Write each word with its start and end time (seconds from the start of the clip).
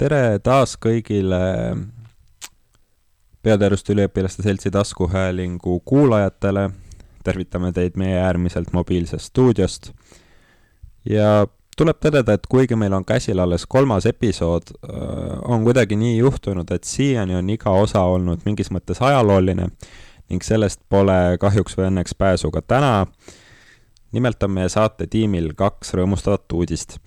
tere 0.00 0.38
taas 0.40 0.78
kõigile 0.80 1.40
Peateaduste 3.44 3.92
Üliõpilaste 3.92 4.44
Seltsi 4.44 4.70
taskuhäälingu 4.72 5.80
kuulajatele. 5.84 6.70
tervitame 7.24 7.72
teid 7.72 7.98
meie 8.00 8.16
äärmiselt 8.20 8.72
mobiilsest 8.72 9.24
stuudiost. 9.28 9.90
ja 11.04 11.46
tuleb 11.76 11.96
tõdeda, 12.00 12.32
et 12.32 12.46
kuigi 12.48 12.76
meil 12.76 12.92
on 12.92 13.04
käsil 13.04 13.38
alles 13.38 13.66
kolmas 13.66 14.06
episood, 14.06 14.72
on 15.44 15.64
kuidagi 15.64 15.96
nii 15.96 16.16
juhtunud, 16.18 16.70
et 16.70 16.84
siiani 16.84 17.36
on 17.36 17.50
iga 17.50 17.70
osa 17.70 18.00
olnud 18.00 18.40
mingis 18.44 18.70
mõttes 18.70 19.00
ajalooline 19.00 19.68
ning 20.30 20.42
sellest 20.42 20.80
pole 20.88 21.36
kahjuks 21.40 21.76
või 21.76 21.90
õnneks 21.90 22.16
pääsu 22.18 22.50
ka 22.50 22.62
täna. 22.62 23.06
nimelt 24.12 24.42
on 24.42 24.50
meie 24.50 24.68
saatetiimil 24.68 25.52
kaks 25.54 25.94
rõõmustavat 25.94 26.52
uudist 26.52 26.98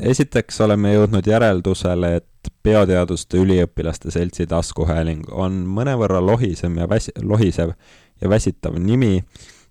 esiteks 0.00 0.60
oleme 0.60 0.94
jõudnud 0.94 1.26
järeldusele, 1.26 2.16
et 2.16 2.52
Peateaduste 2.62 3.38
Üliõpilaste 3.38 4.10
Seltsi 4.10 4.46
taskuhääling 4.46 5.28
on 5.30 5.62
mõnevõrra 5.66 6.22
lohisem 6.24 6.78
ja 6.78 6.88
väs-, 6.88 7.12
lohisev 7.22 7.74
ja 8.20 8.30
väsitav 8.30 8.78
nimi, 8.78 9.24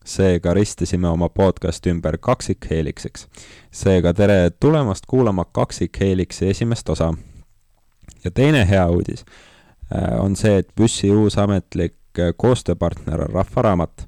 seega 0.05 0.53
ristisime 0.53 1.07
oma 1.09 1.29
podcasti 1.29 1.89
ümber 1.89 2.17
Kaksikheeliksiks. 2.17 3.27
seega 3.71 4.13
tere 4.13 4.51
tulemast 4.59 5.05
kuulama 5.07 5.45
Kaksikheeliksi 5.45 6.49
esimest 6.49 6.89
osa. 6.89 7.13
ja 8.23 8.31
teine 8.31 8.70
hea 8.70 8.87
uudis 8.87 9.25
äh, 9.95 10.20
on 10.20 10.35
see, 10.35 10.57
et 10.57 10.67
Püssi 10.75 11.11
uus 11.11 11.37
ametlik 11.37 11.95
äh, 12.20 12.34
koostööpartner 12.37 13.21
on 13.21 13.34
Rahvaraamat 13.34 14.07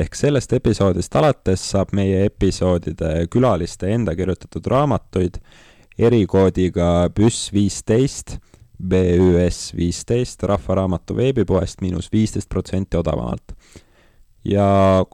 ehk 0.00 0.16
sellest 0.16 0.52
episoodist 0.56 1.16
alates 1.16 1.62
saab 1.72 1.92
meie 1.96 2.24
episoodide 2.28 3.26
külaliste 3.32 3.90
enda 3.92 4.14
kirjutatud 4.16 4.66
raamatuid 4.72 5.40
erikoodiga 5.98 7.10
BÜS 7.14 7.50
viisteist, 7.52 8.38
BÜS 8.80 9.74
viisteist 9.76 10.42
Rahvaraamatu 10.48 11.16
veebipoest 11.16 11.84
miinus 11.84 12.08
viisteist 12.12 12.48
protsenti 12.48 12.96
odavamalt. 12.96 13.52
ja 14.44 15.04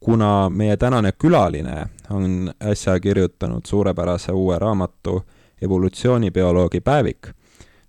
kuna 0.00 0.50
meie 0.50 0.76
tänane 0.76 1.12
külaline 1.12 1.86
on 2.10 2.52
äsja 2.62 3.00
kirjutanud 3.00 3.66
suurepärase 3.66 4.32
uue 4.32 4.58
raamatu 4.58 5.22
Evolutsioonibioloogi 5.62 6.80
päevik, 6.80 7.26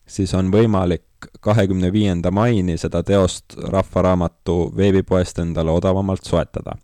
siis 0.07 0.33
on 0.33 0.51
võimalik 0.51 1.06
kahekümne 1.39 1.93
viienda 1.93 2.31
maini 2.31 2.77
seda 2.77 3.03
teost 3.03 3.45
Rahvaraamatu 3.57 4.73
veebipoest 4.77 5.39
endale 5.39 5.71
odavamalt 5.71 6.23
soetada. 6.23 6.77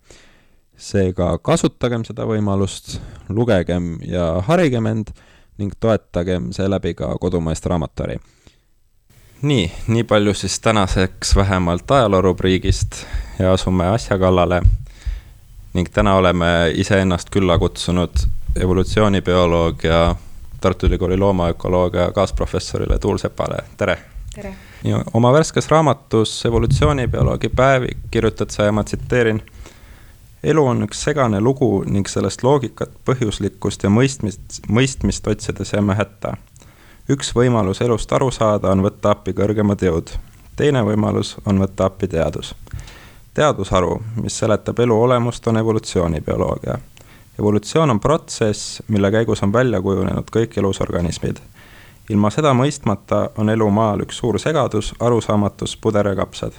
seega 0.78 1.38
kasutagem 1.38 2.02
seda 2.04 2.26
võimalust, 2.28 2.98
lugegem 3.30 4.00
ja 4.04 4.42
harigem 4.42 4.86
end 4.90 5.14
ning 5.58 5.72
toetagem 5.80 6.50
seeläbi 6.52 6.94
ka 6.94 7.16
kodumaist 7.22 7.66
raamaturi. 7.66 8.18
nii, 9.42 9.72
nii 9.88 10.04
palju 10.04 10.34
siis 10.34 10.60
tänaseks 10.60 11.36
vähemalt 11.36 11.92
ajaloorubriigist 11.92 13.06
ja 13.40 13.54
asume 13.54 13.88
asja 13.88 14.18
kallale. 14.18 14.62
ning 15.74 15.90
täna 15.90 16.16
oleme 16.16 16.72
iseennast 16.76 17.30
külla 17.30 17.60
kutsunud 17.60 18.14
evolutsioonibioloogia 18.56 20.16
Tartu 20.62 20.86
Ülikooli 20.86 21.18
loomaökoloogia 21.18 22.12
kaasprofessorile 22.12 23.00
Tuul 23.00 23.18
Sepale, 23.18 23.58
tere 23.78 23.98
tere! 24.36 24.56
ja 24.84 25.04
oma 25.14 25.34
värskes 25.34 25.68
raamatus 25.68 26.46
Evolutsioonibioloogi 26.46 27.50
päevik 27.50 27.98
kirjutad 28.12 28.50
sa 28.50 28.64
ja 28.64 28.72
ma 28.72 28.84
tsiteerin. 28.84 29.42
elu 30.44 30.66
on 30.68 30.84
üks 30.84 31.04
segane 31.04 31.42
lugu 31.42 31.84
ning 31.86 32.08
sellest 32.10 32.44
loogikat, 32.44 32.90
põhjuslikkust 33.06 33.84
ja 33.84 33.90
mõistmist, 33.90 34.58
mõistmist 34.68 35.28
otsides 35.30 35.74
jääme 35.74 35.96
hätta. 35.96 36.34
üks 37.10 37.34
võimalus 37.36 37.82
elust 37.82 38.14
aru 38.14 38.32
saada 38.32 38.72
on 38.72 38.82
võtta 38.82 39.12
appi 39.12 39.34
kõrgemad 39.34 39.86
jõud. 39.86 40.10
teine 40.56 40.82
võimalus 40.82 41.36
on 41.46 41.62
võtta 41.62 41.86
appi 41.86 42.08
teadus. 42.08 42.56
teadusharu, 43.34 44.02
mis 44.22 44.40
seletab 44.40 44.80
elu 44.80 45.02
olemust, 45.02 45.48
on 45.48 45.58
evolutsioonibioloogia. 45.58 46.78
evolutsioon 47.40 47.90
on 47.90 48.00
protsess, 48.00 48.82
mille 48.88 49.12
käigus 49.12 49.44
on 49.44 49.54
välja 49.54 49.82
kujunenud 49.82 50.30
kõik 50.32 50.58
elusorganismid 50.58 51.40
ilma 52.10 52.32
seda 52.34 52.54
mõistmata 52.58 53.30
on 53.40 53.50
elu 53.50 53.70
maal 53.72 54.04
üks 54.04 54.20
suur 54.20 54.40
segadus, 54.42 54.94
arusaamatus, 55.00 55.78
puder 55.78 56.08
ja 56.12 56.16
kapsad. 56.16 56.54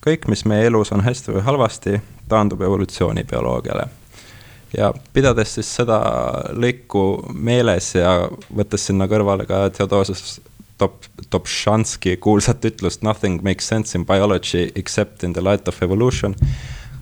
kõik, 0.00 0.28
mis 0.28 0.44
meie 0.44 0.66
elus 0.66 0.92
on 0.92 1.02
hästi 1.04 1.32
või 1.32 1.42
halvasti, 1.44 2.00
taandub 2.28 2.62
evolutsioonibioloogiale. 2.62 3.88
ja 4.76 4.92
pidades 5.12 5.54
siis 5.54 5.74
seda 5.76 6.00
lõiku 6.52 7.32
meeles 7.34 7.94
ja 7.94 8.28
võttes 8.56 8.86
sinna 8.86 9.06
kõrvale 9.06 9.46
ka 9.46 9.70
Theodosius 9.70 10.40
Top, 10.78 11.04
Topšanski 11.30 12.16
kuulsat 12.16 12.64
ütlust 12.64 13.02
Nothing 13.02 13.42
makes 13.42 13.68
sense 13.68 13.98
in 13.98 14.06
biology 14.06 14.70
except 14.74 15.24
in 15.24 15.32
the 15.32 15.42
light 15.44 15.68
of 15.68 15.82
evolution, 15.82 16.34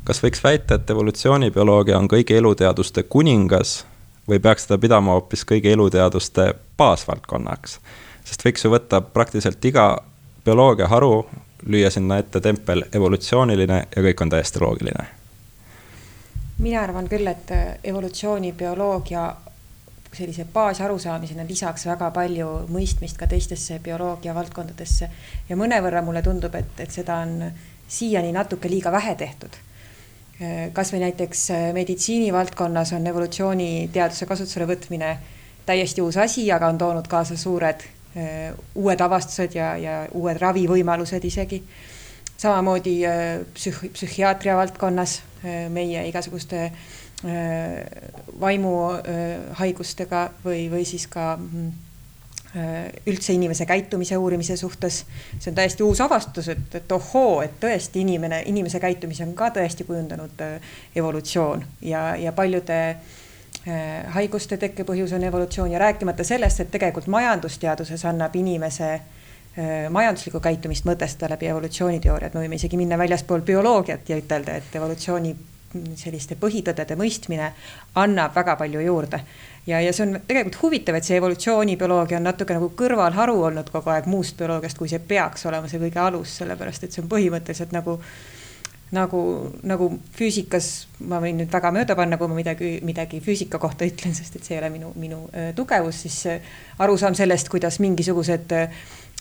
kas 0.04 0.18
võiks 0.22 0.42
väita, 0.42 0.74
et 0.74 0.90
evolutsioonibioloogia 0.90 1.98
on 1.98 2.08
kõigi 2.08 2.34
eluteaduste 2.34 3.02
kuningas 3.02 3.84
või 4.28 4.40
peaks 4.42 4.66
seda 4.66 4.80
pidama 4.82 5.14
hoopis 5.14 5.44
kõigi 5.46 5.70
eluteaduste 5.76 6.54
baasvaldkonnaks. 6.78 7.78
sest 8.24 8.44
võiks 8.44 8.64
ju 8.64 8.70
võtta 8.70 9.00
praktiliselt 9.00 9.64
iga 9.64 9.90
bioloogiaharu, 10.44 11.12
lüüa 11.66 11.90
sinna 11.90 12.18
ette 12.22 12.40
tempel 12.40 12.84
evolutsiooniline 12.92 13.78
ja 13.96 14.02
kõik 14.02 14.22
on 14.22 14.30
täiesti 14.30 14.60
loogiline. 14.62 15.06
mina 16.58 16.82
arvan 16.82 17.08
küll, 17.08 17.26
et 17.26 17.52
evolutsioonibioloogia 17.84 19.28
sellise 20.12 20.44
baasarusaamisena 20.52 21.44
lisaks 21.48 21.86
väga 21.86 22.10
palju 22.10 22.48
mõistmist 22.72 23.18
ka 23.18 23.26
teistesse 23.26 23.78
bioloogia 23.78 24.34
valdkondadesse 24.34 25.10
ja 25.48 25.56
mõnevõrra 25.56 26.02
mulle 26.02 26.22
tundub, 26.22 26.54
et, 26.54 26.80
et 26.80 26.90
seda 26.90 27.20
on 27.24 27.50
siiani 27.88 28.32
natuke 28.32 28.70
liiga 28.70 28.92
vähe 28.92 29.14
tehtud 29.14 29.64
kasvõi 30.72 31.00
näiteks 31.02 31.50
äh, 31.50 31.62
meditsiinivaldkonnas 31.74 32.92
on 32.94 33.06
evolutsiooniteaduse 33.10 34.26
kasutusele 34.26 34.68
võtmine 34.70 35.16
täiesti 35.68 36.02
uus 36.02 36.16
asi, 36.16 36.46
aga 36.52 36.70
on 36.72 36.78
toonud 36.80 37.08
kaasa 37.10 37.36
suured 37.36 37.84
äh, 38.16 38.54
uued 38.74 39.00
avastused 39.04 39.56
ja, 39.56 39.72
ja 39.76 39.98
uued 40.16 40.40
ravivõimalused 40.40 41.24
isegi. 41.28 41.62
samamoodi 42.38 42.94
äh, 43.06 43.40
psühh-, 43.54 43.90
psühhiaatria 43.92 44.56
valdkonnas 44.56 45.22
meie 45.70 46.00
igasuguste 46.08 46.72
vaimuhaigustega 48.40 50.22
või, 50.42 50.64
või 50.70 50.84
siis 50.86 51.04
ka 51.10 51.36
mm, 51.36 51.68
üldse 53.06 53.32
inimese 53.34 53.66
käitumise 53.66 54.16
uurimise 54.18 54.56
suhtes. 54.56 55.04
see 55.38 55.50
on 55.50 55.54
täiesti 55.54 55.82
uus 55.86 56.00
avastus, 56.00 56.48
et, 56.48 56.74
et 56.74 56.92
ohoo, 56.92 57.42
et 57.42 57.54
tõesti 57.62 58.02
inimene, 58.02 58.42
inimese 58.46 58.80
käitumise 58.82 59.22
on 59.26 59.34
ka 59.38 59.50
tõesti 59.54 59.86
kujundanud 59.86 60.42
evolutsioon 60.96 61.64
ja, 61.86 62.16
ja 62.16 62.32
paljude 62.32 62.80
äh, 62.90 62.96
haiguste 64.14 64.56
tekkepõhjus 64.56 65.12
on 65.16 65.24
evolutsioon 65.28 65.70
ja 65.70 65.78
rääkimata 65.82 66.24
sellest, 66.24 66.60
et 66.60 66.70
tegelikult 66.70 67.06
majandusteaduses 67.06 68.04
annab 68.08 68.36
inimese 68.36 69.00
majanduslikku 69.90 70.40
käitumist 70.40 70.86
mõtestada 70.86 71.32
läbi 71.34 71.48
evolutsiooniteooriat, 71.50 72.34
me 72.34 72.44
võime 72.44 72.58
isegi 72.60 72.78
minna 72.78 72.98
väljaspool 72.98 73.42
bioloogiat 73.42 74.08
ja 74.08 74.18
ütelda, 74.20 74.54
et 74.60 74.76
evolutsiooni 74.78 75.34
selliste 75.98 76.36
põhitõdede 76.40 76.96
mõistmine 76.96 77.50
annab 78.00 78.34
väga 78.36 78.56
palju 78.56 78.80
juurde. 78.80 79.20
Ja, 79.66 79.80
ja 79.84 79.92
see 79.92 80.06
on 80.06 80.16
tegelikult 80.26 80.62
huvitav, 80.62 80.96
et 80.96 81.04
see 81.04 81.18
evolutsioonibioloogia 81.20 82.20
on 82.20 82.28
natuke 82.30 82.56
nagu 82.56 82.70
kõrvalharu 82.76 83.36
olnud 83.50 83.68
kogu 83.72 83.92
aeg 83.92 84.08
muust 84.08 84.38
bioloogiast, 84.38 84.78
kui 84.78 84.88
see 84.88 85.02
peaks 85.10 85.44
olema 85.50 85.68
see 85.68 85.82
kõige 85.82 86.00
alus, 86.00 86.38
sellepärast 86.40 86.86
et 86.86 86.94
see 86.94 87.04
on 87.04 87.10
põhimõtteliselt 87.12 87.74
nagu 87.76 87.98
nagu, 88.94 89.22
nagu 89.68 89.90
füüsikas, 90.16 90.88
ma 91.08 91.20
võin 91.22 91.40
nüüd 91.42 91.52
väga 91.52 91.72
mööda 91.74 91.96
panna, 91.98 92.18
kui 92.20 92.30
ma 92.30 92.38
midagi, 92.38 92.70
midagi 92.86 93.20
füüsika 93.24 93.60
kohta 93.62 93.88
ütlen, 93.88 94.14
sest 94.16 94.38
et 94.38 94.46
see 94.46 94.56
ei 94.56 94.62
ole 94.62 94.72
minu, 94.74 94.92
minu 94.96 95.24
tugevus, 95.56 96.04
siis 96.06 96.40
arusaam 96.78 97.16
sellest, 97.18 97.50
kuidas 97.52 97.80
mingisugused 97.84 98.54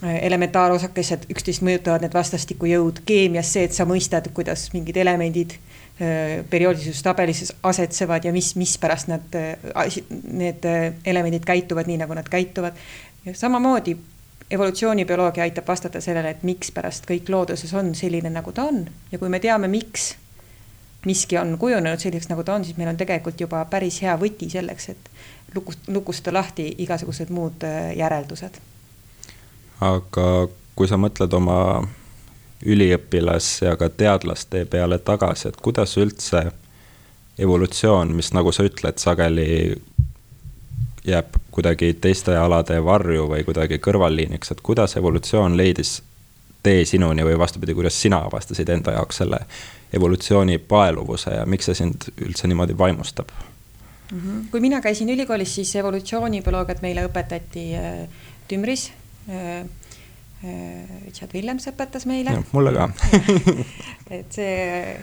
elementaarosakesed 0.07 1.25
üksteist 1.33 1.63
mõjutavad, 1.65 2.03
need 2.05 2.13
vastastikku 2.13 2.69
jõud, 2.69 3.01
keemias 3.07 3.49
see, 3.55 3.65
et 3.65 3.73
sa 3.73 3.87
mõistad, 3.89 4.29
kuidas 4.37 4.67
mingid 4.75 4.99
elemendid 5.01 5.57
Äh, 6.01 6.45
perioodilisustabelises 6.49 7.55
asetsevad 7.63 8.25
ja 8.25 8.31
mis, 8.33 8.51
mispärast 8.55 9.07
nad, 9.09 9.33
need 10.29 10.65
elemendid 11.05 11.41
käituvad 11.41 11.89
nii, 11.89 11.97
nagu 11.97 12.13
nad 12.13 12.27
käituvad. 12.29 12.77
samamoodi 13.33 13.97
evolutsioonibioloogia 14.51 15.43
aitab 15.43 15.67
vastata 15.67 16.01
sellele, 16.01 16.29
et 16.29 16.43
mikspärast 16.47 17.07
kõik 17.09 17.29
looduses 17.29 17.73
on 17.73 17.95
selline, 17.95 18.29
nagu 18.29 18.51
ta 18.51 18.67
on 18.69 18.85
ja 19.11 19.19
kui 19.19 19.29
me 19.29 19.39
teame, 19.43 19.67
miks 19.67 20.13
miski 21.05 21.37
on 21.37 21.57
kujunenud 21.57 21.99
selliseks, 21.99 22.29
nagu 22.29 22.43
ta 22.43 22.55
on, 22.55 22.65
siis 22.65 22.77
meil 22.77 22.89
on 22.89 22.97
tegelikult 22.97 23.39
juba 23.41 23.63
päris 23.69 24.01
hea 24.01 24.15
võti 24.19 24.49
selleks, 24.51 24.89
et 24.89 25.09
lukust, 25.55 25.87
lukustada 25.87 26.39
lahti 26.39 26.67
igasugused 26.83 27.29
muud 27.29 27.63
järeldused. 27.95 28.59
aga 29.81 30.25
kui 30.75 30.87
sa 30.87 30.97
mõtled 30.97 31.33
oma 31.33 31.87
üliõpilas- 32.65 33.61
ja 33.61 33.75
ka 33.77 33.89
teadlaste 33.89 34.65
peale 34.65 34.97
tagasi, 34.99 35.47
et 35.47 35.61
kuidas 35.61 35.97
üldse 35.97 36.51
evolutsioon, 37.37 38.15
mis 38.15 38.33
nagu 38.33 38.51
sa 38.51 38.63
ütled, 38.63 38.97
sageli 38.97 39.75
jääb 41.07 41.39
kuidagi 41.51 41.93
teiste 42.01 42.37
alade 42.37 42.77
varju 42.83 43.27
või 43.31 43.43
kuidagi 43.47 43.79
kõrvalliiniks, 43.83 44.51
et 44.51 44.61
kuidas 44.61 44.97
evolutsioon 44.99 45.57
leidis 45.57 46.01
tee 46.63 46.85
sinuni 46.85 47.23
või 47.23 47.37
vastupidi, 47.39 47.73
kuidas 47.73 48.01
sina 48.01 48.21
avastasid 48.27 48.69
enda 48.69 48.97
jaoks 48.97 49.21
selle 49.23 49.39
evolutsiooni 49.93 50.57
paeluvuse 50.57 51.37
ja 51.37 51.45
miks 51.45 51.69
see 51.69 51.79
sind 51.83 52.09
üldse 52.21 52.47
niimoodi 52.47 52.77
vaimustab? 52.77 53.31
-hmm. 54.11 54.47
kui 54.51 54.59
mina 54.59 54.81
käisin 54.81 55.09
ülikoolis, 55.09 55.55
siis 55.55 55.75
evolutsioonibioloogiat 55.75 56.81
meile 56.81 57.05
õpetati 57.07 57.67
äh, 57.75 58.07
Tümris 58.47 58.91
äh, 59.29 59.59
äh,. 59.59 59.67
Richard 61.05 61.33
Willems 61.33 61.67
õpetas 61.67 62.05
meile. 62.05 62.43
mulle 62.51 62.73
ka 62.73 62.89
et 64.19 64.31
see 64.31 64.97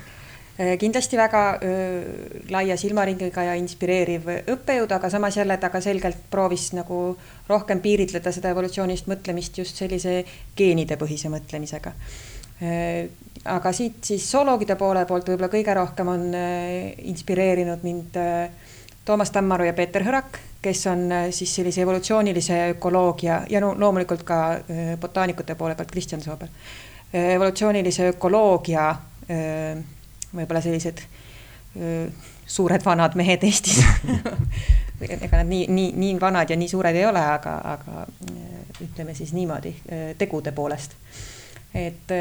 kindlasti 0.55 1.19
väga 1.19 1.59
öö, 1.63 2.03
laia 2.51 2.77
silmaringiga 2.79 3.43
ja 3.43 3.55
inspireeriv 3.59 4.29
õppejõud, 4.55 4.93
aga 4.95 5.09
samas 5.11 5.35
jälle 5.37 5.57
ta 5.59 5.71
ka 5.71 5.81
selgelt 5.83 6.29
proovis 6.31 6.69
nagu 6.77 7.17
rohkem 7.49 7.81
piiritleda 7.83 8.31
seda 8.33 8.53
evolutsioonist 8.55 9.09
mõtlemist 9.11 9.59
just 9.59 9.81
sellise 9.83 10.21
geenide 10.57 10.95
põhise 11.01 11.31
mõtlemisega. 11.33 11.91
Äh, 12.63 13.09
aga 13.51 13.73
siit 13.75 14.07
siis 14.07 14.29
zooloogide 14.31 14.77
poole 14.79 15.03
poolt 15.09 15.33
võib-olla 15.33 15.51
kõige 15.51 15.75
rohkem 15.75 16.13
on 16.13 16.29
äh, 16.39 16.93
inspireerinud 17.11 17.83
mind 17.83 18.21
Toomas 19.05 19.35
Tammaru 19.35 19.67
ja 19.67 19.75
Peeter 19.75 20.07
Hõrak, 20.07 20.39
kes 20.63 20.85
on 20.89 21.11
siis 21.35 21.51
sellise 21.59 21.83
evolutsioonilise 21.83 22.61
ökoloogia 22.77 23.43
ja 23.51 23.61
no 23.61 23.75
loomulikult 23.77 24.23
ka 24.25 24.39
botaanikute 25.03 25.59
poole 25.59 25.75
pealt 25.77 25.91
Kristjan 25.91 26.23
Soobel, 26.25 26.49
evolutsioonilise 27.13 28.07
ökoloogia 28.15 28.87
öö, 29.29 29.75
võib-olla 30.35 30.63
sellised 30.65 31.03
öö, 31.79 32.07
suured 32.47 32.85
vanad 32.85 33.17
mehed 33.19 33.45
Eestis. 33.45 33.81
Ega 35.05 35.41
nad 35.41 35.49
nii, 35.49 35.67
nii, 35.69 35.93
nii 35.99 36.17
vanad 36.21 36.51
ja 36.51 36.57
nii 36.57 36.71
suured 36.71 36.97
ei 36.97 37.07
ole, 37.07 37.21
aga, 37.21 37.55
aga 37.75 38.07
ütleme 38.85 39.15
siis 39.15 39.33
niimoodi 39.35 39.75
tegude 40.19 40.53
poolest. 40.55 40.95
et 41.75 42.13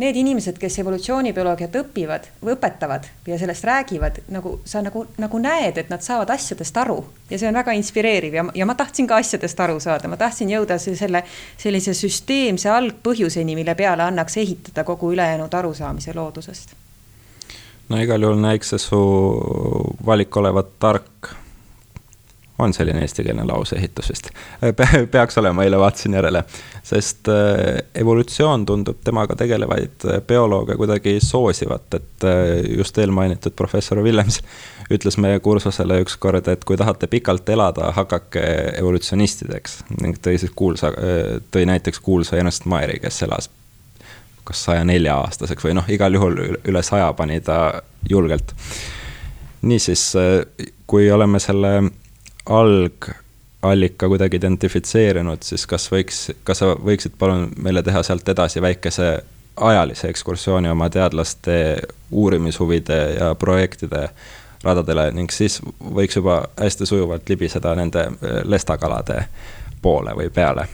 need 0.00 0.16
inimesed, 0.16 0.56
kes 0.56 0.78
evolutsioonibioloogiat 0.80 1.74
õpivad 1.82 2.30
või 2.40 2.54
õpetavad 2.54 3.04
ja 3.28 3.36
sellest 3.38 3.66
räägivad, 3.68 4.22
nagu 4.32 4.54
sa 4.64 4.80
nagu, 4.84 5.04
nagu 5.20 5.40
näed, 5.42 5.76
et 5.82 5.92
nad 5.92 6.00
saavad 6.04 6.32
asjadest 6.32 6.76
aru. 6.80 7.02
Ja 7.30 7.38
see 7.38 7.50
on 7.50 7.58
väga 7.60 7.76
inspireeriv 7.76 8.38
ja, 8.38 8.46
ja 8.56 8.68
ma 8.68 8.74
tahtsin 8.78 9.08
ka 9.10 9.20
asjadest 9.20 9.60
aru 9.60 9.76
saada, 9.82 10.08
ma 10.08 10.16
tahtsin 10.20 10.52
jõuda 10.54 10.80
selle 10.80 11.24
sellise 11.60 11.94
süsteemse 11.94 12.72
algpõhjuseni, 12.72 13.58
mille 13.60 13.76
peale 13.76 14.08
annaks 14.08 14.40
ehitada 14.40 14.86
kogu 14.88 15.12
ülejäänud 15.12 15.60
arusaamise 15.60 16.16
loodusest 16.16 16.79
no 17.90 18.00
igal 18.00 18.22
juhul 18.22 18.40
näikse 18.40 18.78
su 18.78 19.00
valik 20.06 20.36
olevat 20.36 20.78
tark. 20.78 21.34
on 22.60 22.74
selline 22.76 23.00
eestikeelne 23.00 23.44
lauseehitus 23.48 24.08
vist 24.10 24.26
Pe? 24.60 24.86
peaks 25.10 25.38
olema, 25.40 25.64
eile 25.64 25.78
vaatasin 25.80 26.12
järele, 26.14 26.42
sest 26.84 27.28
äh, 27.32 27.78
evolutsioon 27.94 28.66
tundub 28.68 28.98
temaga 29.04 29.36
tegelevaid 29.36 30.04
äh, 30.04 30.18
biolooge 30.20 30.76
kuidagi 30.76 31.14
soosivat, 31.24 31.94
et 31.96 32.26
äh, 32.28 32.58
just 32.76 32.98
eelmainitud 32.98 33.56
professor 33.56 34.02
Willems 34.04 34.42
ütles 34.92 35.16
meie 35.16 35.40
kursusele 35.40 36.02
ükskord, 36.04 36.50
et 36.52 36.66
kui 36.68 36.76
tahate 36.76 37.08
pikalt 37.08 37.48
elada, 37.48 37.94
hakake 37.96 38.44
evolutsionistideks 38.82 39.78
ning 40.02 40.20
tõi 40.20 40.36
siis 40.42 40.52
kuulsa, 40.56 40.92
tõi 41.50 41.64
näiteks 41.64 42.04
kuulsa 42.04 42.36
Ernst 42.36 42.68
Mayri, 42.68 43.00
kes 43.00 43.22
elas 43.24 43.48
kas 44.50 44.64
saja 44.66 44.84
nelja 44.84 45.14
aastaseks 45.22 45.64
või 45.64 45.76
noh, 45.78 45.86
igal 45.92 46.14
juhul 46.14 46.40
üle 46.66 46.82
saja 46.82 47.12
pani 47.14 47.38
ta 47.40 47.82
julgelt. 48.08 48.54
niisiis, 49.62 50.02
kui 50.86 51.10
oleme 51.12 51.38
selle 51.38 51.72
algallika 52.50 54.08
kuidagi 54.08 54.40
identifitseerinud, 54.40 55.44
siis 55.46 55.66
kas 55.70 55.86
võiks, 55.92 56.30
kas 56.44 56.62
sa 56.62 56.72
võiksid 56.74 57.14
palun 57.18 57.50
meile 57.62 57.82
teha 57.86 58.02
sealt 58.02 58.28
edasi 58.28 58.62
väikese 58.62 59.10
ajalise 59.56 60.08
ekskursiooni 60.08 60.68
oma 60.68 60.90
teadlaste 60.90 61.56
uurimishuvide 62.10 63.00
ja 63.20 63.34
projektide 63.34 64.08
radadele 64.64 65.10
ning 65.14 65.30
siis 65.32 65.60
võiks 65.80 66.16
juba 66.16 66.42
hästi 66.58 66.86
sujuvalt 66.86 67.28
libiseda 67.28 67.74
nende 67.78 68.06
lestakalade 68.44 69.24
poole 69.82 70.16
või 70.16 70.30
peale 70.34 70.66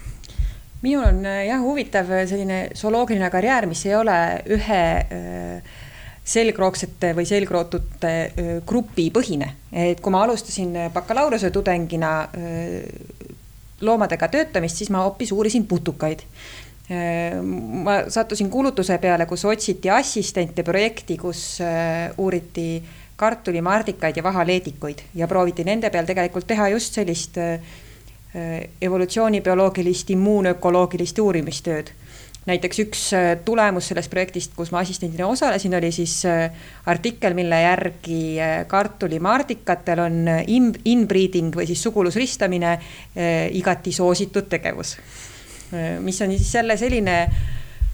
minul 0.82 1.04
on 1.04 1.24
äh, 1.24 1.46
jah, 1.48 1.62
huvitav 1.62 2.10
äh, 2.12 2.26
selline 2.28 2.60
zooloogiline 2.76 3.30
karjäär, 3.32 3.66
mis 3.70 3.84
ei 3.86 3.94
ole 3.96 4.16
ühe 4.56 4.82
äh, 5.00 5.74
selgroogsete 6.26 7.12
või 7.14 7.22
selgrootute 7.28 8.12
grupi 8.66 9.12
põhine. 9.14 9.52
et 9.70 10.00
kui 10.02 10.10
ma 10.10 10.24
alustasin 10.24 10.72
bakalaureuse 10.90 11.52
tudengina 11.54 12.26
loomadega 13.86 14.26
töötamist, 14.32 14.80
siis 14.80 14.90
ma 14.90 15.04
hoopis 15.04 15.30
uurisin 15.30 15.68
putukaid 15.70 16.24
ma 16.90 17.94
sattusin 18.10 18.50
kuulutuse 18.50 18.98
peale, 18.98 19.28
kus 19.30 19.44
otsiti 19.46 19.90
assistente 19.90 20.66
projekti, 20.66 21.14
kus 21.16 21.60
uuriti 22.18 22.82
kartulimardikaid 23.16 24.18
ja 24.18 24.26
vahaleedikuid 24.26 25.06
ja 25.14 25.30
prooviti 25.30 25.62
nende 25.62 25.94
peal 25.94 26.10
tegelikult 26.10 26.50
teha 26.50 26.66
just 26.74 26.98
sellist 26.98 27.38
Äh, 27.38 27.60
evolutsioonibioloogilist, 28.82 30.10
immuunökoloogilist 30.10 31.18
uurimistööd. 31.18 31.92
näiteks 32.46 32.78
üks 32.78 33.00
äh, 33.16 33.24
tulemus 33.44 33.88
sellest 33.90 34.10
projektist, 34.10 34.52
kus 34.54 34.70
ma 34.70 34.78
assistendina 34.78 35.26
osalesin, 35.26 35.74
oli 35.74 35.90
siis 35.92 36.20
äh, 36.26 36.52
artikkel, 36.86 37.34
mille 37.34 37.58
järgi 37.62 38.36
kartulimaardikatel 38.66 40.02
on 40.04 40.20
in, 40.46 40.70
inbreeding 40.84 41.56
või 41.56 41.66
siis 41.66 41.82
sugulusristamine 41.82 42.78
igati 43.50 43.92
soositud 43.92 44.48
tegevus. 44.48 44.96
mis 46.00 46.22
on 46.22 46.30
siis 46.30 46.54
jälle 46.54 46.76
selline 46.76 47.16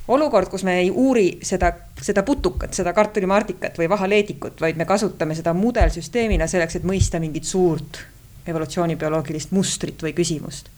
olukord, 0.08 0.48
kus 0.48 0.64
me 0.64 0.78
ei 0.80 0.90
uuri 0.90 1.38
seda, 1.42 1.72
seda 2.02 2.22
putukat, 2.22 2.74
seda 2.74 2.92
kartulimardikat 2.92 3.78
või 3.78 3.88
vahaleedikut, 3.88 4.60
vaid 4.60 4.76
me 4.76 4.84
kasutame 4.84 5.34
seda 5.34 5.54
mudelsüsteemina 5.54 6.46
selleks, 6.46 6.76
et 6.76 6.84
mõista 6.84 7.20
mingit 7.20 7.48
suurt 7.48 8.02
evolutsioonibioloogilist 8.46 9.52
mustrit 9.52 10.02
või 10.02 10.12
küsimust. 10.16 10.68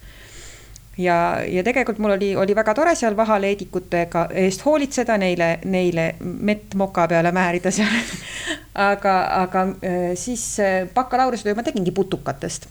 ja, 0.98 1.40
ja 1.48 1.64
tegelikult 1.64 1.98
mul 1.98 2.16
oli, 2.16 2.34
oli 2.36 2.54
väga 2.56 2.74
tore 2.74 2.94
seal 2.94 3.16
vahaleedikutega 3.16 4.28
eest 4.44 4.64
hoolitseda, 4.64 5.18
neile, 5.18 5.58
neile 5.64 6.14
mett 6.20 6.74
moka 6.74 7.08
peale 7.08 7.32
määrida 7.32 7.70
seal 7.74 7.98
aga, 8.90 9.18
aga 9.42 9.66
äh, 9.68 10.14
siis 10.14 10.46
äh, 10.60 10.88
bakalaureusetöö 10.94 11.54
ma 11.54 11.66
tegingi 11.66 11.90
putukatest 11.90 12.68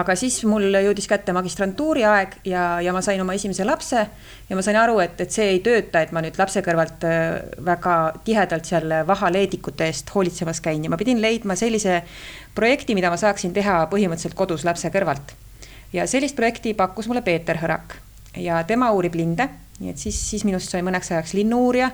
aga 0.00 0.16
siis 0.18 0.38
mul 0.48 0.68
jõudis 0.70 1.08
kätte 1.10 1.34
magistrantuuri 1.36 2.04
aeg 2.08 2.36
ja, 2.48 2.64
ja 2.84 2.92
ma 2.94 3.02
sain 3.04 3.20
oma 3.22 3.36
esimese 3.36 3.64
lapse 3.66 4.02
ja 4.48 4.58
ma 4.58 4.64
sain 4.64 4.78
aru, 4.80 4.98
et, 5.04 5.20
et 5.22 5.32
see 5.32 5.48
ei 5.54 5.60
tööta, 5.64 6.02
et 6.02 6.14
ma 6.16 6.22
nüüd 6.24 6.38
lapse 6.40 6.62
kõrvalt 6.64 7.06
äh, 7.08 7.40
väga 7.66 7.96
tihedalt 8.26 8.68
seal 8.68 8.96
vahaleedikute 9.08 9.88
eest 9.90 10.12
hoolitsemas 10.14 10.62
käin 10.64 10.84
ja 10.84 10.92
ma 10.92 11.00
pidin 11.00 11.22
leidma 11.22 11.56
sellise 11.58 12.02
projekti, 12.56 12.96
mida 12.98 13.12
ma 13.12 13.20
saaksin 13.20 13.54
teha 13.56 13.82
põhimõtteliselt 13.92 14.38
kodus 14.38 14.64
lapse 14.68 14.90
kõrvalt. 14.94 15.34
ja 15.92 16.06
sellist 16.06 16.36
projekti 16.36 16.74
pakkus 16.74 17.08
mulle 17.08 17.22
Peeter 17.22 17.58
Hõrak 17.62 18.00
ja 18.36 18.62
tema 18.68 18.90
uurib 18.92 19.14
linde 19.14 19.48
nii 19.80 19.90
et 19.90 19.98
siis, 20.00 20.16
siis 20.30 20.44
minust 20.48 20.72
sai 20.72 20.80
mõneks 20.84 21.10
ajaks 21.12 21.34
linnu-uurija, 21.36 21.90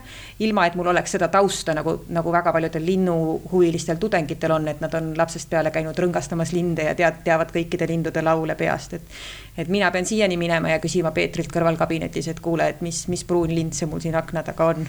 ilma 0.46 0.68
et 0.68 0.76
mul 0.78 0.86
oleks 0.92 1.16
seda 1.16 1.26
tausta 1.32 1.74
nagu, 1.74 1.96
nagu 2.14 2.32
väga 2.34 2.52
paljudel 2.54 2.84
linnuhuvilistel 2.86 3.98
tudengitel 4.02 4.54
on, 4.54 4.68
et 4.70 4.80
nad 4.84 4.94
on 4.94 5.10
lapsest 5.18 5.50
peale 5.50 5.72
käinud 5.74 5.98
rõngastamas 5.98 6.54
linde 6.54 6.86
ja 6.86 6.94
tead, 6.98 7.22
teavad 7.26 7.50
kõikide 7.54 7.88
lindude 7.90 8.22
laule 8.22 8.54
peast, 8.58 8.94
et. 8.98 9.18
et 9.58 9.68
mina 9.68 9.90
pean 9.90 10.06
siiani 10.06 10.38
minema 10.38 10.70
ja 10.70 10.78
küsima 10.82 11.10
Peetrilt 11.10 11.50
kõrvalkabinetis, 11.52 12.30
et 12.30 12.40
kuule, 12.40 12.70
et 12.70 12.80
mis, 12.86 13.04
mis 13.10 13.24
pruun 13.26 13.50
lind 13.50 13.74
see 13.74 13.90
mul 13.90 14.00
siin 14.00 14.14
akna 14.16 14.46
taga 14.46 14.70
on. 14.74 14.86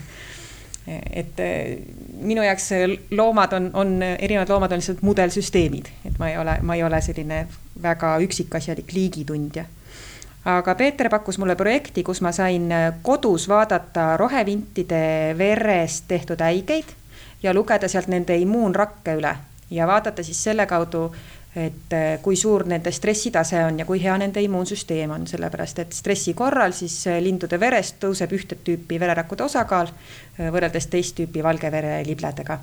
et 0.86 1.40
eh, 1.40 1.78
minu 2.22 2.44
jaoks 2.44 2.72
loomad 3.12 3.54
on, 3.58 3.70
on, 3.74 4.02
erinevad 4.04 4.50
loomad 4.50 4.72
on 4.72 4.82
lihtsalt 4.82 5.02
mudelsüsteemid, 5.02 5.90
et 6.06 6.20
ma 6.20 6.30
ei 6.30 6.38
ole, 6.38 6.58
ma 6.62 6.76
ei 6.76 6.84
ole 6.84 7.02
selline 7.02 7.48
väga 7.82 8.18
üksikasjalik 8.22 8.94
liigitundja 8.94 9.66
aga 10.46 10.76
Peeter 10.76 11.10
pakkus 11.10 11.38
mulle 11.40 11.56
projekti, 11.56 12.04
kus 12.04 12.22
ma 12.22 12.32
sain 12.36 12.72
äh, 12.72 12.94
kodus 13.02 13.48
vaadata 13.50 14.18
rohevintide 14.18 15.36
verest 15.38 16.06
tehtud 16.08 16.42
äigeid 16.42 16.90
ja 17.44 17.54
lugeda 17.54 17.88
sealt 17.88 18.10
nende 18.12 18.36
immuunrakke 18.38 19.16
üle 19.20 19.36
ja 19.72 19.88
vaadata 19.88 20.24
siis 20.24 20.44
selle 20.44 20.66
kaudu, 20.68 21.06
et 21.56 21.96
äh, 21.96 22.18
kui 22.22 22.36
suur 22.36 22.66
nende 22.68 22.92
stressitase 22.92 23.62
on 23.64 23.80
ja 23.80 23.86
kui 23.86 24.02
hea 24.04 24.18
nende 24.20 24.42
immuunsüsteem 24.44 25.14
on, 25.16 25.28
sellepärast 25.28 25.80
et 25.80 25.96
stressi 25.96 26.34
korral 26.34 26.76
siis 26.76 26.98
äh, 27.08 27.22
lindude 27.24 27.60
verest 27.60 28.02
tõuseb 28.04 28.36
ühte 28.36 28.58
tüüpi 28.60 29.00
vererakkude 29.00 29.48
osakaal 29.48 29.94
võrreldes 30.38 30.90
teist 30.90 31.16
tüüpi 31.16 31.44
valge 31.44 31.72
vere 31.72 32.02
libledega. 32.04 32.60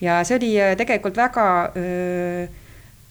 ja 0.00 0.18
see 0.24 0.40
oli 0.40 0.50
tegelikult 0.80 1.16
väga 1.16 1.46
öö, 1.76 2.48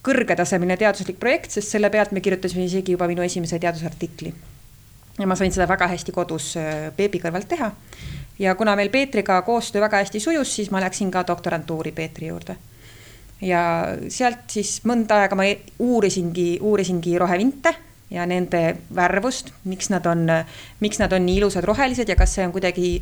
kõrgetasemeline 0.05 0.77
teaduslik 0.79 1.19
projekt, 1.19 1.51
sest 1.51 1.75
selle 1.75 1.89
pealt 1.91 2.13
me 2.15 2.23
kirjutasime 2.23 2.63
isegi 2.65 2.95
juba 2.95 3.07
minu 3.07 3.23
esimese 3.25 3.59
teadusartikli. 3.59 4.33
ja 5.19 5.27
ma 5.27 5.35
sain 5.35 5.51
seda 5.51 5.67
väga 5.67 5.87
hästi 5.91 6.15
kodus 6.15 6.53
äh, 6.57 6.91
beebi 6.95 7.19
kõrvalt 7.19 7.47
teha. 7.47 7.71
ja 8.39 8.55
kuna 8.55 8.75
meil 8.75 8.89
Peetriga 8.89 9.41
koostöö 9.41 9.81
väga 9.81 9.97
hästi 9.97 10.19
sujus, 10.19 10.55
siis 10.55 10.71
ma 10.71 10.81
läksin 10.81 11.11
ka 11.11 11.23
doktorantuuri 11.27 11.91
Peetri 11.91 12.27
juurde. 12.27 12.55
ja 13.41 13.61
sealt 14.07 14.47
siis 14.47 14.81
mõnda 14.85 15.21
aega 15.21 15.35
ma 15.35 15.43
uurisingi, 15.79 16.57
uurisingi 16.61 17.17
rohevinte 17.17 17.75
ja 18.09 18.25
nende 18.25 18.77
värvust, 18.95 19.51
miks 19.63 19.89
nad 19.89 20.05
on, 20.05 20.25
miks 20.79 20.99
nad 20.99 21.13
on 21.13 21.25
nii 21.25 21.37
ilusad 21.37 21.63
rohelised 21.63 22.09
ja 22.09 22.15
kas 22.15 22.33
see 22.35 22.45
on 22.47 22.51
kuidagi 22.51 22.93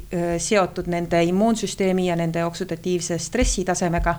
seotud 0.44 0.90
nende 0.92 1.22
immuunsüsteemi 1.24 2.08
ja 2.10 2.16
nende 2.16 2.44
oksüdatiivse 2.46 3.18
stressi 3.18 3.66
tasemega. 3.66 4.16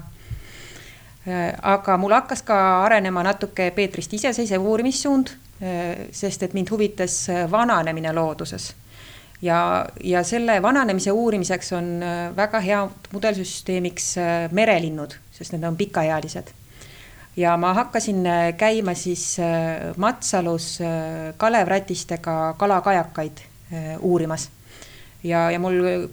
Aga 1.62 1.96
mul 2.00 2.14
hakkas 2.16 2.42
ka 2.46 2.56
arenema 2.84 3.22
natuke 3.26 3.70
Peetrist 3.76 4.12
iseseisev 4.14 4.64
uurimissuund, 4.64 5.32
sest 6.14 6.42
et 6.46 6.54
mind 6.54 6.70
huvitas 6.70 7.16
vananemine 7.50 8.12
looduses 8.14 8.68
ja, 9.42 9.86
ja 10.04 10.22
selle 10.24 10.60
vananemise 10.62 11.12
uurimiseks 11.12 11.72
on 11.74 11.88
väga 12.36 12.60
hea 12.62 12.84
mudelsüsteemiks 13.12 14.12
merelinnud, 14.54 15.18
sest 15.34 15.56
need 15.56 15.66
on 15.66 15.76
pikaealised 15.76 16.54
ja 17.38 17.56
ma 17.56 17.74
hakkasin 17.74 18.26
äh, 18.26 18.54
käima 18.56 18.94
siis 18.94 19.38
äh, 19.38 19.46
Matsalus 19.96 20.80
äh, 20.80 21.34
Kalev 21.36 21.68
Rätistega 21.68 22.54
kalakajakaid 22.58 23.38
uurimas. 24.00 24.50
Ja, 25.24 25.50
ja 25.50 25.58
mul, 25.58 26.08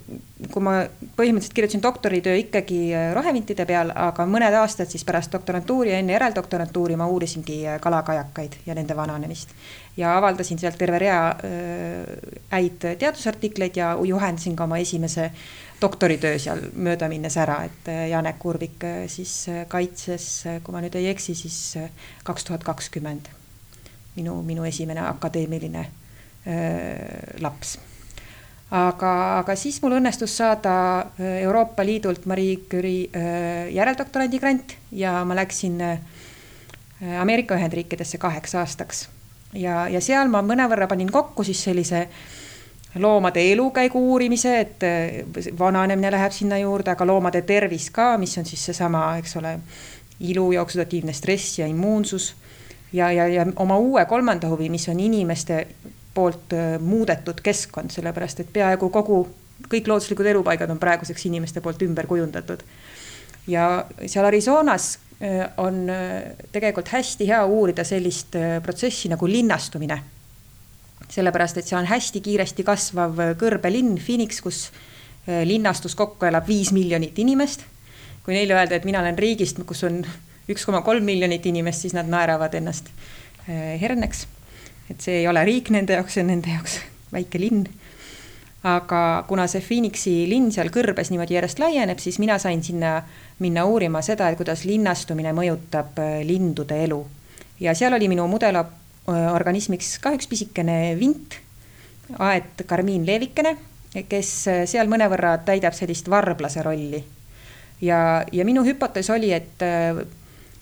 kui 0.51 0.63
ma 0.63 0.77
põhimõtteliselt 1.17 1.55
kirjutasin 1.57 1.83
doktoritöö 1.83 2.35
ikkagi 2.41 2.79
rohevintide 3.13 3.65
peal, 3.69 3.91
aga 3.95 4.25
mõned 4.29 4.55
aastad 4.61 4.89
siis 4.91 5.05
pärast 5.05 5.33
doktorantuuri 5.33 5.93
ja 5.93 5.99
enne 6.01 6.15
järeldoktorantuuri 6.17 6.97
ma 6.99 7.07
uurisingi 7.07 7.63
kalakajakaid 7.81 8.61
ja 8.65 8.75
nende 8.75 8.95
vananemist. 8.95 9.53
ja 9.97 10.17
avaldasin 10.17 10.59
sealt 10.59 10.77
terve 10.77 10.99
rea 10.99 11.19
häid 12.51 12.83
teadusartikleid 12.99 13.77
ja 13.77 13.93
juhendasin 14.03 14.55
ka 14.55 14.63
oma 14.63 14.77
esimese 14.77 15.25
äh, 15.25 15.45
doktoritöö 15.81 16.39
seal 16.39 16.61
mööda 16.75 17.09
minnes 17.11 17.35
ära, 17.39 17.59
et 17.67 17.89
äh, 17.91 18.05
Janek 18.11 18.43
Urvik 18.45 18.83
äh, 18.85 19.01
siis 19.11 19.33
äh, 19.51 19.63
kaitses, 19.71 20.45
kui 20.63 20.75
ma 20.75 20.81
nüüd 20.83 20.95
ei 20.99 21.09
eksi, 21.11 21.35
siis 21.37 21.57
kaks 22.27 22.47
tuhat 22.47 22.63
kakskümmend 22.67 23.29
minu, 24.15 24.37
minu 24.47 24.63
esimene 24.67 25.03
akadeemiline 25.09 25.81
öö, 26.47 27.41
laps. 27.43 27.75
Aga, 28.75 29.11
aga 29.39 29.55
siis 29.59 29.81
mul 29.83 29.97
õnnestus 29.99 30.37
saada 30.37 30.75
Euroopa 31.19 31.85
Liidult 31.85 32.25
Marie 32.25 32.57
Curie 32.69 33.09
järeldoktorandi 33.73 34.39
grant 34.41 34.77
ja 34.91 35.17
ma 35.25 35.37
läksin 35.37 35.81
Ameerika 37.21 37.55
Ühendriikidesse 37.55 38.17
kaheks 38.17 38.55
aastaks 38.55 39.05
ja, 39.53 39.85
ja 39.91 40.01
seal 40.01 40.31
ma 40.33 40.41
mõnevõrra 40.43 40.87
panin 40.91 41.11
kokku 41.11 41.45
siis 41.47 41.61
sellise 41.67 42.01
äh, 42.05 42.17
loomade 42.95 43.51
elukäigu 43.51 44.11
uurimise, 44.11 44.59
et 44.59 44.79
vananemine 45.59 46.11
läheb 46.11 46.31
sinna 46.31 46.57
juurde, 46.57 46.91
aga 46.91 47.07
loomade 47.07 47.41
tervis 47.41 47.89
ka, 47.91 48.15
mis 48.17 48.37
on 48.37 48.45
siis 48.45 48.65
seesama, 48.65 49.07
eks 49.19 49.35
ole, 49.41 49.57
ilu 50.19 50.51
ja 50.55 50.63
oksüdatiivne 50.63 51.13
stress 51.13 51.59
ja 51.59 51.67
immuunsus. 51.67 52.33
ja, 52.93 53.11
ja, 53.11 53.27
ja 53.27 53.45
oma 53.55 53.77
uue 53.77 54.05
kolmanda 54.05 54.47
huvi, 54.47 54.69
mis 54.69 54.89
on 54.89 54.99
inimeste 54.99 55.67
poolt 56.15 56.55
muudetud 56.79 57.41
keskkond, 57.43 57.91
sellepärast 57.91 58.39
et 58.41 58.51
peaaegu 58.53 58.89
kogu, 58.89 59.19
kõik 59.69 59.87
looduslikud 59.91 60.27
elupaigad 60.31 60.71
on 60.71 60.79
praeguseks 60.79 61.27
inimeste 61.29 61.61
poolt 61.61 61.83
ümber 61.85 62.07
kujundatud. 62.07 62.63
ja 63.47 63.85
seal 64.05 64.25
Arizonas 64.25 64.97
on 65.57 65.85
tegelikult 66.51 66.89
hästi 66.91 67.27
hea 67.27 67.45
uurida 67.45 67.83
sellist 67.83 68.35
protsessi 68.63 69.09
nagu 69.09 69.27
linnastumine 69.27 69.99
sellepärast 71.11 71.59
et 71.59 71.67
see 71.67 71.77
on 71.77 71.87
hästi 71.89 72.21
kiiresti 72.23 72.65
kasvav 72.65 73.19
kõrbelinn 73.39 73.97
Phoenix, 74.01 74.41
kus 74.43 74.69
linnastus 75.25 75.95
kokku 75.97 76.27
elab 76.29 76.47
viis 76.47 76.71
miljonit 76.75 77.17
inimest. 77.19 77.65
kui 78.25 78.33
neile 78.33 78.55
öelda, 78.57 78.75
et 78.75 78.85
mina 78.85 79.03
olen 79.03 79.17
riigist, 79.17 79.59
kus 79.69 79.83
on 79.85 79.99
üks 80.49 80.63
koma 80.65 80.81
kolm 80.81 81.05
miljonit 81.05 81.45
inimest, 81.45 81.83
siis 81.85 81.93
nad 81.93 82.09
naeravad 82.09 82.53
ennast 82.57 82.89
herneks. 83.81 84.25
Et 84.89 85.01
see 85.01 85.21
ei 85.21 85.27
ole 85.27 85.43
riik 85.45 85.71
nende 85.73 85.97
jaoks, 85.97 86.13
see 86.13 86.23
on 86.23 86.31
nende 86.33 86.53
jaoks 86.53 86.79
väike 87.13 87.41
linn. 87.41 87.65
aga 88.65 89.25
kuna 89.27 89.47
see 89.47 89.61
Phoenixi 89.61 90.15
linn 90.29 90.51
seal 90.51 90.71
kõrbes 90.73 91.11
niimoodi 91.13 91.37
järjest 91.37 91.59
laieneb, 91.61 91.99
siis 92.01 92.17
mina 92.19 92.39
sain 92.41 92.63
sinna 92.63 92.97
minna 93.39 93.65
uurima 93.65 94.01
seda, 94.01 94.29
et 94.29 94.37
kuidas 94.37 94.65
linnastumine 94.65 95.33
mõjutab 95.33 95.99
äh, 96.01 96.17
lindude 96.25 96.83
elu. 96.87 97.05
ja 97.59 97.75
seal 97.75 97.93
oli 97.93 98.09
minu 98.09 98.27
mudel 98.27 98.63
Äh, 99.05 99.99
ka 100.01 100.11
üks 100.17 100.25
pisikene 100.25 100.95
vint, 100.97 101.35
aed 102.17 102.63
karmiin 102.65 103.05
leevikene, 103.05 103.51
kes 104.09 104.31
äh, 104.49 104.63
seal 104.65 104.89
mõnevõrra 104.89 105.37
täidab 105.45 105.77
sellist 105.77 106.09
varblase 106.09 106.63
rolli. 106.65 107.03
ja, 107.81 108.25
ja 108.31 108.45
minu 108.45 108.63
hüpotees 108.65 109.09
oli, 109.13 109.31
et, 109.33 109.61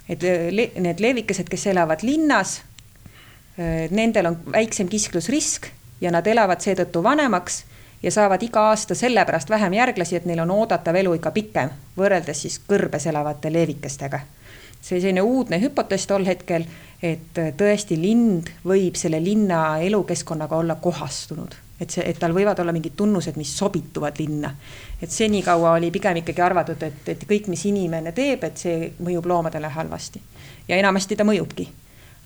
et 0.09 0.23
le, 0.51 0.67
need 0.75 0.99
leevikesed, 0.99 1.47
kes 1.47 1.67
elavad 1.71 2.03
linnas, 2.03 2.61
nendel 3.57 4.25
on 4.25 4.37
väiksem 4.51 4.87
kisklusrisk 4.89 5.67
ja 6.01 6.11
nad 6.11 6.27
elavad 6.27 6.61
seetõttu 6.63 7.03
vanemaks 7.05 7.59
ja 8.03 8.11
saavad 8.11 8.41
iga 8.43 8.63
aasta 8.71 8.95
sellepärast 8.97 9.49
vähem 9.49 9.73
järglasi, 9.77 10.15
et 10.15 10.25
neil 10.25 10.41
on 10.41 10.51
oodatav 10.51 10.95
eluiga 10.97 11.31
pikem 11.31 11.69
võrreldes 11.97 12.41
siis 12.45 12.57
kõrbes 12.69 13.05
elavate 13.11 13.53
leevikestega. 13.53 14.19
see 14.81 14.99
selline 14.99 15.21
uudne 15.21 15.61
hüpotees 15.61 16.07
tol 16.07 16.25
hetkel 16.25 16.65
et 17.03 17.37
äh, 17.39 17.51
tõesti 17.57 17.97
lind 17.99 18.49
võib 18.63 18.95
selle 18.99 19.19
linna 19.23 19.77
elukeskkonnaga 19.83 20.57
olla 20.57 20.77
kohastunud, 20.81 21.55
et 21.83 21.91
see, 21.91 22.05
et 22.07 22.19
tal 22.19 22.35
võivad 22.35 22.59
olla 22.63 22.73
mingid 22.75 22.95
tunnused, 22.97 23.35
mis 23.39 23.51
sobituvad 23.57 24.19
linna. 24.23 24.53
et 25.01 25.11
senikaua 25.11 25.75
oli 25.77 25.91
pigem 25.91 26.21
ikkagi 26.23 26.41
arvatud, 26.41 26.83
et, 26.83 27.09
et 27.11 27.25
kõik, 27.27 27.49
mis 27.51 27.65
inimene 27.67 28.15
teeb, 28.15 28.43
et 28.47 28.57
see 28.57 28.91
mõjub 29.03 29.27
loomadele 29.27 29.67
halvasti 29.67 30.21
ja 30.67 30.79
enamasti 30.79 31.19
ta 31.19 31.27
mõjubki. 31.27 31.67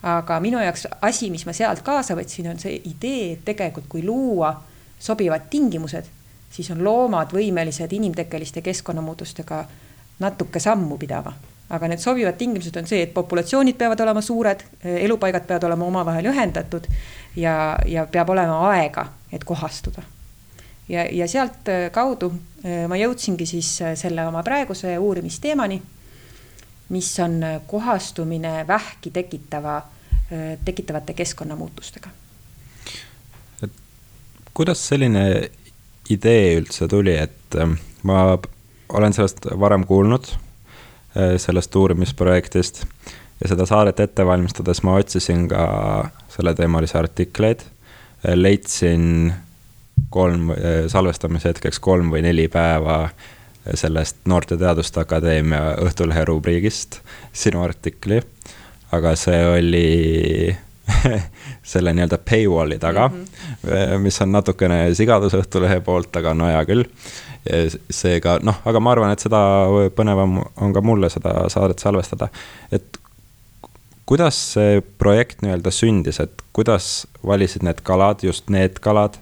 Aga 0.03 0.39
minu 0.39 0.61
jaoks 0.61 0.87
asi, 1.01 1.29
mis 1.33 1.45
ma 1.45 1.53
sealt 1.53 1.81
kaasa 1.85 2.15
võtsin, 2.15 2.51
on 2.51 2.59
see 2.59 2.77
idee, 2.85 3.33
et 3.33 3.45
tegelikult 3.45 3.87
kui 3.89 4.03
luua 4.05 4.53
sobivad 4.99 5.49
tingimused, 5.49 6.05
siis 6.51 6.71
on 6.71 6.83
loomad 6.83 7.33
võimelised 7.33 7.93
inimtekkeliste 7.93 8.61
keskkonnamuutustega 8.61 9.65
natuke 10.19 10.59
sammu 10.59 10.97
pidama 10.97 11.33
aga 11.69 11.87
need 11.91 11.99
sobivad 11.99 12.37
tingimused 12.39 12.75
on 12.79 12.87
see, 12.87 13.01
et 13.03 13.13
populatsioonid 13.13 13.75
peavad 13.79 13.99
olema 14.05 14.21
suured, 14.23 14.63
elupaigad 14.83 15.47
peavad 15.47 15.67
olema 15.67 15.87
omavahel 15.87 16.29
ühendatud 16.31 16.87
ja, 17.35 17.75
ja 17.85 18.05
peab 18.11 18.29
olema 18.31 18.59
aega, 18.71 19.07
et 19.31 19.43
kohastuda. 19.43 20.03
ja, 20.89 21.03
ja 21.11 21.27
sealt 21.27 21.67
äh, 21.69 21.89
kaudu 21.91 22.31
äh, 22.63 22.85
ma 22.87 22.95
jõudsingi 22.95 23.45
siis 23.45 23.81
äh, 23.81 23.95
selle 23.99 24.23
oma 24.27 24.43
praeguse 24.43 24.97
uurimisteemani, 24.97 25.81
mis 26.89 27.19
on 27.19 27.41
kohastumine 27.67 28.67
vähki 28.67 29.11
tekitava, 29.11 29.81
tekitavate 30.65 31.13
keskkonnamuutustega. 31.13 32.09
et 33.63 33.71
kuidas 34.53 34.87
selline 34.87 35.49
idee 36.09 36.57
üldse 36.59 36.87
tuli, 36.87 37.17
et 37.17 37.57
ma 38.03 38.37
olen 38.89 39.13
sellest 39.13 39.47
varem 39.59 39.83
kuulnud 39.85 40.27
Äh, 41.17 41.37
sellest 41.37 41.75
uurimisprojektist. 41.75 42.85
ja 43.41 43.47
seda 43.47 43.65
saadet 43.65 43.99
ette 43.99 44.25
valmistades 44.25 44.81
ma 44.83 44.97
otsisin 44.97 45.47
ka 45.47 45.63
selleteemalisi 46.29 46.97
artikleid, 46.97 47.61
äh, 47.61 48.35
leidsin 48.35 49.33
kolm, 50.09 50.49
äh, 50.51 50.57
salvestamise 50.87 51.49
hetkeks 51.49 51.79
kolm 51.79 52.11
või 52.13 52.21
neli 52.21 52.47
päeva 52.47 53.09
sellest 53.73 54.17
Noorte 54.25 54.57
Teaduste 54.57 55.01
Akadeemia 55.01 55.75
Õhtulehe 55.83 56.25
rubriigist 56.25 57.01
sinu 57.33 57.63
artikli. 57.63 58.21
aga 58.91 59.15
see 59.19 59.39
oli 59.45 60.57
selle 61.71 61.91
nii-öelda 61.93 62.17
paywall'i 62.17 62.77
taga 62.79 63.07
mm, 63.07 63.25
-hmm. 63.63 63.97
mis 63.99 64.21
on 64.21 64.31
natukene 64.31 64.93
sigadus 64.95 65.33
Õhtulehe 65.33 65.81
poolt, 65.83 66.15
aga 66.15 66.33
no 66.33 66.47
hea 66.47 66.63
küll 66.65 66.85
seega 67.89 68.37
noh, 68.43 68.61
aga 68.65 68.79
ma 68.79 68.91
arvan, 68.91 69.11
et 69.11 69.23
seda 69.23 69.39
põnevam 69.95 70.39
on 70.55 70.73
ka 70.73 70.81
mulle 70.81 71.09
seda 71.09 71.49
saadet 71.49 71.79
salvestada. 71.79 72.29
et 72.71 72.99
kuidas 74.07 74.39
see 74.53 74.81
projekt 74.97 75.43
nii-öelda 75.43 75.71
sündis, 75.71 76.19
et 76.23 76.43
kuidas 76.55 77.07
valisid 77.25 77.65
need 77.67 77.81
kalad, 77.83 78.23
just 78.23 78.49
need 78.49 78.79
kalad, 78.83 79.19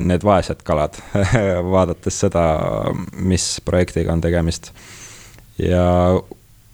need 0.00 0.24
vaesed 0.26 0.64
kalad 0.66 0.96
vaadates 1.74 2.16
seda, 2.24 2.44
mis 3.14 3.60
projektiga 3.64 4.12
on 4.12 4.20
tegemist. 4.20 4.72
ja 5.58 5.84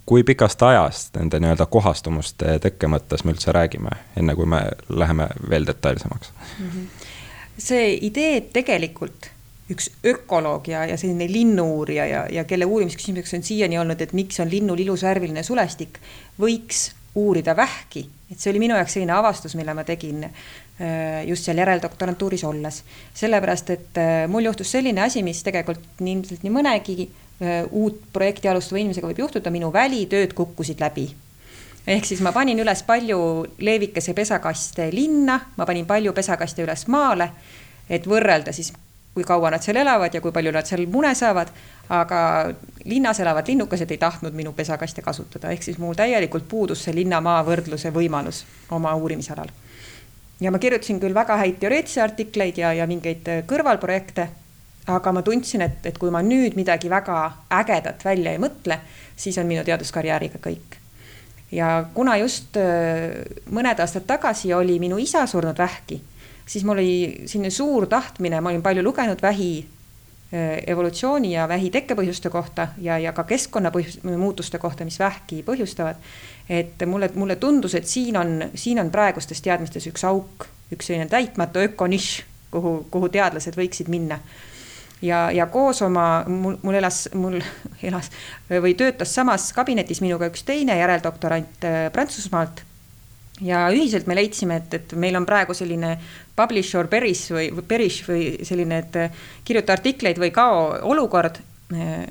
kui 0.05 0.23
pikast 0.23 0.63
ajast 0.65 1.15
nende 1.15 1.39
nii-öelda 1.39 1.65
kohastumuste 1.71 2.57
tekke 2.63 2.89
mõttes 2.89 3.21
me 3.23 3.35
üldse 3.35 3.53
räägime, 3.55 3.93
enne 4.17 4.35
kui 4.35 4.49
me 4.49 4.63
läheme 4.89 5.27
veel 5.49 5.67
detailsemaks 5.67 6.33
mm? 6.33 6.71
-hmm. 6.71 7.05
see 7.57 7.93
idee 8.09 8.41
tegelikult 8.53 9.29
üks 9.71 9.91
ökoloog 10.05 10.67
ja, 10.67 10.85
ja 10.85 10.97
selline 10.97 11.27
linnu-uurija 11.31 12.05
ja, 12.05 12.25
ja 12.29 12.43
kelle 12.43 12.65
uurimisküsimuseks 12.65 13.37
on 13.37 13.43
siiani 13.43 13.79
olnud, 13.79 14.01
et 14.01 14.13
miks 14.13 14.39
on 14.39 14.49
linnul 14.51 14.79
ilus 14.83 15.03
värviline 15.07 15.43
sulestik, 15.43 15.99
võiks 16.39 16.89
uurida 17.15 17.55
vähki, 17.55 18.03
et 18.31 18.39
see 18.39 18.51
oli 18.51 18.59
minu 18.63 18.75
jaoks 18.75 18.97
selline 18.97 19.15
avastus, 19.15 19.55
mille 19.55 19.73
ma 19.73 19.83
tegin 19.87 20.23
äh, 20.27 20.43
just 21.27 21.45
seal 21.45 21.59
järeldoktorantuuris 21.61 22.43
olles. 22.43 22.83
sellepärast, 23.13 23.69
et 23.69 23.97
äh, 23.97 24.27
mul 24.27 24.47
juhtus 24.49 24.71
selline 24.71 25.01
asi, 25.01 25.23
mis 25.23 25.43
tegelikult 25.43 25.99
nii 25.99 26.15
ilmselt 26.19 26.47
nii 26.47 26.55
mõnegi 26.59 27.09
uut 27.73 28.03
projekti 28.13 28.51
alustava 28.51 28.77
inimesega 28.77 29.07
võib 29.09 29.19
juhtuda, 29.23 29.49
minu 29.49 29.71
välitööd 29.73 30.35
kukkusid 30.37 30.79
läbi 30.83 31.07
ehk 31.87 32.05
siis 32.05 32.21
ma 32.21 32.31
panin 32.31 32.59
üles 32.61 32.83
palju 32.85 33.19
leevikese 33.59 34.13
pesakaste 34.13 34.89
linna, 34.93 35.39
ma 35.57 35.65
panin 35.65 35.85
palju 35.89 36.13
pesakaste 36.13 36.63
üles 36.65 36.85
maale, 36.91 37.31
et 37.89 38.05
võrrelda 38.07 38.53
siis, 38.53 38.71
kui 39.15 39.25
kaua 39.27 39.51
nad 39.51 39.63
seal 39.63 39.81
elavad 39.81 40.13
ja 40.13 40.21
kui 40.21 40.31
palju 40.31 40.53
nad 40.55 40.67
seal 40.69 40.85
mune 40.87 41.13
saavad. 41.15 41.51
aga 41.91 42.53
linnas 42.87 43.19
elavad 43.19 43.47
linnukesed 43.47 43.89
ei 43.91 43.97
tahtnud 43.97 44.33
minu 44.33 44.53
pesakaste 44.55 45.01
kasutada, 45.01 45.49
ehk 45.51 45.63
siis 45.63 45.77
mul 45.77 45.93
täielikult 45.93 46.45
puudus 46.47 46.85
see 46.85 46.93
linna-maa 46.95 47.41
võrdluse 47.43 47.91
võimalus 47.91 48.45
oma 48.71 48.93
uurimisalal. 48.95 49.49
Ja 50.41 50.51
ma 50.51 50.59
kirjutasin 50.59 50.99
küll 50.99 51.15
väga 51.15 51.37
häid 51.37 51.59
teoreetilisi 51.61 52.01
artikleid 52.01 52.57
ja, 52.57 52.73
ja 52.73 52.87
mingeid 52.89 53.27
kõrvalprojekte, 53.49 54.27
aga 54.91 55.13
ma 55.13 55.21
tundsin, 55.25 55.61
et, 55.65 55.83
et 55.85 55.97
kui 56.01 56.11
ma 56.13 56.23
nüüd 56.25 56.57
midagi 56.57 56.89
väga 56.89 57.17
ägedat 57.61 58.05
välja 58.05 58.33
ei 58.33 58.41
mõtle, 58.41 58.79
siis 59.15 59.37
on 59.37 59.49
minu 59.49 59.63
teaduskarjääriga 59.67 60.41
kõik. 60.41 60.79
Ja 61.51 61.83
kuna 61.93 62.15
just 62.17 62.57
äh, 62.57 63.21
mõned 63.51 63.79
aastad 63.83 64.07
tagasi 64.07 64.53
oli 64.55 64.79
minu 64.79 64.97
isa 65.01 65.25
surnud 65.27 65.57
vähki, 65.59 65.99
siis 66.47 66.63
mul 66.65 66.79
oli 66.79 67.27
selline 67.27 67.51
suur 67.51 67.89
tahtmine, 67.91 68.39
ma 68.41 68.49
olin 68.49 68.63
palju 68.63 68.83
lugenud 68.85 69.21
vähi 69.21 69.51
äh, 69.59 69.80
evolutsiooni 70.31 71.33
ja 71.33 71.47
vähi 71.47 71.69
tekkepõhjuste 71.69 72.29
kohta 72.31 72.67
ja, 72.79 72.95
ja 72.97 73.11
ka 73.11 73.25
keskkonna 73.27 73.71
põhjus, 73.71 73.97
muutuste 74.03 74.61
kohta, 74.63 74.85
mis 74.87 74.99
vähki 74.99 75.41
põhjustavad. 75.43 75.95
et 76.49 76.85
mulle, 76.87 77.09
mulle 77.15 77.35
tundus, 77.35 77.75
et 77.75 77.87
siin 77.87 78.17
on, 78.17 78.37
siin 78.55 78.79
on 78.79 78.91
praegustes 78.91 79.41
teadmistes 79.41 79.87
üks 79.91 80.05
auk, 80.07 80.47
üks 80.71 80.87
selline 80.87 81.09
täitmatu 81.11 81.59
ökonišš, 81.59 82.23
kuhu, 82.51 82.87
kuhu 82.91 83.09
teadlased 83.09 83.59
võiksid 83.59 83.91
minna 83.91 84.19
ja, 85.01 85.31
ja 85.31 85.45
koos 85.45 85.81
oma, 85.81 86.23
mul, 86.27 86.57
mul 86.61 86.73
elas, 86.73 87.09
mul 87.13 87.39
elas 87.89 88.11
või 88.49 88.75
töötas 88.77 89.13
samas 89.15 89.51
kabinetis 89.55 90.01
minuga 90.01 90.29
üks 90.31 90.45
teine 90.47 90.77
järeldoktorant 90.79 91.65
äh, 91.67 91.85
Prantsusmaalt. 91.93 92.63
ja 93.41 93.67
ühiselt 93.73 94.07
me 94.07 94.15
leidsime, 94.15 94.61
et, 94.61 94.73
et 94.73 94.93
meil 94.93 95.15
on 95.17 95.25
praegu 95.25 95.53
selline 95.57 95.97
publish 96.41 96.77
or 96.77 96.89
perish 96.91 97.31
või 97.33 97.51
perish 97.67 98.07
või 98.09 98.25
selline, 98.47 98.81
et 98.83 98.97
äh, 98.99 99.21
kirjuta 99.47 99.77
artikleid 99.77 100.19
või 100.21 100.33
kao 100.35 100.65
olukord 100.89 101.39
äh, 101.75 102.01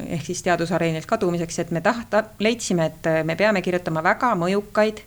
ehk 0.00 0.24
siis 0.26 0.42
teadusareenilt 0.46 1.06
kadumiseks, 1.06 1.58
et 1.62 1.70
me 1.74 1.82
tahta, 1.84 2.24
leidsime, 2.40 2.90
et 2.90 3.08
me 3.26 3.36
peame 3.36 3.62
kirjutama 3.62 4.02
väga 4.06 4.32
mõjukaid 4.38 5.02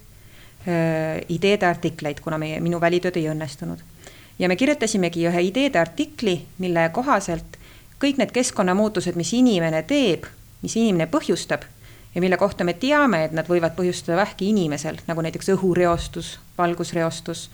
ideede 1.33 1.65
artikleid, 1.67 2.21
kuna 2.23 2.37
meie, 2.39 2.59
minu 2.63 2.77
välitööd 2.79 3.17
ei 3.19 3.25
õnnestunud. 3.31 3.81
Ja 4.39 4.47
me 4.47 4.55
kirjutasimegi 4.55 5.25
ühe 5.27 5.41
ideede 5.49 5.79
artikli, 5.81 6.37
mille 6.63 6.85
kohaselt 6.95 7.57
kõik 7.99 8.19
need 8.19 8.31
keskkonnamuutused, 8.35 9.17
mis 9.19 9.33
inimene 9.35 9.83
teeb, 9.87 10.27
mis 10.63 10.75
inimene 10.79 11.07
põhjustab 11.11 11.65
ja 12.15 12.21
mille 12.21 12.37
kohta 12.37 12.63
me 12.63 12.73
teame, 12.77 13.23
et 13.25 13.33
nad 13.35 13.47
võivad 13.49 13.75
põhjustada 13.77 14.17
vähki 14.19 14.51
inimesel, 14.51 14.99
nagu 15.07 15.23
näiteks 15.25 15.53
õhureostus, 15.55 16.37
valgusreostus, 16.57 17.47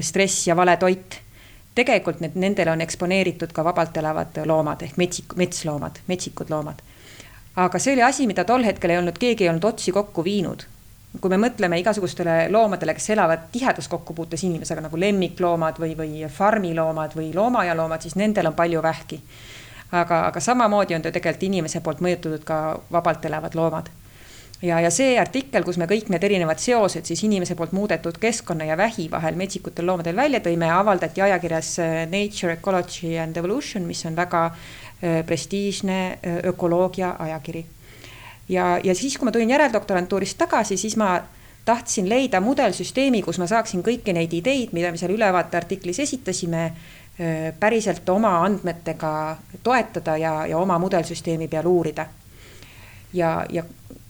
stress 0.00 0.46
ja 0.46 0.56
vale 0.56 0.76
toit. 0.76 1.20
tegelikult 1.74 2.20
need, 2.22 2.36
nendele 2.38 2.70
on 2.70 2.80
eksponeeritud 2.80 3.50
ka 3.52 3.64
vabalt 3.66 3.96
elavad 3.96 4.36
loomad 4.46 4.82
ehk 4.86 4.96
metsik, 4.96 5.34
metsloomad, 5.36 5.98
metsikud 6.06 6.50
loomad. 6.50 6.82
aga 7.56 7.78
see 7.78 7.92
oli 7.92 8.02
asi, 8.02 8.26
mida 8.26 8.44
tol 8.44 8.64
hetkel 8.64 8.90
ei 8.90 8.98
olnud, 8.98 9.18
keegi 9.18 9.44
ei 9.44 9.50
olnud 9.50 9.64
otsi 9.72 9.92
kokku 9.92 10.24
viinud 10.24 10.66
kui 11.20 11.30
me 11.30 11.38
mõtleme 11.38 11.78
igasugustele 11.78 12.48
loomadele, 12.50 12.94
kes 12.96 13.10
elavad 13.14 13.48
tihedas 13.52 13.88
kokkupuutes 13.88 14.42
inimesega 14.48 14.82
nagu 14.84 14.98
lemmikloomad 14.98 15.78
või, 15.80 15.94
või 15.98 16.24
farmiloomad 16.30 17.14
või 17.16 17.30
loomaialoomad, 17.34 18.02
siis 18.02 18.16
nendel 18.18 18.50
on 18.50 18.56
palju 18.58 18.82
vähki. 18.82 19.20
aga, 19.92 20.26
aga 20.26 20.40
samamoodi 20.40 20.94
on 20.94 21.02
ta 21.02 21.12
tegelikult 21.14 21.42
inimese 21.42 21.80
poolt 21.80 22.00
mõjutatud 22.02 22.44
ka 22.44 22.80
vabalt 22.92 23.24
elavad 23.24 23.54
loomad. 23.54 23.90
Ja, 24.64 24.80
ja 24.80 24.90
see 24.92 25.16
artikkel, 25.20 25.64
kus 25.66 25.78
me 25.80 25.88
kõik 25.90 26.08
need 26.12 26.24
erinevad 26.24 26.60
seosed 26.62 27.06
siis 27.08 27.24
inimese 27.26 27.56
poolt 27.58 27.74
muudetud 27.76 28.16
keskkonna 28.20 28.66
ja 28.68 28.76
vähi 28.80 29.08
vahel 29.12 29.36
metsikutel 29.38 29.86
loomadel 29.88 30.16
välja 30.16 30.40
tõime, 30.44 30.70
avaldati 30.72 31.22
ajakirjas 31.24 31.74
äh, 31.82 31.94
Nature 32.10 32.56
Ecology 32.56 33.14
and 33.20 33.36
Evolution, 33.36 33.86
mis 33.88 34.04
on 34.08 34.16
väga 34.16 34.46
äh, 34.48 35.20
prestiižne 35.26 36.00
äh, 36.12 36.40
ökoloogia 36.52 37.14
ajakiri 37.18 37.64
ja, 38.48 38.78
ja 38.84 38.94
siis, 38.94 39.18
kui 39.18 39.28
ma 39.28 39.34
tulin 39.34 39.52
järeldoktorantuurist 39.52 40.38
tagasi, 40.40 40.80
siis 40.80 40.96
ma 41.00 41.18
tahtsin 41.64 42.08
leida 42.08 42.40
mudelsüsteemi, 42.44 43.22
kus 43.24 43.40
ma 43.40 43.48
saaksin 43.48 43.84
kõiki 43.84 44.12
neid 44.16 44.32
ideid, 44.36 44.74
mida 44.76 44.92
me 44.92 45.00
seal 45.00 45.14
ülevaate 45.14 45.56
artiklis 45.56 46.00
esitasime, 46.04 46.66
päriselt 47.60 48.08
oma 48.10 48.32
andmetega 48.42 49.12
toetada 49.62 50.16
ja, 50.18 50.32
ja 50.50 50.58
oma 50.58 50.76
mudelsüsteemi 50.82 51.46
peal 51.48 51.68
uurida. 51.70 52.04
ja, 53.14 53.46
ja 53.48 53.62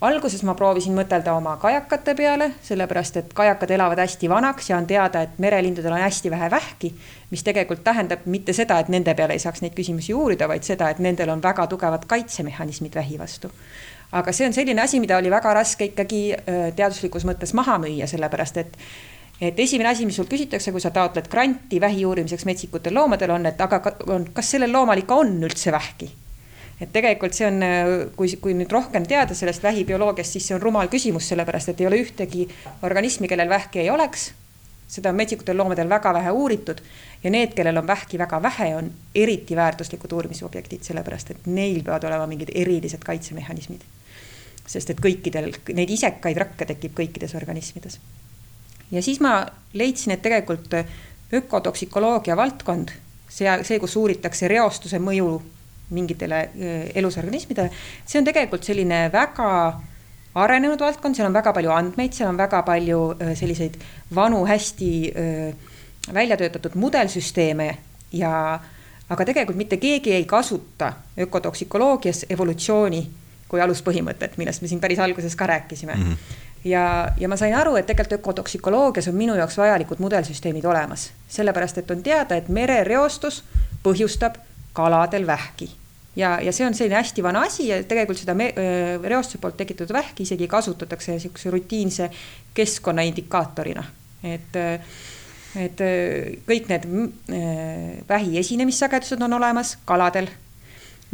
alguses 0.07 0.43
ma 0.47 0.55
proovisin 0.59 0.95
mõtelda 0.97 1.33
oma 1.37 1.57
kajakate 1.63 2.15
peale, 2.19 2.51
sellepärast 2.63 3.17
et 3.21 3.33
kajakad 3.37 3.71
elavad 3.77 4.03
hästi 4.03 4.29
vanaks 4.31 4.71
ja 4.71 4.79
on 4.79 4.87
teada, 4.87 5.25
et 5.25 5.39
merelindudel 5.43 5.93
on 5.93 6.05
hästi 6.05 6.31
vähe 6.31 6.51
vähki, 6.51 6.93
mis 7.31 7.43
tegelikult 7.47 7.85
tähendab 7.85 8.27
mitte 8.27 8.53
seda, 8.53 8.79
et 8.81 8.93
nende 8.93 9.15
peale 9.15 9.37
ei 9.37 9.43
saaks 9.43 9.65
neid 9.65 9.75
küsimusi 9.77 10.15
uurida, 10.15 10.49
vaid 10.51 10.67
seda, 10.67 10.91
et 10.91 11.03
nendel 11.03 11.33
on 11.35 11.43
väga 11.43 11.67
tugevad 11.73 12.07
kaitsemehhanismid 12.11 12.95
vähi 12.95 13.19
vastu 13.19 13.53
aga 14.15 14.33
see 14.33 14.47
on 14.47 14.53
selline 14.55 14.83
asi, 14.83 15.01
mida 15.03 15.17
oli 15.19 15.31
väga 15.33 15.55
raske 15.57 15.89
ikkagi 15.91 16.21
teaduslikus 16.77 17.25
mõttes 17.27 17.55
maha 17.57 17.81
müüa, 17.83 18.07
sellepärast 18.11 18.63
et 18.63 18.79
et 19.41 19.59
esimene 19.59 19.91
asi, 19.91 20.07
mis 20.07 20.17
sult 20.17 20.31
küsitakse, 20.31 20.73
kui 20.73 20.81
sa 20.81 20.93
taotled 20.95 21.27
granti 21.31 21.81
vähi 21.81 22.05
uurimiseks 22.07 22.47
metsikutel 22.47 22.95
loomadel 22.95 23.35
on, 23.35 23.47
et 23.51 23.61
aga 23.61 23.81
on, 24.15 24.29
kas 24.35 24.55
sellel 24.55 24.73
loomal 24.73 25.01
ikka 25.03 25.19
on 25.25 25.35
üldse 25.49 25.73
vähki? 25.75 26.13
Et 26.81 26.93
tegelikult 26.93 27.35
see 27.37 27.47
on, 27.47 27.63
äh, 27.63 27.91
kui, 28.17 28.31
kui 28.41 28.55
nüüd 28.55 28.73
rohkem 28.73 29.07
teada 29.07 29.35
sellest 29.35 29.63
vähibioloogiast, 29.63 30.37
siis 30.37 30.49
see 30.49 30.57
on 30.57 30.63
rumal 30.63 30.91
küsimus, 30.93 31.29
sellepärast 31.31 31.73
et 31.73 31.83
ei 31.83 31.91
ole 31.91 32.01
ühtegi 32.03 32.49
organismi, 32.83 33.29
kellel 33.29 33.49
vähki 33.49 33.85
ei 33.85 33.91
oleks. 33.91 34.33
seda 34.95 35.11
on 35.11 35.17
metsikutel 35.17 35.57
loomadel 35.57 35.89
väga 35.89 36.13
vähe 36.15 36.31
uuritud 36.31 36.81
ja 37.25 37.31
need, 37.31 37.55
kellel 37.57 37.77
on 37.81 37.87
vähki 37.87 38.19
väga 38.19 38.43
vähe, 38.43 38.77
on 38.77 38.93
eriti 39.15 39.57
väärtuslikud 39.57 40.13
uurimisobjektid, 40.13 40.83
sellepärast 40.83 41.31
et 41.31 41.47
neil 41.47 41.83
peavad 41.83 42.05
olema 42.05 42.27
mingid 42.31 42.53
erilised 42.55 43.03
kaitsemehhanismid 43.03 43.83
sest 44.67 44.93
et 44.93 45.01
kõikidel, 45.03 45.53
neid 45.77 45.91
isekaid 45.93 46.39
rakke 46.41 46.67
tekib 46.69 46.95
kõikides 46.97 47.35
organismides. 47.37 47.99
ja 48.91 49.03
siis 49.03 49.21
ma 49.21 49.45
leidsin, 49.73 50.15
et 50.15 50.23
tegelikult 50.23 50.75
ökotoksikoloogia 51.35 52.37
valdkond, 52.37 52.93
see, 53.29 53.51
see, 53.63 53.79
kus 53.81 53.97
uuritakse 53.97 54.49
reostuse 54.49 54.99
mõju 54.99 55.43
mingitele 55.91 56.39
elusorganismidele, 56.95 57.71
see 58.07 58.21
on 58.21 58.29
tegelikult 58.29 58.65
selline 58.65 59.09
väga 59.13 59.49
arenenud 60.35 60.81
valdkond, 60.81 61.17
seal 61.17 61.29
on 61.29 61.37
väga 61.37 61.53
palju 61.55 61.71
andmeid, 61.71 62.15
seal 62.17 62.31
on 62.33 62.39
väga 62.39 62.63
palju 62.67 63.01
selliseid 63.39 63.77
vanu, 64.15 64.45
hästi 64.49 64.91
välja 66.15 66.37
töötatud 66.41 66.75
mudelsüsteeme 66.81 67.69
ja 68.13 68.33
aga 69.09 69.27
tegelikult 69.29 69.61
mitte 69.61 69.77
keegi 69.77 70.15
ei 70.17 70.25
kasuta 70.25 70.93
ökotoksikoloogias 71.21 72.25
evolutsiooni 72.31 73.05
kui 73.49 73.61
aluspõhimõtet, 73.61 74.39
millest 74.41 74.65
me 74.65 74.69
siin 74.69 74.81
päris 74.83 74.99
alguses 74.99 75.37
ka 75.37 75.47
rääkisime. 75.47 75.95
Mm. 75.95 76.11
-hmm 76.11 76.43
ja, 76.65 77.13
ja 77.17 77.29
ma 77.29 77.37
sain 77.37 77.55
aru, 77.55 77.77
et 77.77 77.87
tegelikult 77.87 78.21
ökotoksikoloogias 78.21 79.09
on 79.09 79.15
minu 79.15 79.35
jaoks 79.35 79.59
vajalikud 79.59 80.01
mudelsüsteemid 80.01 80.65
olemas, 80.65 81.11
sellepärast 81.29 81.79
et 81.79 81.91
on 81.91 82.03
teada, 82.03 82.37
et 82.37 82.49
merereostus 82.49 83.43
põhjustab 83.85 84.39
kaladel 84.75 85.27
vähki. 85.27 85.71
ja, 86.17 86.37
ja 86.43 86.53
see 86.53 86.67
on 86.67 86.75
selline 86.75 86.99
hästi 87.01 87.23
vana 87.23 87.47
asi 87.49 87.69
ja 87.69 87.81
tegelikult 87.83 88.21
seda 88.21 88.35
me, 88.39 88.53
reostuse 89.03 89.41
poolt 89.43 89.57
tekitatud 89.57 89.95
vähki 89.95 90.23
isegi 90.23 90.49
kasutatakse 90.49 91.17
niisuguse 91.17 91.51
rutiinse 91.51 92.11
keskkonnaindikaatorina, 92.55 93.85
et 94.23 94.63
et 95.55 95.81
kõik 96.49 96.71
need 96.71 96.87
vähi 98.09 98.39
esinemissagedused 98.39 99.21
on 99.23 99.37
olemas 99.37 99.77
kaladel, 99.87 100.27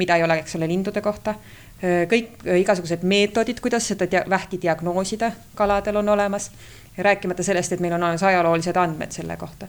mida 0.01 0.17
ei 0.17 0.25
ole, 0.25 0.39
eks 0.41 0.57
ole, 0.57 0.69
lindude 0.69 1.03
kohta 1.05 1.35
kõik 1.81 2.45
igasugused 2.61 3.05
meetodid, 3.09 3.61
kuidas 3.65 3.87
seda 3.89 4.09
dia 4.11 4.23
vähki 4.29 4.61
diagnoosida 4.61 5.33
kaladel 5.55 5.97
on 5.97 6.09
olemas. 6.09 6.51
rääkimata 6.99 7.43
sellest, 7.43 7.73
et 7.73 7.81
meil 7.81 7.93
on 7.93 8.03
olemas 8.03 8.23
ajaloolised 8.23 8.77
andmed 8.77 9.13
selle 9.13 9.37
kohta. 9.37 9.67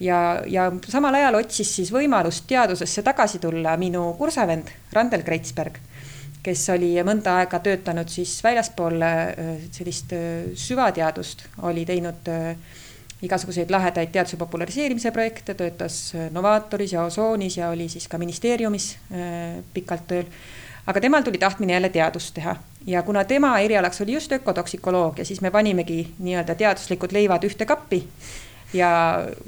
Ja, 0.00 0.42
ja 0.46 0.70
samal 0.88 1.14
ajal 1.14 1.40
otsis 1.42 1.70
siis 1.76 1.92
võimalust 1.92 2.46
teadusesse 2.48 3.02
tagasi 3.06 3.38
tulla 3.38 3.76
minu 3.80 4.12
kursavend 4.18 4.70
Randel 4.92 5.22
Kreitsberg, 5.26 5.78
kes 6.42 6.68
oli 6.74 6.94
mõnda 7.06 7.40
aega 7.42 7.60
töötanud 7.60 8.08
siis 8.08 8.38
väljaspool 8.44 9.02
sellist 9.72 10.14
süvateadust, 10.56 11.44
oli 11.68 11.84
teinud 11.88 12.30
igasuguseid 13.20 13.68
lahedaid 13.70 14.08
teaduse 14.14 14.38
populariseerimise 14.40 15.12
projekte, 15.12 15.54
töötas 15.54 16.14
Novaatoris 16.32 16.94
ja 16.96 17.04
Osoonis 17.04 17.58
ja 17.58 17.68
oli 17.68 17.88
siis 17.92 18.08
ka 18.08 18.18
ministeeriumis 18.18 18.94
pikalt 19.74 20.06
tööl. 20.08 20.30
Aga 20.88 21.02
temal 21.04 21.22
tuli 21.22 21.38
tahtmine 21.38 21.74
jälle 21.76 21.90
teadust 21.92 22.32
teha. 22.34 22.54
Ja 22.88 23.02
kuna 23.04 23.24
tema 23.28 23.58
erialaks 23.60 24.00
oli 24.00 24.16
just 24.16 24.32
ökotoksikoloogia, 24.32 25.24
siis 25.28 25.42
me 25.44 25.50
panimegi 25.52 26.06
nii-öelda 26.18 26.56
teaduslikud 26.56 27.12
leivad 27.12 27.44
ühte 27.44 27.68
kappi 27.68 28.00
ja 28.72 28.90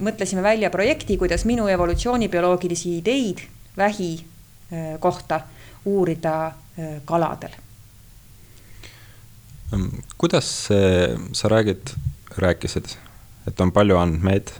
mõtlesime 0.02 0.42
välja 0.42 0.70
projekti, 0.70 1.16
kuidas 1.18 1.44
minu 1.48 1.68
evolutsioonibioloogilisi 1.70 2.96
ideid 2.98 3.44
vähi 3.76 4.24
kohta 5.00 5.40
uurida 5.84 6.52
kaladel. 7.04 7.50
kuidas 10.18 10.48
see, 10.66 11.18
sa 11.32 11.48
räägid, 11.48 11.94
rääkisid, 12.36 12.90
et 13.48 13.60
on 13.60 13.72
palju 13.72 13.96
andmeid, 13.96 14.50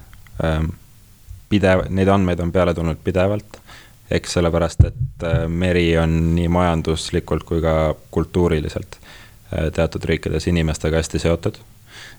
pidev, 1.48 1.85
neid 1.90 2.09
andmeid 2.09 2.40
on 2.40 2.53
peale 2.53 2.75
tulnud 2.75 3.03
pidevalt. 3.05 3.59
Eks 4.12 4.35
sellepärast, 4.37 4.85
et 4.85 5.27
meri 5.48 5.96
on 5.96 6.35
nii 6.35 6.48
majanduslikult 6.53 7.44
kui 7.48 7.61
ka 7.64 7.94
kultuuriliselt 8.11 8.98
teatud 9.77 10.05
riikides 10.09 10.48
inimestega 10.48 11.01
hästi 11.01 11.20
seotud 11.22 11.61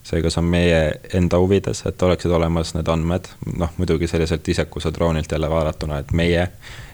seega 0.04 0.30
see 0.30 0.42
on 0.42 0.50
meie 0.52 0.80
enda 1.16 1.40
huvides, 1.40 1.86
et 1.88 2.02
oleksid 2.04 2.32
olemas 2.36 2.74
need 2.76 2.90
andmed, 2.92 3.30
noh 3.58 3.72
muidugi 3.78 4.08
selliselt 4.12 4.48
isekuse 4.52 4.92
droonilt 4.94 5.32
jälle 5.32 5.50
vaadatuna, 5.50 6.02
et 6.04 6.12
meie 6.12 6.48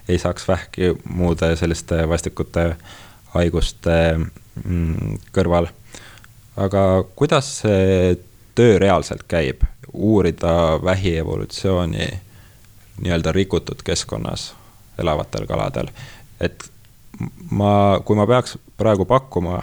ei 0.09 0.17
saaks 0.21 0.47
vähki 0.47 0.93
muude 1.09 1.55
selliste 1.55 2.03
vastikute 2.09 2.75
haiguste 3.33 3.97
mm, 4.17 5.17
kõrval. 5.33 5.69
aga 6.57 7.03
kuidas 7.15 7.49
see 7.61 8.17
töö 8.55 8.79
reaalselt 8.79 9.23
käib, 9.27 9.63
uurida 9.93 10.79
vähi 10.83 11.17
evolutsiooni 11.17 12.07
nii-öelda 12.99 13.31
rikutud 13.31 13.81
keskkonnas 13.83 14.53
elavatel 14.99 15.47
kaladel, 15.47 15.87
et 16.41 16.65
ma, 17.51 17.99
kui 18.05 18.15
ma 18.15 18.27
peaks 18.27 18.57
praegu 18.77 19.05
pakkuma, 19.05 19.61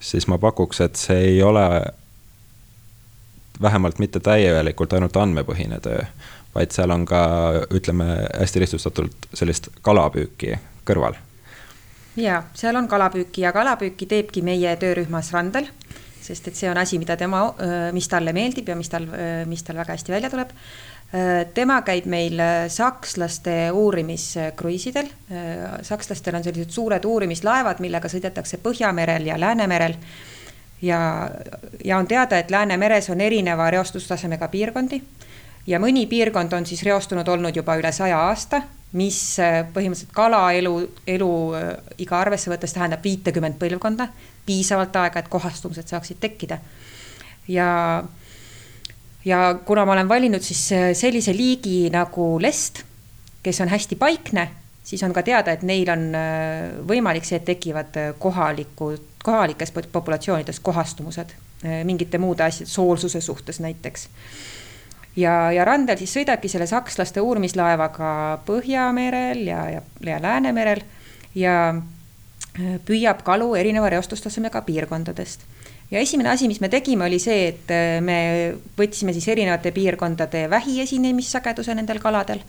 siis 0.00 0.26
ma 0.26 0.38
pakuks, 0.38 0.80
et 0.80 0.96
see 0.96 1.18
ei 1.34 1.42
ole 1.42 1.66
vähemalt 3.62 3.98
mitte 3.98 4.20
täielikult 4.20 4.92
ainult 4.92 5.16
andmepõhine 5.16 5.80
töö, 5.84 6.04
vaid 6.54 6.72
seal 6.74 6.90
on 6.90 7.04
ka, 7.08 7.22
ütleme 7.74 8.06
hästi 8.26 8.62
lihtsustatult, 8.64 9.30
sellist 9.34 9.70
kalapüüki 9.82 10.56
kõrval. 10.88 11.18
ja 12.16 12.42
seal 12.54 12.76
on 12.76 12.88
kalapüüki 12.88 13.44
ja 13.46 13.52
kalapüüki 13.52 14.06
teebki 14.06 14.42
meie 14.42 14.76
töörühmas 14.76 15.32
Randel, 15.32 15.68
sest 16.20 16.48
et 16.48 16.56
see 16.56 16.70
on 16.70 16.78
asi, 16.78 16.98
mida 16.98 17.16
tema, 17.16 17.42
mis 17.92 18.08
talle 18.08 18.32
meeldib 18.32 18.68
ja 18.68 18.76
mis 18.76 18.88
tal, 18.88 19.06
mis 19.46 19.62
tal 19.66 19.78
väga 19.80 19.96
hästi 19.96 20.12
välja 20.12 20.30
tuleb. 20.30 20.50
tema 21.54 21.80
käib 21.82 22.06
meil 22.06 22.38
sakslaste 22.68 23.70
uurimiskruiisidel. 23.72 25.08
sakslastel 25.82 26.34
on 26.34 26.44
sellised 26.44 26.70
suured 26.70 27.04
uurimislaevad, 27.04 27.80
millega 27.80 28.08
sõidetakse 28.08 28.58
Põhjamerel 28.62 29.26
ja 29.26 29.40
Läänemerel 29.40 29.96
ja, 30.82 31.30
ja 31.84 31.98
on 31.98 32.06
teada, 32.06 32.38
et 32.38 32.50
Läänemeres 32.50 33.10
on 33.10 33.20
erineva 33.20 33.70
reostustasemega 33.70 34.48
piirkondi 34.48 35.02
ja 35.66 35.80
mõni 35.80 36.06
piirkond 36.08 36.52
on 36.56 36.66
siis 36.66 36.82
reostunud 36.86 37.28
olnud 37.28 37.56
juba 37.56 37.76
üle 37.78 37.92
saja 37.92 38.18
aasta, 38.28 38.62
mis 38.96 39.38
äh, 39.42 39.62
põhimõtteliselt 39.74 40.14
kalaelu, 40.14 40.74
elu 41.06 41.32
äh, 41.54 42.14
arvesse 42.18 42.50
võttes 42.50 42.74
tähendab 42.74 43.04
viitekümmet 43.04 43.58
põlvkonda, 43.60 44.08
piisavalt 44.46 44.96
aega, 44.96 45.20
et 45.22 45.28
kohastumused 45.30 45.90
saaksid 45.90 46.18
tekkida. 46.20 46.58
ja, 47.48 48.02
ja 49.24 49.40
kuna 49.64 49.84
ma 49.84 49.92
olen 49.92 50.08
valinud 50.08 50.42
siis 50.42 50.72
äh, 50.72 50.90
sellise 50.94 51.36
liigi 51.36 51.90
nagu 51.92 52.38
lest, 52.40 52.84
kes 53.42 53.60
on 53.60 53.68
hästi 53.68 53.96
paikne, 53.96 54.48
siis 54.90 55.02
on 55.06 55.12
ka 55.14 55.22
teada, 55.22 55.54
et 55.54 55.62
neil 55.62 55.86
on 55.92 56.08
võimalik 56.88 57.24
see, 57.28 57.38
et 57.38 57.46
tekivad 57.46 57.94
kohalikud 58.18 59.10
kohalikes 59.22 59.72
populatsioonides 59.92 60.60
kohastumused 60.60 61.34
eh, 61.64 61.84
mingite 61.84 62.18
muude 62.18 62.44
asjade, 62.44 62.70
soolsuse 62.70 63.20
suhtes 63.20 63.60
näiteks. 63.60 64.08
ja, 65.16 65.52
ja 65.52 65.64
randel 65.64 65.98
siis 65.98 66.14
sõidabki 66.16 66.48
selle 66.48 66.66
sakslaste 66.66 67.20
uurimislaevaga 67.20 68.40
Põhjamerel 68.46 69.44
ja, 69.46 69.64
ja, 69.70 69.82
ja 70.06 70.22
Läänemerel 70.22 70.82
ja 71.34 71.74
püüab 72.86 73.22
kalu 73.22 73.54
erineva 73.54 73.90
reostustasemega 73.90 74.62
piirkondadest. 74.62 75.40
ja 75.90 75.98
esimene 75.98 76.30
asi, 76.30 76.48
mis 76.48 76.60
me 76.60 76.68
tegime, 76.68 77.04
oli 77.04 77.18
see, 77.18 77.48
et 77.48 77.72
me 78.00 78.18
võtsime 78.78 79.12
siis 79.12 79.28
erinevate 79.28 79.70
piirkondade 79.70 80.48
vähiesinemissageduse 80.50 81.74
nendel 81.74 82.00
kaladel 82.00 82.40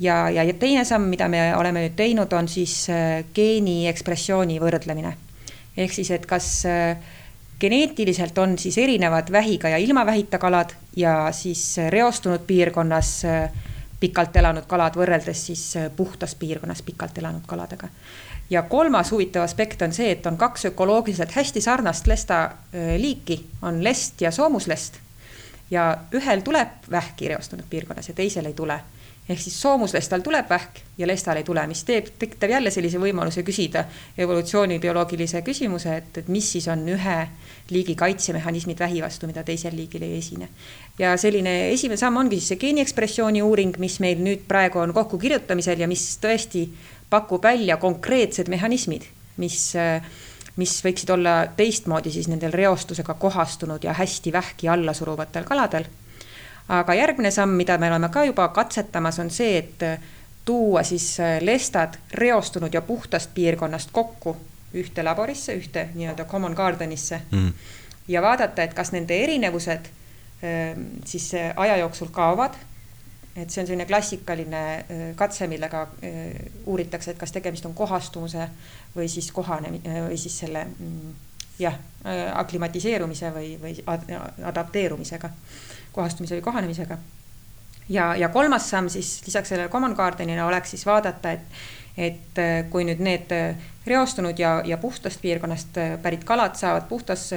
ja, 0.00 0.30
ja 0.30 0.44
teine 0.54 0.84
samm, 0.84 1.08
mida 1.12 1.28
me 1.28 1.56
oleme 1.56 1.86
nüüd 1.86 1.96
teinud, 1.96 2.32
on 2.32 2.48
siis 2.48 2.86
geeni 3.34 3.86
ekspressiooni 3.88 4.60
võrdlemine 4.60 5.16
ehk 5.76 5.92
siis, 5.92 6.10
et 6.10 6.26
kas 6.26 6.48
äh, 6.66 6.96
geneetiliselt 7.60 8.38
on 8.38 8.58
siis 8.58 8.78
erinevad 8.78 9.32
vähiga 9.32 9.68
ja 9.68 9.76
ilma 9.76 10.06
vähita 10.06 10.38
kalad 10.38 10.74
ja 10.96 11.32
siis 11.32 11.78
äh, 11.78 11.90
reostunud 11.90 12.46
piirkonnas 12.46 13.24
äh, 13.24 13.50
pikalt 14.00 14.36
elanud 14.36 14.66
kalad 14.68 14.96
võrreldes 14.96 15.46
siis 15.46 15.62
puhtas 15.96 16.34
piirkonnas 16.34 16.82
pikalt 16.82 17.18
elanud 17.18 17.46
kaladega. 17.46 17.88
ja 18.50 18.62
kolmas 18.62 19.10
huvitav 19.10 19.42
aspekt 19.42 19.82
on 19.82 19.92
see, 19.92 20.10
et 20.10 20.26
on 20.26 20.36
kaks 20.36 20.64
ökoloogiliselt 20.64 21.32
hästi 21.32 21.60
sarnast 21.60 22.06
lesta 22.06 22.50
liiki, 22.96 23.46
on 23.62 23.84
lest 23.84 24.20
ja 24.20 24.30
soomuslest. 24.30 25.00
ja 25.70 25.96
ühel 26.12 26.42
tuleb 26.42 26.90
vähki 26.90 27.28
reostunud 27.28 27.64
piirkonnas 27.70 28.08
ja 28.08 28.14
teisel 28.14 28.44
ei 28.46 28.52
tule 28.52 28.80
ehk 29.28 29.40
siis 29.40 29.56
soomuslestal 29.62 30.22
tuleb 30.22 30.50
vähk 30.50 30.80
ja 30.98 31.06
lestal 31.06 31.36
ei 31.36 31.44
tule, 31.44 31.64
mis 31.66 31.82
teeb, 31.84 32.12
tekitab 32.18 32.50
jälle 32.50 32.70
sellise 32.70 33.00
võimaluse 33.02 33.42
küsida 33.46 33.84
evolutsioonibioloogilise 34.18 35.42
küsimuse, 35.46 35.96
et, 35.96 36.20
et 36.22 36.28
mis 36.32 36.52
siis 36.52 36.68
on 36.70 36.84
ühe 36.94 37.16
liigi 37.74 37.96
kaitsemehhanismid 37.98 38.78
vähi 38.78 39.02
vastu, 39.02 39.26
mida 39.26 39.42
teisel 39.44 39.74
liigil 39.76 40.06
ei 40.06 40.18
esine. 40.18 40.48
ja 40.98 41.16
selline 41.16 41.56
esimene 41.72 41.98
samm 41.98 42.22
ongi 42.22 42.38
siis 42.38 42.54
see 42.54 42.62
geeniekspressiooni 42.62 43.42
uuring, 43.42 43.74
mis 43.82 43.98
meil 44.00 44.22
nüüd 44.22 44.46
praegu 44.48 44.78
on 44.78 44.94
kokkukirjutamisel 44.94 45.82
ja 45.82 45.90
mis 45.90 46.06
tõesti 46.22 46.68
pakub 47.10 47.42
välja 47.42 47.76
konkreetsed 47.82 48.48
mehhanismid, 48.48 49.10
mis 49.36 49.74
mis 50.56 50.72
võiksid 50.80 51.10
olla 51.12 51.34
teistmoodi 51.56 52.08
siis 52.14 52.30
nendel 52.32 52.54
reostusega 52.56 53.14
kohastunud 53.20 53.82
ja 53.84 53.92
hästi 53.92 54.32
vähki 54.32 54.70
alla 54.72 54.94
suruvatel 54.96 55.44
kaladel 55.44 55.84
aga 56.68 56.94
järgmine 56.94 57.30
samm, 57.30 57.56
mida 57.56 57.78
me 57.78 57.90
oleme 57.90 58.08
ka 58.08 58.24
juba 58.24 58.48
katsetamas, 58.48 59.18
on 59.18 59.30
see, 59.30 59.58
et 59.58 59.82
äh, 59.82 59.98
tuua 60.44 60.82
siis 60.82 61.20
äh, 61.20 61.38
lestad 61.40 61.98
reostunud 62.14 62.74
ja 62.74 62.82
puhtast 62.82 63.30
piirkonnast 63.34 63.90
kokku 63.92 64.36
ühte 64.74 65.04
laborisse, 65.04 65.54
ühte 65.54 65.88
nii-öelda 65.94 66.24
common 66.24 66.54
garden'isse 66.54 67.20
mm. 67.30 67.52
ja 68.08 68.22
vaadata, 68.22 68.62
et 68.62 68.74
kas 68.74 68.92
nende 68.92 69.16
erinevused 69.22 69.90
ähm, 70.44 70.88
siis 71.04 71.34
äh, 71.34 71.52
aja 71.56 71.76
jooksul 71.76 72.10
kaovad. 72.12 72.54
et 73.36 73.50
see 73.50 73.60
on 73.60 73.66
selline 73.66 73.84
klassikaline 73.84 74.60
katse, 75.16 75.46
millega 75.46 75.82
uuritakse, 76.66 77.10
et 77.10 77.18
kas 77.20 77.32
tegemist 77.32 77.66
on 77.68 77.74
kohastumuse 77.76 78.46
või 78.94 79.10
siis 79.12 79.28
kohanemise 79.32 80.04
või 80.06 80.16
siis 80.16 80.38
selle 80.38 80.62
mm, 80.64 81.10
jah, 81.58 81.76
aklimatiseerumise 82.32 83.32
või, 83.34 83.50
või 83.60 83.74
adapteerumisega 84.42 85.30
kohastumise 85.96 86.36
või 86.36 86.44
kohanemisega. 86.44 86.98
ja, 87.88 88.14
ja 88.16 88.28
kolmas 88.28 88.70
samm 88.70 88.88
siis 88.92 89.22
lisaks 89.26 89.48
sellele 89.52 89.72
common 89.72 89.96
garden'ile 89.96 90.44
oleks 90.44 90.74
siis 90.74 90.86
vaadata, 90.86 91.32
et, 91.32 91.60
et 91.96 92.40
äh, 92.42 92.56
kui 92.70 92.84
nüüd 92.84 93.02
need 93.02 93.32
äh, 93.32 93.68
reostunud 93.86 94.38
ja, 94.38 94.60
ja 94.64 94.78
puhtast 94.78 95.22
piirkonnast 95.22 95.78
äh, 95.78 95.94
pärit 96.02 96.24
kalad 96.24 96.58
saavad 96.58 96.88
puhtas 96.88 97.30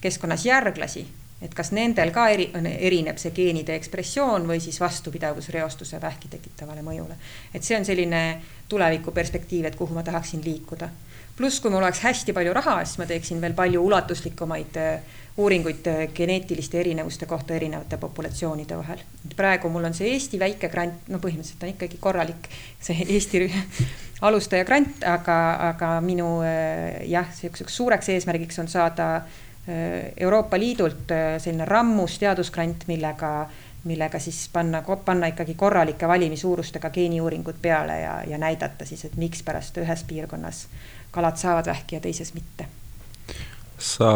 keskkonnas 0.00 0.44
järglasi, 0.46 1.06
et 1.42 1.54
kas 1.54 1.72
nendel 1.74 2.10
ka 2.14 2.28
eri, 2.34 2.48
erineb 2.78 3.18
see 3.18 3.34
geenide 3.34 3.74
ekspressioon 3.78 4.46
või 4.46 4.60
siis 4.62 4.80
vastupidavus 4.80 5.50
reostuse 5.54 6.00
vähki 6.00 6.30
tekitavale 6.30 6.82
mõjule. 6.82 7.18
et 7.54 7.64
see 7.64 7.76
on 7.78 7.84
selline 7.84 8.22
tulevikuperspektiiv, 8.68 9.64
et 9.64 9.76
kuhu 9.76 9.94
ma 9.94 10.02
tahaksin 10.02 10.44
liikuda. 10.44 10.88
Pluss, 11.38 11.62
kui 11.62 11.70
mul 11.70 11.82
oleks 11.82 12.02
hästi 12.02 12.34
palju 12.36 12.52
raha, 12.56 12.80
siis 12.84 12.98
ma 12.98 13.06
teeksin 13.06 13.40
veel 13.40 13.54
palju 13.56 13.84
ulatuslikumaid 13.86 14.76
uuringuid 15.38 15.86
äh, 15.86 16.08
geneetiliste 16.14 16.80
erinevuste 16.80 17.26
kohta 17.26 17.54
erinevate 17.54 17.96
populatsioonide 17.96 18.78
vahel. 18.78 18.98
praegu 19.36 19.68
mul 19.68 19.84
on 19.84 19.94
see 19.94 20.10
Eesti 20.12 20.38
väike 20.38 20.68
grant, 20.68 21.06
no 21.08 21.20
põhimõtteliselt 21.22 21.62
on 21.62 21.74
ikkagi 21.74 22.00
korralik 22.02 22.48
see 22.82 23.06
Eesti 23.06 23.46
alustaja 24.28 24.66
grant, 24.66 25.04
aga, 25.06 25.38
aga 25.70 25.92
minu 26.02 26.40
äh, 26.42 27.04
jah, 27.06 27.30
sihukeseks 27.34 27.78
suureks 27.82 28.10
eesmärgiks 28.16 28.58
on 28.58 28.68
saada 28.68 29.14
äh, 29.16 30.10
Euroopa 30.16 30.58
Liidult 30.58 31.14
selline 31.38 31.70
rammus 31.70 32.18
teadusgrant, 32.18 32.88
millega 32.90 33.32
millega 33.88 34.18
siis 34.18 34.48
panna, 34.52 34.82
panna 35.04 35.28
ikkagi 35.30 35.54
korralike 35.54 36.08
valimisuurustega 36.08 36.90
geeniuuringud 36.90 37.60
peale 37.62 38.00
ja, 38.00 38.16
ja 38.26 38.38
näidata 38.38 38.84
siis, 38.84 39.04
et 39.06 39.14
mikspärast 39.16 39.78
ühes 39.78 40.02
piirkonnas 40.04 40.64
kalad 41.10 41.36
saavad 41.36 41.66
vähki 41.66 41.96
ja 41.96 42.00
teises 42.00 42.34
mitte 42.34 42.68
sa 43.78 44.12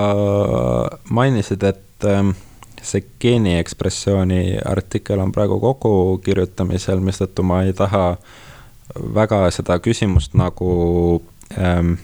mainisid, 1.11 1.63
et 1.63 2.05
ähm, 2.05 2.35
see 2.83 3.05
geeniekspressiooni 3.23 4.59
artikkel 4.67 5.21
on 5.23 5.33
praegu 5.33 5.61
kokkukirjutamisel, 5.63 7.01
mistõttu 7.01 7.45
ma 7.47 7.63
ei 7.63 7.75
taha 7.77 8.17
väga 9.15 9.45
seda 9.55 9.79
küsimust 9.83 10.35
nagu 10.39 10.73
ähm, 11.55 11.95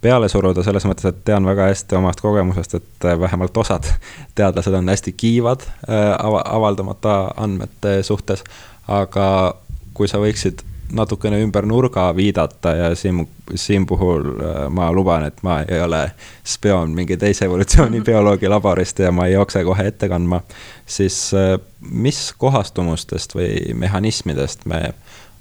peale 0.00 0.30
suruda, 0.32 0.64
selles 0.64 0.86
mõttes, 0.88 1.10
et 1.10 1.20
tean 1.28 1.46
väga 1.46 1.68
hästi 1.68 1.98
omast 1.98 2.22
kogemusest, 2.24 2.78
et 2.80 3.08
äh, 3.10 3.18
vähemalt 3.20 3.56
osad 3.56 3.86
teadlased 4.38 4.74
on 4.74 4.88
hästi 4.88 5.12
kiivad 5.12 5.68
äh, 5.68 6.14
ava 6.16 6.42
avaldamata 6.46 7.20
andmete 7.36 8.02
suhtes. 8.02 8.44
aga 8.88 9.54
kui 9.94 10.08
sa 10.08 10.16
võiksid 10.22 10.62
natukene 10.92 11.40
ümber 11.42 11.66
nurga 11.66 12.16
viidata 12.16 12.74
ja 12.76 12.94
siin, 12.94 13.28
siin 13.54 13.86
puhul 13.86 14.24
äh, 14.24 14.68
ma 14.70 14.92
luban, 14.92 15.24
et 15.24 15.42
ma 15.42 15.60
ei 15.62 15.80
ole 15.82 16.10
spioon 16.44 16.90
mingi 16.96 17.16
teise 17.16 17.44
evolutsioonibioloogi 17.44 18.48
laborist 18.48 18.98
ja 18.98 19.12
ma 19.12 19.26
ei 19.26 19.32
jookse 19.32 19.64
kohe 19.64 19.86
ette 19.86 20.08
kandma, 20.08 20.40
siis 20.86 21.34
äh, 21.34 21.58
mis 21.80 22.32
kohastumustest 22.38 23.34
või 23.34 23.74
mehhanismidest 23.74 24.66
me 24.66 24.94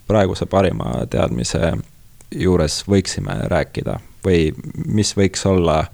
praeguse 0.07 0.45
parima 0.45 1.05
teadmise 1.09 1.73
juures 2.35 2.81
võiksime 2.87 3.39
rääkida 3.47 3.99
või 4.25 4.51
mis 4.85 5.13
võiks 5.17 5.45
olla, 5.47 5.85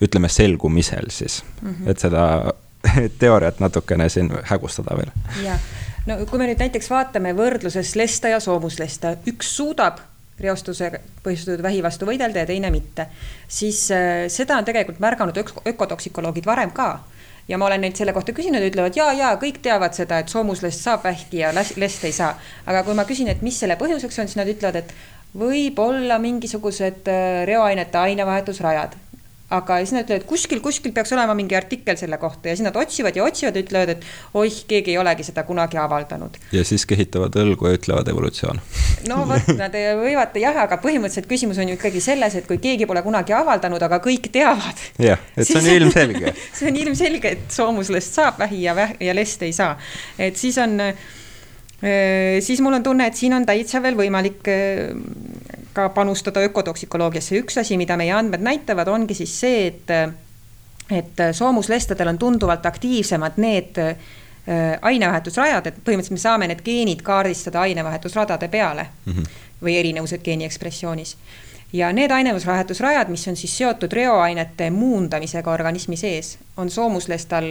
ütleme, 0.00 0.28
selgumisel 0.28 1.10
siis 1.10 1.42
mm, 1.62 1.68
-hmm. 1.68 1.90
et 1.90 1.98
seda 1.98 2.52
teooriat 3.20 3.60
natukene 3.60 4.08
siin 4.08 4.32
hägustada 4.48 4.96
veel. 4.96 5.12
jah 5.44 5.60
no 6.06 6.18
kui 6.26 6.38
me 6.40 6.50
nüüd 6.50 6.60
näiteks 6.62 6.90
vaatame 6.90 7.34
võrdluses 7.36 7.94
lesta 7.98 8.30
ja 8.32 8.40
soomuslesta, 8.42 9.16
üks 9.30 9.50
suudab 9.58 10.00
reostuse 10.40 10.90
põhjustatud 11.24 11.62
vähi 11.64 11.82
vastu 11.84 12.06
võidelda 12.08 12.42
ja 12.42 12.48
teine 12.48 12.70
mitte, 12.70 13.08
siis 13.48 13.86
äh, 13.94 14.26
seda 14.32 14.58
on 14.60 14.68
tegelikult 14.68 15.00
märganud 15.02 15.38
ök 15.40 15.52
ökotoksikoloogid 15.72 16.46
varem 16.46 16.74
ka 16.76 16.90
ja 17.48 17.58
ma 17.58 17.68
olen 17.68 17.80
neilt 17.86 17.96
selle 17.96 18.12
kohta 18.12 18.34
küsinud, 18.36 18.64
ütlevad 18.68 18.96
ja, 18.98 19.10
ja 19.16 19.32
kõik 19.40 19.62
teavad 19.64 19.96
seda, 19.96 20.20
et 20.20 20.32
soomuslest 20.32 20.82
saab 20.82 21.06
vähki 21.06 21.40
ja 21.44 21.52
lest 21.54 22.04
ei 22.04 22.12
saa. 22.12 22.34
aga 22.66 22.82
kui 22.84 22.96
ma 22.98 23.06
küsin, 23.08 23.30
et 23.32 23.42
mis 23.46 23.58
selle 23.58 23.78
põhjuseks 23.80 24.20
on, 24.20 24.28
siis 24.28 24.40
nad 24.40 24.50
ütlevad, 24.50 24.82
et 24.82 24.94
võib 25.36 25.78
olla 25.82 26.18
mingisugused 26.22 27.08
äh, 27.12 27.44
reoainete 27.48 27.98
ainevahetusrajad 27.98 28.96
aga 29.50 29.78
siis 29.78 29.92
nad 29.94 30.02
ütlevad, 30.02 30.24
et 30.24 30.28
kuskil, 30.28 30.60
kuskil 30.62 30.92
peaks 30.94 31.12
olema 31.14 31.34
mingi 31.38 31.54
artikkel 31.54 31.98
selle 31.98 32.18
kohta 32.18 32.50
ja 32.50 32.56
siis 32.56 32.66
nad 32.66 32.76
otsivad 32.76 33.16
ja 33.16 33.24
otsivad 33.26 33.54
ja 33.54 33.62
ütlevad, 33.62 33.92
et 33.94 34.06
oih, 34.34 34.56
keegi 34.68 34.94
ei 34.94 34.98
olegi 34.98 35.26
seda 35.28 35.44
kunagi 35.46 35.78
avaldanud. 35.78 36.38
ja 36.52 36.64
siis 36.66 36.86
kehitavad 36.86 37.36
õlgu 37.38 37.70
ja 37.70 37.78
ütlevad 37.78 38.10
evolutsioon. 38.10 38.60
no 39.10 39.20
vot, 39.28 39.52
nad 39.58 39.76
võivad 40.00 40.34
jah, 40.42 40.58
aga 40.64 40.80
põhimõtteliselt 40.82 41.30
küsimus 41.30 41.60
on 41.62 41.70
ju 41.70 41.78
ikkagi 41.78 42.02
selles, 42.02 42.34
et 42.40 42.48
kui 42.48 42.58
keegi 42.62 42.88
pole 42.90 43.04
kunagi 43.06 43.36
avaldanud, 43.38 43.82
aga 43.86 44.00
kõik 44.02 44.30
teavad. 44.34 44.82
jah, 44.98 45.22
et 45.36 45.46
see 45.46 45.60
on 45.62 45.70
ilmselge 45.76 46.34
see 46.56 46.72
on 46.72 46.80
ilmselge, 46.82 47.36
et 47.38 47.46
soomuslest 47.54 48.18
saab 48.18 48.42
vähi 48.42 48.64
ja 48.66 48.74
väh- 48.74 48.98
ja 49.00 49.14
lest 49.14 49.46
ei 49.46 49.54
saa, 49.54 49.76
et 50.18 50.36
siis 50.36 50.58
on 50.58 50.80
siis 52.40 52.60
mul 52.64 52.72
on 52.72 52.82
tunne, 52.82 53.06
et 53.06 53.16
siin 53.16 53.34
on 53.36 53.44
täitsa 53.46 53.82
veel 53.84 53.98
võimalik 53.98 54.48
ka 55.76 55.88
panustada 55.92 56.40
ökotoksikoloogiasse. 56.40 57.36
üks 57.42 57.58
asi, 57.60 57.76
mida 57.76 57.96
meie 58.00 58.14
andmed 58.16 58.40
näitavad, 58.40 58.88
ongi 58.88 59.14
siis 59.14 59.34
see, 59.40 59.66
et, 59.66 59.92
et 60.90 61.20
soomuslestadel 61.36 62.14
on 62.14 62.18
tunduvalt 62.18 62.66
aktiivsemad 62.66 63.36
need 63.36 63.82
ainevahetusrajad, 64.82 65.66
et 65.66 65.82
põhimõtteliselt 65.84 66.16
me 66.16 66.22
saame 66.22 66.48
need 66.48 66.62
geenid 66.64 67.02
kaardistada 67.04 67.60
ainevahetusradade 67.66 68.48
peale 68.48 68.86
mm 69.04 69.12
-hmm. 69.12 69.26
või 69.62 69.76
erinevused 69.76 70.24
geeni 70.24 70.48
ekspressioonis 70.48 71.16
ja 71.72 71.92
need 71.92 72.10
ainevahetusrajad, 72.10 73.08
mis 73.08 73.28
on 73.28 73.36
siis 73.36 73.58
seotud 73.58 73.92
reoainete 73.92 74.70
muundamisega 74.70 75.52
organismi 75.52 75.96
sees, 75.96 76.38
on 76.56 76.70
soomuslestal 76.70 77.44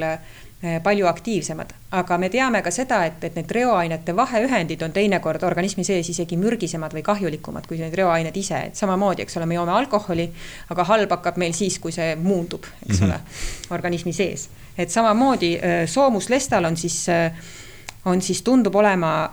palju 0.83 1.07
aktiivsemad, 1.07 1.73
aga 1.97 2.17
me 2.17 2.29
teame 2.29 2.61
ka 2.65 2.71
seda, 2.73 3.01
et, 3.05 3.23
et 3.23 3.35
need 3.37 3.51
reoainete 3.57 4.15
vaheühendid 4.15 4.81
on 4.85 4.93
teinekord 4.95 5.43
organismi 5.47 5.83
sees 5.87 6.09
isegi 6.13 6.37
mürgisemad 6.41 6.93
või 6.95 7.03
kahjulikumad 7.05 7.67
kui 7.69 7.79
need 7.81 7.95
reoained 7.97 8.37
ise, 8.37 8.61
et 8.69 8.79
samamoodi, 8.79 9.25
eks 9.25 9.37
ole, 9.39 9.49
me 9.49 9.57
joome 9.57 9.75
alkoholi, 9.75 10.29
aga 10.73 10.87
halb 10.91 11.17
hakkab 11.17 11.41
meil 11.41 11.53
siis, 11.57 11.79
kui 11.79 11.93
see 11.95 12.15
muundub, 12.15 12.65
eks 12.87 13.01
mm 13.01 13.05
-hmm. 13.05 13.11
ole, 13.11 13.75
organismi 13.77 14.13
sees. 14.13 14.49
et 14.77 14.91
samamoodi 14.91 15.53
eh, 15.55 15.87
soomuslestal 15.87 16.65
on 16.65 16.77
siis, 16.77 17.09
eh, 17.09 17.31
on 18.05 18.21
siis, 18.21 18.41
tundub 18.41 18.75
olema 18.75 19.29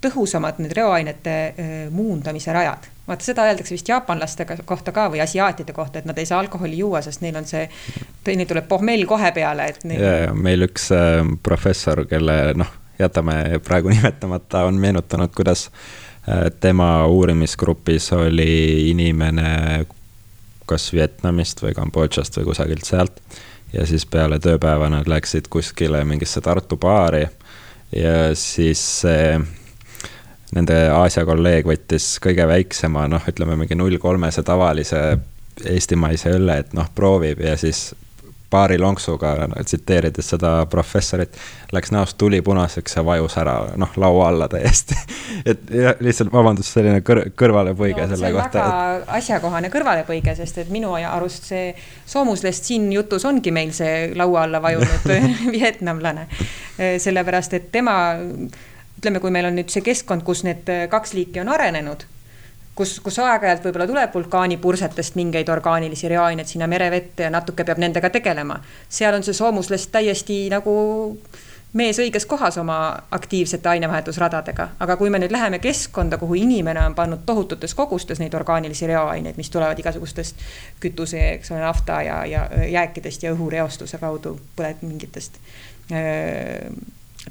tõhusamad 0.00 0.58
need 0.58 0.72
reoainete 0.72 1.54
muundamise 1.90 2.52
rajad 2.52 2.95
vaata, 3.06 3.24
seda 3.24 3.46
öeldakse 3.48 3.74
vist 3.74 3.88
jaapanlaste 3.88 4.46
kohta 4.64 4.92
ka 4.92 5.08
või 5.12 5.22
asiaatide 5.22 5.72
kohta, 5.76 6.00
et 6.00 6.08
nad 6.08 6.18
ei 6.18 6.26
saa 6.26 6.40
alkoholi 6.42 6.78
juua, 6.78 7.02
sest 7.04 7.22
neil 7.24 7.36
on 7.38 7.46
see, 7.48 7.66
neil 8.26 8.48
tuleb 8.48 8.68
pohmell 8.68 9.06
kohe 9.08 9.30
peale, 9.36 9.68
et 9.72 9.84
neil.... 9.84 10.02
ja, 10.02 10.16
ja 10.26 10.34
meil 10.34 10.66
üks 10.66 10.90
äh, 10.94 11.20
professor, 11.42 12.04
kelle 12.10 12.38
noh, 12.58 12.72
jätame 12.98 13.60
praegu 13.64 13.92
nimetamata, 13.94 14.64
on 14.68 14.80
meenutanud, 14.82 15.34
kuidas 15.36 15.68
äh, 15.68 16.48
tema 16.60 16.90
uurimisgrupis 17.06 18.12
oli 18.16 18.90
inimene 18.90 19.86
kas 20.66 20.90
Vietnamist 20.92 21.62
või 21.62 21.76
Kambodžast 21.76 22.40
või 22.40 22.50
kusagilt 22.50 22.84
sealt. 22.84 23.20
ja 23.72 23.86
siis 23.86 24.06
peale 24.06 24.38
tööpäeva 24.38 24.88
nad 24.90 25.06
läksid 25.06 25.48
kuskile 25.50 26.04
mingisse 26.04 26.40
Tartu 26.40 26.76
baari 26.76 27.26
ja 27.92 28.34
siis 28.34 28.82
see 29.00 29.38
nende 30.54 30.76
Aasia 30.94 31.24
kolleeg 31.26 31.66
võttis 31.66 32.16
kõige 32.22 32.46
väiksema, 32.48 33.06
noh, 33.10 33.24
ütleme 33.28 33.56
mingi 33.58 33.78
null 33.78 33.98
kolmese 34.02 34.44
tavalise 34.46 35.02
eestimaise 35.64 36.36
õlle, 36.36 36.60
et 36.62 36.74
noh, 36.76 36.90
proovib 36.94 37.40
ja 37.42 37.56
siis 37.58 37.88
paari 38.50 38.78
lonksuga 38.78 39.32
tsiteerides 39.64 40.28
seda 40.30 40.50
professorit, 40.70 41.34
läks 41.74 41.90
näost 41.90 42.18
tuli 42.18 42.38
punaseks 42.46 42.96
ja 42.96 43.02
vajus 43.04 43.34
ära, 43.42 43.56
noh, 43.76 43.96
laua 43.98 44.28
alla 44.28 44.48
täiesti 44.48 44.94
et 45.50 45.72
ja, 45.74 45.94
lihtsalt, 46.00 46.30
vabandust, 46.32 46.70
selline 46.76 47.02
kõr-, 47.06 47.24
kõrvalepõige 47.38 48.04
no, 48.04 48.12
selle 48.12 48.30
kohta. 48.36 48.62
väga 48.62 48.92
et... 49.00 49.10
asjakohane 49.18 49.72
kõrvalepõige, 49.72 50.36
sest 50.38 50.62
et 50.62 50.70
minu 50.70 50.94
arust 50.94 51.50
see 51.50 51.72
soomuslest 52.06 52.70
siin 52.70 52.86
jutus 52.94 53.26
ongi 53.26 53.50
meil 53.54 53.74
see 53.76 54.12
laua 54.14 54.46
alla 54.46 54.62
vajunud 54.62 55.10
vietnamlane. 55.56 56.28
sellepärast, 57.02 57.58
et 57.58 57.70
tema 57.72 57.96
ütleme, 58.98 59.20
kui 59.20 59.30
meil 59.30 59.48
on 59.48 59.58
nüüd 59.58 59.72
see 59.72 59.84
keskkond, 59.84 60.24
kus 60.26 60.44
need 60.46 60.68
äh, 60.72 60.86
kaks 60.92 61.14
liiki 61.16 61.40
on 61.42 61.50
arenenud, 61.52 62.06
kus, 62.76 62.98
kus 63.04 63.18
aeg-ajalt 63.24 63.64
võib-olla 63.66 63.88
tuleb 63.88 64.14
vulkaanipursetest 64.14 65.18
mingeid 65.18 65.48
orgaanilisi 65.52 66.08
reoaineid 66.12 66.48
sinna 66.50 66.68
merevette 66.70 67.28
ja 67.28 67.32
natuke 67.32 67.64
peab 67.64 67.82
nendega 67.82 68.10
tegelema. 68.10 68.60
seal 68.88 69.14
on 69.14 69.26
see 69.26 69.36
soomuslest 69.36 69.92
täiesti 69.92 70.46
nagu 70.52 70.76
mees 71.76 71.98
õiges 72.00 72.24
kohas 72.28 72.56
oma 72.58 72.78
aktiivsete 73.12 73.68
ainevahetusradadega, 73.68 74.68
aga 74.80 74.96
kui 74.96 75.10
me 75.12 75.20
nüüd 75.20 75.32
läheme 75.34 75.58
keskkonda, 75.60 76.18
kuhu 76.18 76.38
inimene 76.40 76.80
on 76.86 76.94
pannud 76.96 77.24
tohututes 77.26 77.74
kogustes 77.74 78.20
neid 78.22 78.34
orgaanilisi 78.34 78.88
reoaineid, 78.88 79.36
mis 79.36 79.50
tulevad 79.52 79.78
igasugustest 79.82 80.40
kütuse, 80.80 81.20
eks 81.36 81.52
ole, 81.52 81.60
nafta 81.64 82.00
ja, 82.06 82.20
ja 82.26 82.46
jääkidest 82.70 83.26
ja 83.26 83.34
õhureostuse 83.36 84.00
kaudu 84.00 84.38
põlet 84.56 84.84
mingitest 84.86 85.40
öö, 85.92 86.70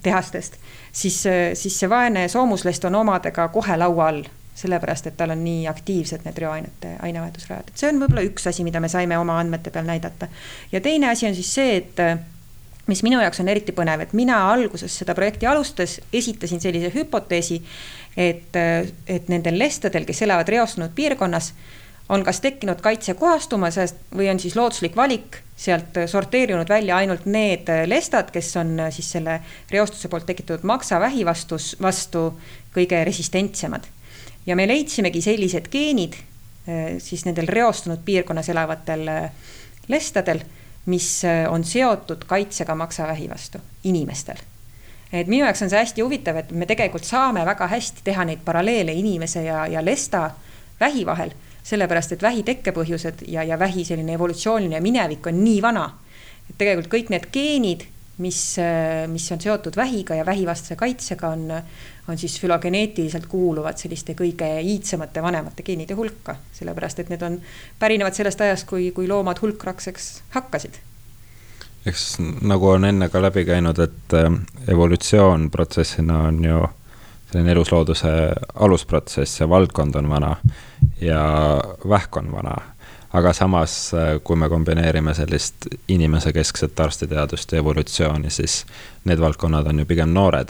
tehastest, 0.04 0.60
siis, 0.95 1.21
siis 1.53 1.79
see 1.79 1.89
vaene 1.91 2.27
soomuslest 2.31 2.86
on 2.88 2.95
omadega 3.03 3.49
kohe 3.53 3.77
laua 3.77 4.10
all 4.10 4.23
sellepärast, 4.55 5.10
et 5.10 5.17
tal 5.19 5.34
on 5.34 5.41
nii 5.43 5.65
aktiivsed 5.67 6.23
need 6.23 6.38
reoainete 6.39 6.93
ainevahetusrajad, 7.03 7.71
et 7.73 7.81
see 7.81 7.89
on 7.91 7.99
võib-olla 7.99 8.23
üks 8.23 8.47
asi, 8.47 8.63
mida 8.63 8.79
me 8.79 8.88
saime 8.91 9.17
oma 9.19 9.36
andmete 9.41 9.73
peal 9.75 9.84
näidata. 9.88 10.29
ja 10.71 10.81
teine 10.81 11.10
asi 11.10 11.27
on 11.27 11.36
siis 11.36 11.51
see, 11.58 11.75
et 11.81 11.99
mis 12.88 13.03
minu 13.03 13.19
jaoks 13.21 13.41
on 13.43 13.49
eriti 13.51 13.75
põnev, 13.75 14.05
et 14.05 14.13
mina 14.13 14.38
alguses 14.51 14.95
seda 15.01 15.15
projekti 15.17 15.47
alustades 15.49 15.99
esitasin 16.13 16.62
sellise 16.63 16.91
hüpoteesi, 16.95 17.60
et, 18.17 18.55
et 19.08 19.27
nendel 19.31 19.60
lestadel, 19.60 20.05
kes 20.08 20.21
elavad 20.23 20.49
reostunud 20.49 20.93
piirkonnas, 20.95 21.51
on 22.10 22.23
kas 22.23 22.39
tekkinud 22.39 22.79
kaitsekohastumusest 22.86 24.13
või 24.15 24.29
on 24.31 24.39
siis 24.39 24.55
looduslik 24.55 24.95
valik 24.95 25.41
sealt 25.56 25.98
sorteerinud 26.12 26.70
välja 26.70 26.98
ainult 26.98 27.26
need 27.26 27.70
lestad, 27.88 28.32
kes 28.32 28.56
on 28.60 28.76
siis 28.91 29.12
selle 29.15 29.39
reostuse 29.72 30.10
poolt 30.12 30.26
tekitatud 30.28 30.65
maksavähi 30.68 31.26
vastus, 31.26 31.76
vastu 31.82 32.28
kõige 32.76 33.04
resistentsemad. 33.08 33.84
ja 34.46 34.56
me 34.56 34.68
leidsimegi 34.68 35.22
sellised 35.22 35.70
geenid 35.72 36.18
siis 37.00 37.26
nendel 37.26 37.48
reostunud 37.48 38.02
piirkonnas 38.06 38.50
elavatel 38.50 39.08
lestadel, 39.88 40.41
mis 40.86 41.22
on 41.50 41.63
seotud 41.63 42.26
kaitsega 42.28 42.76
maksavähi 42.76 43.30
vastu 43.30 43.62
inimestel 43.84 44.41
et 45.13 45.28
minu 45.28 45.46
jaoks 45.46 45.63
on 45.63 45.72
see 45.72 45.80
hästi 45.80 46.04
huvitav, 46.04 46.39
et 46.41 46.52
me 46.52 46.68
tegelikult 46.68 47.06
saame 47.08 47.46
väga 47.48 47.68
hästi 47.72 48.04
teha 48.04 48.26
neid 48.28 48.44
paralleele 48.46 48.94
inimese 48.94 49.46
ja, 49.46 49.65
ja 49.72 49.84
lesta 49.86 50.30
vähi 50.80 51.06
vahel 51.06 51.32
sellepärast 51.65 52.15
et 52.15 52.21
vähi 52.21 52.43
tekkepõhjused 52.45 53.25
ja, 53.32 53.43
ja 53.43 53.58
vähi 53.60 53.86
selline 53.86 54.13
evolutsiooniline 54.13 54.82
minevik 54.86 55.28
on 55.28 55.43
nii 55.43 55.62
vana. 55.65 55.89
et 56.49 56.58
tegelikult 56.60 56.91
kõik 56.91 57.10
need 57.10 57.28
geenid, 57.34 57.88
mis, 58.21 58.39
mis 59.10 59.25
on 59.34 59.41
seotud 59.41 59.75
vähiga 59.75 60.15
ja 60.15 60.25
vähivastase 60.25 60.75
kaitsega, 60.78 61.28
on, 61.34 61.49
on 62.08 62.17
siis 62.17 62.38
fülogeneetiliselt 62.39 63.25
kuuluvad 63.25 63.82
selliste 63.82 64.13
kõige 64.13 64.47
iidsemate, 64.62 65.23
vanemate 65.25 65.65
geenide 65.65 65.97
hulka, 65.97 66.38
sellepärast 66.54 67.01
et 67.01 67.10
need 67.10 67.25
on, 67.25 67.39
pärinevad 67.80 68.13
sellest 68.13 68.45
ajast, 68.45 68.69
kui, 68.69 68.91
kui 68.91 69.10
loomad 69.10 69.41
hulkrakseks 69.41 70.12
hakkasid 70.38 70.78
eks 71.86 72.15
nagu 72.41 72.69
on 72.73 72.86
enne 72.86 73.10
ka 73.13 73.21
läbi 73.21 73.43
käinud, 73.45 73.80
et 73.80 74.13
äh, 74.17 74.32
evolutsioon 74.73 75.49
protsessina 75.54 76.23
on 76.30 76.43
ju 76.45 76.63
selline 77.32 77.51
eluslooduse 77.51 78.10
alusprotsess 78.56 79.39
ja 79.39 79.49
valdkond 79.49 79.95
on 79.95 80.10
vana 80.10 80.36
ja 81.01 81.23
vähk 81.89 82.17
on 82.17 82.31
vana. 82.31 82.55
aga 83.13 83.34
samas, 83.34 83.91
kui 84.23 84.36
me 84.36 84.49
kombineerime 84.49 85.13
sellist 85.13 85.67
inimesekeskset 85.88 86.79
arstiteadust 86.79 87.51
ja 87.51 87.60
evolutsiooni, 87.60 88.29
siis 88.29 88.65
need 89.03 89.19
valdkonnad 89.19 89.67
on 89.67 89.79
ju 89.79 89.86
pigem 89.86 90.10
noored. 90.10 90.49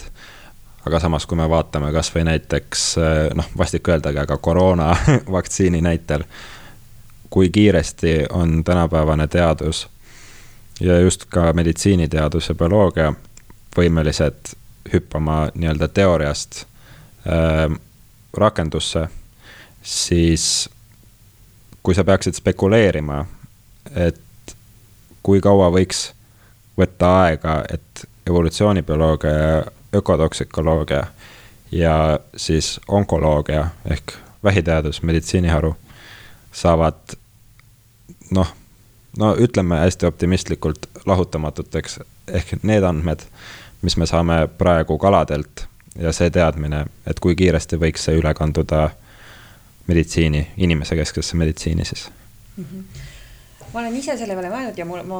aga 0.85 0.99
samas, 0.99 1.25
kui 1.25 1.37
me 1.37 1.49
vaatame 1.49 1.91
kasvõi 1.91 2.23
näiteks 2.23 2.95
noh, 3.33 3.49
vastik 3.57 3.87
öeldagi, 3.87 4.19
aga 4.19 4.37
koroona 4.37 4.95
vaktsiini 5.37 5.81
näitel, 5.81 6.23
kui 7.29 7.49
kiiresti 7.49 8.25
on 8.29 8.63
tänapäevane 8.63 9.27
teadus 9.27 9.87
ja 10.79 10.99
just 10.99 11.25
ka 11.25 11.53
meditsiiniteadus 11.53 12.49
ja 12.49 12.55
bioloogia 12.55 13.13
võimelised 13.77 14.55
hüppama 14.93 15.49
nii-öelda 15.55 15.87
teooriast 15.87 16.63
äh, 17.27 17.71
rakendusse, 18.37 19.07
siis 19.85 20.69
kui 21.83 21.95
sa 21.95 22.03
peaksid 22.03 22.33
spekuleerima, 22.33 23.19
et 23.93 24.55
kui 25.23 25.41
kaua 25.41 25.69
võiks 25.73 26.09
võtta 26.77 27.11
aega, 27.21 27.59
et 27.69 28.05
evolutsioonibioloogia 28.25 29.31
ja 29.31 29.63
ökotoksikoloogia 29.95 31.03
ja 31.71 32.19
siis 32.35 32.79
onkoloogia 32.87 33.67
ehk 33.85 34.17
vähiteadus, 34.43 35.03
meditsiiniharu 35.03 35.75
saavad 36.51 37.17
noh 38.31 38.55
no 39.17 39.35
ütleme 39.35 39.75
hästi 39.75 40.05
optimistlikult 40.05 40.89
lahutamatuteks. 41.05 41.99
Ehk 42.27 42.63
need 42.63 42.83
andmed, 42.83 43.19
mis 43.81 43.97
me 43.97 44.05
saame 44.05 44.47
praegu 44.57 44.97
kaladelt 44.97 45.67
ja 45.99 46.11
see 46.11 46.29
teadmine, 46.29 46.85
et 47.07 47.19
kui 47.19 47.35
kiiresti 47.35 47.77
võiks 47.79 48.07
see 48.07 48.17
üle 48.19 48.33
kanduda 48.33 48.89
meditsiini, 49.87 50.47
inimesekesksesse 50.57 51.37
meditsiini 51.37 51.85
siis 51.85 52.09
mm. 52.57 52.65
-hmm 52.65 53.13
ma 53.75 53.81
olen 53.81 53.95
ise 53.99 54.15
selle 54.15 54.35
peale 54.37 54.49
mõelnud 54.51 54.77
ja 54.79 54.85
mul, 54.87 55.01
ma 55.07 55.19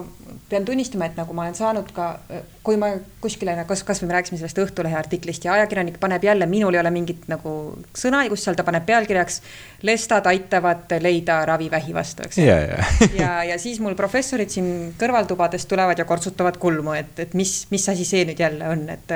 pean 0.50 0.64
tunnistama, 0.68 1.10
et 1.10 1.18
nagu 1.20 1.36
ma 1.36 1.44
olen 1.44 1.58
saanud 1.58 1.90
ka, 1.96 2.06
kui 2.64 2.78
ma 2.80 2.94
kuskile, 3.24 3.56
kas, 3.68 3.84
kasvõi 3.88 4.08
me 4.08 4.16
rääkisime 4.16 4.40
sellest 4.40 4.62
Õhtulehe 4.64 4.96
artiklist 4.96 5.44
ja 5.46 5.58
ajakirjanik 5.58 5.98
paneb 6.00 6.24
jälle, 6.24 6.48
minul 6.48 6.78
ei 6.78 6.80
ole 6.80 6.92
mingit 6.96 7.28
nagu 7.32 7.52
sõnaõigust 8.00 8.48
seal, 8.48 8.56
ta 8.56 8.64
paneb 8.68 8.86
pealkirjaks. 8.88 9.42
lestad 9.86 10.28
aitavad 10.32 10.96
leida 11.04 11.42
ravi 11.46 11.68
vähi 11.72 11.94
vastu, 11.94 12.24
eks 12.26 12.40
yeah,. 12.40 12.64
Yeah. 12.66 13.20
ja, 13.20 13.34
ja 13.52 13.58
siis 13.60 13.82
mul 13.84 13.98
professorid 14.00 14.50
siin 14.50 14.94
kõrvaltubades 15.00 15.68
tulevad 15.68 16.00
ja 16.00 16.06
kortsutavad 16.08 16.58
kulmu, 16.58 16.96
et, 16.96 17.12
et 17.20 17.36
mis, 17.36 17.66
mis 17.72 17.90
asi 17.92 18.08
see 18.08 18.24
nüüd 18.30 18.40
jälle 18.40 18.72
on, 18.72 18.88
et 18.90 19.14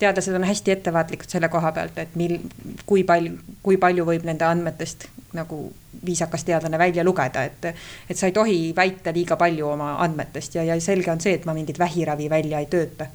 teadlased 0.00 0.34
on 0.34 0.44
hästi 0.48 0.72
ettevaatlikud 0.76 1.28
selle 1.28 1.48
koha 1.52 1.72
pealt, 1.76 1.98
et 2.00 2.14
mil, 2.16 2.38
kui 2.86 3.04
palju, 3.04 3.36
kui 3.62 3.76
palju 3.80 4.06
võib 4.08 4.24
nende 4.28 4.46
andmetest 4.48 5.06
nagu 5.36 5.60
viisakas 6.06 6.44
teadlane 6.44 6.78
välja 6.78 7.04
lugeda, 7.04 7.42
et, 7.44 7.66
et 8.10 8.18
sa 8.18 8.26
ei 8.26 8.32
tohi 8.32 8.58
väita 8.76 9.12
liiga 9.12 9.36
palju 9.36 9.68
oma 9.68 9.92
andmetest 10.04 10.54
ja, 10.56 10.64
ja 10.64 10.76
selge 10.80 11.10
on 11.12 11.20
see, 11.20 11.34
et 11.36 11.44
ma 11.46 11.54
mingit 11.54 11.78
vähiravi 11.78 12.30
välja 12.30 12.60
ei 12.62 12.68
tööta. 12.72 13.06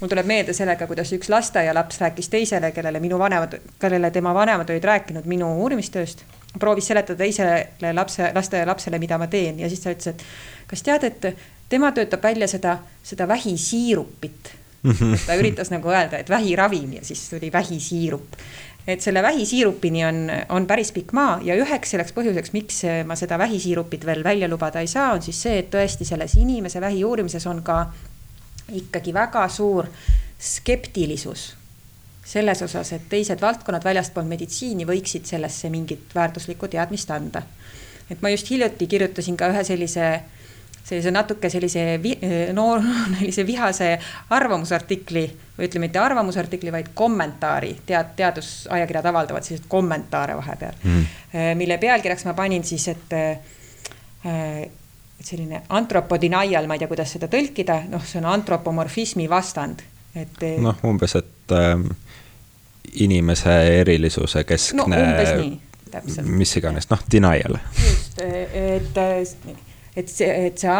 mul 0.00 0.12
tuleb 0.12 0.28
meelde 0.28 0.52
sellega, 0.52 0.86
kuidas 0.86 1.12
üks 1.16 1.30
lasteaialaps 1.32 2.00
rääkis 2.04 2.28
teisele, 2.28 2.70
kellele 2.76 3.00
minu 3.00 3.18
vanemad, 3.18 3.58
kellele 3.80 4.10
tema 4.10 4.34
vanemad 4.34 4.70
olid 4.70 4.84
rääkinud 4.84 5.26
minu 5.30 5.48
uurimistööst. 5.64 6.24
proovis 6.60 6.86
seletada 6.86 7.18
teisele 7.18 7.92
lapse, 7.92 8.30
lasteaialapsele, 8.34 8.98
mida 8.98 9.18
ma 9.18 9.26
teen 9.26 9.58
ja 9.60 9.68
siis 9.68 9.80
ta 9.80 9.90
ütles, 9.90 10.14
et 10.14 10.22
kas 10.66 10.82
tead, 10.82 11.04
et 11.04 11.46
tema 11.68 11.92
töötab 11.92 12.22
välja 12.22 12.48
seda, 12.48 12.78
seda 13.02 13.28
vähisiirupit 13.28 14.63
ta 15.26 15.36
üritas 15.40 15.72
nagu 15.72 15.90
öelda, 15.90 16.20
et 16.20 16.30
vähiravim 16.30 16.98
ja 16.98 17.04
siis 17.04 17.28
tuli 17.30 17.52
vähisiirup 17.52 18.38
et 18.86 19.00
selle 19.00 19.22
vähisiirupini 19.22 20.04
on, 20.04 20.16
on 20.48 20.66
päris 20.66 20.92
pikk 20.92 21.14
maa 21.16 21.38
ja 21.42 21.56
üheks 21.56 21.94
selleks 21.94 22.12
põhjuseks, 22.12 22.52
miks 22.52 22.82
ma 23.08 23.16
seda 23.16 23.38
vähisiirupit 23.40 24.04
veel 24.06 24.24
välja 24.24 24.48
lubada 24.48 24.82
ei 24.84 24.90
saa, 24.90 25.12
on 25.16 25.22
siis 25.24 25.40
see, 25.42 25.58
et 25.62 25.70
tõesti 25.72 26.04
selles 26.04 26.36
inimese 26.36 26.80
vähi 26.84 27.04
uurimises 27.04 27.46
on 27.48 27.62
ka 27.64 27.78
ikkagi 28.76 29.14
väga 29.16 29.48
suur 29.48 29.88
skeptilisus 30.40 31.54
selles 32.24 32.62
osas, 32.64 32.92
et 32.96 33.08
teised 33.08 33.40
valdkonnad 33.40 33.84
väljaspool 33.84 34.24
meditsiini 34.28 34.86
võiksid 34.88 35.28
sellesse 35.28 35.68
mingit 35.72 36.14
väärtuslikku 36.14 36.68
teadmist 36.72 37.10
anda. 37.10 37.42
et 38.10 38.22
ma 38.22 38.28
just 38.28 38.50
hiljuti 38.50 38.86
kirjutasin 38.86 39.36
ka 39.36 39.48
ühe 39.48 39.64
sellise 39.64 40.20
sellise 40.84 41.10
natuke 41.10 41.50
sellise 41.50 41.84
vi, 42.02 42.12
noor, 42.52 42.82
sellise 43.18 43.46
vihase 43.46 43.90
arvamusartikli 44.36 45.24
või 45.56 45.68
ütleme, 45.68 45.88
mitte 45.88 46.00
arvamusartikli, 46.02 46.72
vaid 46.74 46.92
kommentaari, 46.94 47.76
tead, 47.86 48.14
teadusajakirjad 48.18 49.10
avaldavad 49.10 49.46
selliseid 49.46 49.68
kommentaare 49.70 50.36
vahepeal 50.36 50.80
mm., 50.82 51.04
mille 51.58 51.78
pealkirjaks 51.82 52.26
ma 52.28 52.34
panin 52.38 52.64
siis, 52.66 52.88
et 52.92 53.14
äh, 53.16 54.64
selline 55.24 55.62
antropodenial, 55.68 56.66
ma 56.68 56.76
ei 56.76 56.82
tea, 56.82 56.90
kuidas 56.90 57.14
seda 57.16 57.28
tõlkida, 57.32 57.84
noh, 57.90 58.02
see 58.06 58.20
on 58.20 58.28
antropomorfismi 58.34 59.28
vastand, 59.30 59.84
et. 60.14 60.42
noh, 60.62 60.80
umbes, 60.86 61.16
et 61.20 61.54
äh, 61.56 61.84
inimese 63.04 63.54
erilisuse 63.80 64.44
keskne. 64.48 64.84
no 64.84 64.88
umbes 65.00 65.32
nii, 65.40 65.54
täpselt. 65.90 66.28
mis 66.28 66.56
iganes, 66.60 66.90
noh, 66.92 67.04
denial. 67.12 67.56
just, 67.80 68.20
et, 68.20 68.98
et 69.96 70.10
see, 70.10 70.28
et 70.48 70.58
see 70.58 70.76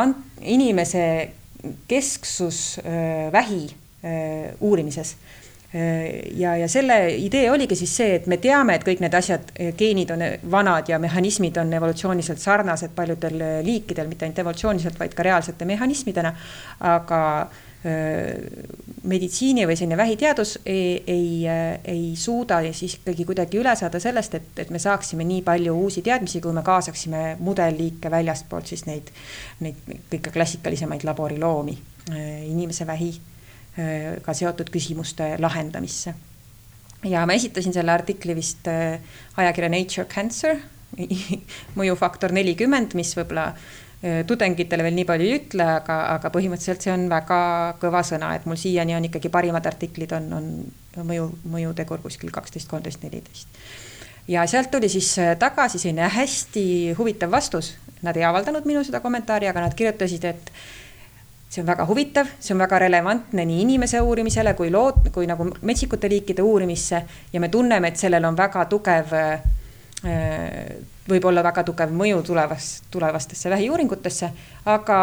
inimese 0.55 1.07
kesksus 1.89 2.81
äh, 2.85 3.33
vähi 3.33 3.65
äh, 3.69 4.53
uurimises 4.61 5.17
ja, 6.39 6.53
ja 6.55 6.69
selle 6.71 7.17
idee 7.19 7.49
oligi 7.51 7.75
siis 7.75 7.97
see, 7.97 8.13
et 8.21 8.29
me 8.31 8.37
teame, 8.39 8.77
et 8.79 8.85
kõik 8.87 9.01
need 9.03 9.15
asjad, 9.19 9.49
geenid 9.75 10.13
on 10.15 10.23
vanad 10.53 10.87
ja 10.87 11.01
mehhanismid 11.03 11.57
on 11.59 11.73
evolutsiooniliselt 11.75 12.39
sarnased 12.39 12.95
paljudel 12.95 13.43
liikidel, 13.67 14.07
mitte 14.07 14.23
ainult 14.23 14.39
evolutsiooniliselt, 14.39 15.01
vaid 15.03 15.17
ka 15.19 15.27
reaalsete 15.27 15.67
mehhanismidena. 15.67 16.31
aga 16.79 17.21
meditsiini 19.05 19.67
või 19.69 19.77
selline 19.77 19.97
vähiteadus 20.01 20.55
ei, 20.65 21.03
ei, 21.07 21.45
ei 21.85 22.05
suuda 22.17 22.63
siis 22.73 22.97
ikkagi 22.97 23.27
kuidagi 23.29 23.61
üle 23.61 23.75
saada 23.77 24.01
sellest, 24.01 24.35
et, 24.39 24.47
et 24.65 24.71
me 24.73 24.81
saaksime 24.81 25.27
nii 25.29 25.43
palju 25.45 25.75
uusi 25.77 26.03
teadmisi, 26.03 26.41
kui 26.41 26.55
me 26.57 26.63
kaasaksime 26.65 27.37
mudelliike 27.45 28.11
väljastpoolt 28.11 28.73
siis 28.73 28.87
neid, 28.89 29.13
neid 29.61 29.93
kõige 30.13 30.33
klassikalisemaid 30.33 31.05
laboriloomi 31.05 31.77
inimese 32.49 32.87
vähiga 32.89 34.33
seotud 34.33 34.73
küsimuste 34.73 35.35
lahendamisse. 35.41 36.15
ja 37.05 37.27
ma 37.27 37.37
esitasin 37.37 37.73
selle 37.73 37.93
artikli 37.93 38.37
vist 38.37 38.69
ajakirja 39.37 39.69
Nature 39.69 40.09
Cancer 40.09 40.57
mõjufaktor 41.81 42.33
nelikümmend, 42.33 42.95
mis 42.95 43.17
võib-olla 43.19 43.51
Äh, 43.53 43.84
tudengitele 44.27 44.85
veel 44.85 44.97
nii 44.99 45.07
palju 45.09 45.25
ei 45.25 45.37
ütle, 45.39 45.65
aga, 45.79 45.95
aga 46.19 46.31
põhimõtteliselt 46.35 46.85
see 46.85 46.93
on 46.93 47.07
väga 47.09 47.39
kõva 47.81 48.03
sõna, 48.05 48.35
et 48.37 48.45
mul 48.45 48.59
siiani 48.61 48.97
on 48.99 49.07
ikkagi 49.09 49.31
parimad 49.33 49.65
artiklid 49.71 50.13
on, 50.19 50.27
on 50.37 51.07
mõju, 51.09 51.31
mõjutegur 51.51 52.03
kuskil 52.05 52.33
kaksteist, 52.35 52.69
kolmteist, 52.69 53.03
neliteist. 53.03 53.49
ja 54.29 54.45
sealt 54.51 54.71
tuli 54.71 54.89
siis 54.93 55.09
äh, 55.19 55.33
tagasi 55.41 55.81
selline 55.81 56.09
hästi 56.13 56.67
huvitav 56.99 57.33
vastus. 57.33 57.75
Nad 58.05 58.17
ei 58.21 58.25
avaldanud 58.29 58.67
minu 58.69 58.83
seda 58.85 59.01
kommentaari, 59.01 59.49
aga 59.49 59.63
nad 59.65 59.75
kirjutasid, 59.75 60.25
et 60.29 60.51
see 61.49 61.63
on 61.63 61.69
väga 61.71 61.87
huvitav, 61.89 62.29
see 62.41 62.53
on 62.53 62.61
väga 62.61 62.79
relevantne 62.85 63.45
nii 63.49 63.63
inimese 63.65 64.01
uurimisele 64.05 64.53
kui 64.59 64.69
lood, 64.75 65.07
kui 65.15 65.29
nagu 65.31 65.47
metsikute 65.63 66.11
liikide 66.13 66.45
uurimisse 66.45 67.05
ja 67.33 67.41
me 67.41 67.49
tunneme, 67.49 67.89
et 67.89 68.01
sellel 68.01 68.29
on 68.29 68.37
väga 68.37 68.67
tugev 68.69 69.17
äh, 69.17 69.47
võib 71.09 71.25
olla 71.25 71.43
väga 71.45 71.65
tugev 71.65 71.93
mõju 71.93 72.23
tulevas, 72.27 72.83
tulevastesse 72.93 73.51
vähiuuringutesse, 73.51 74.31
aga 74.69 74.99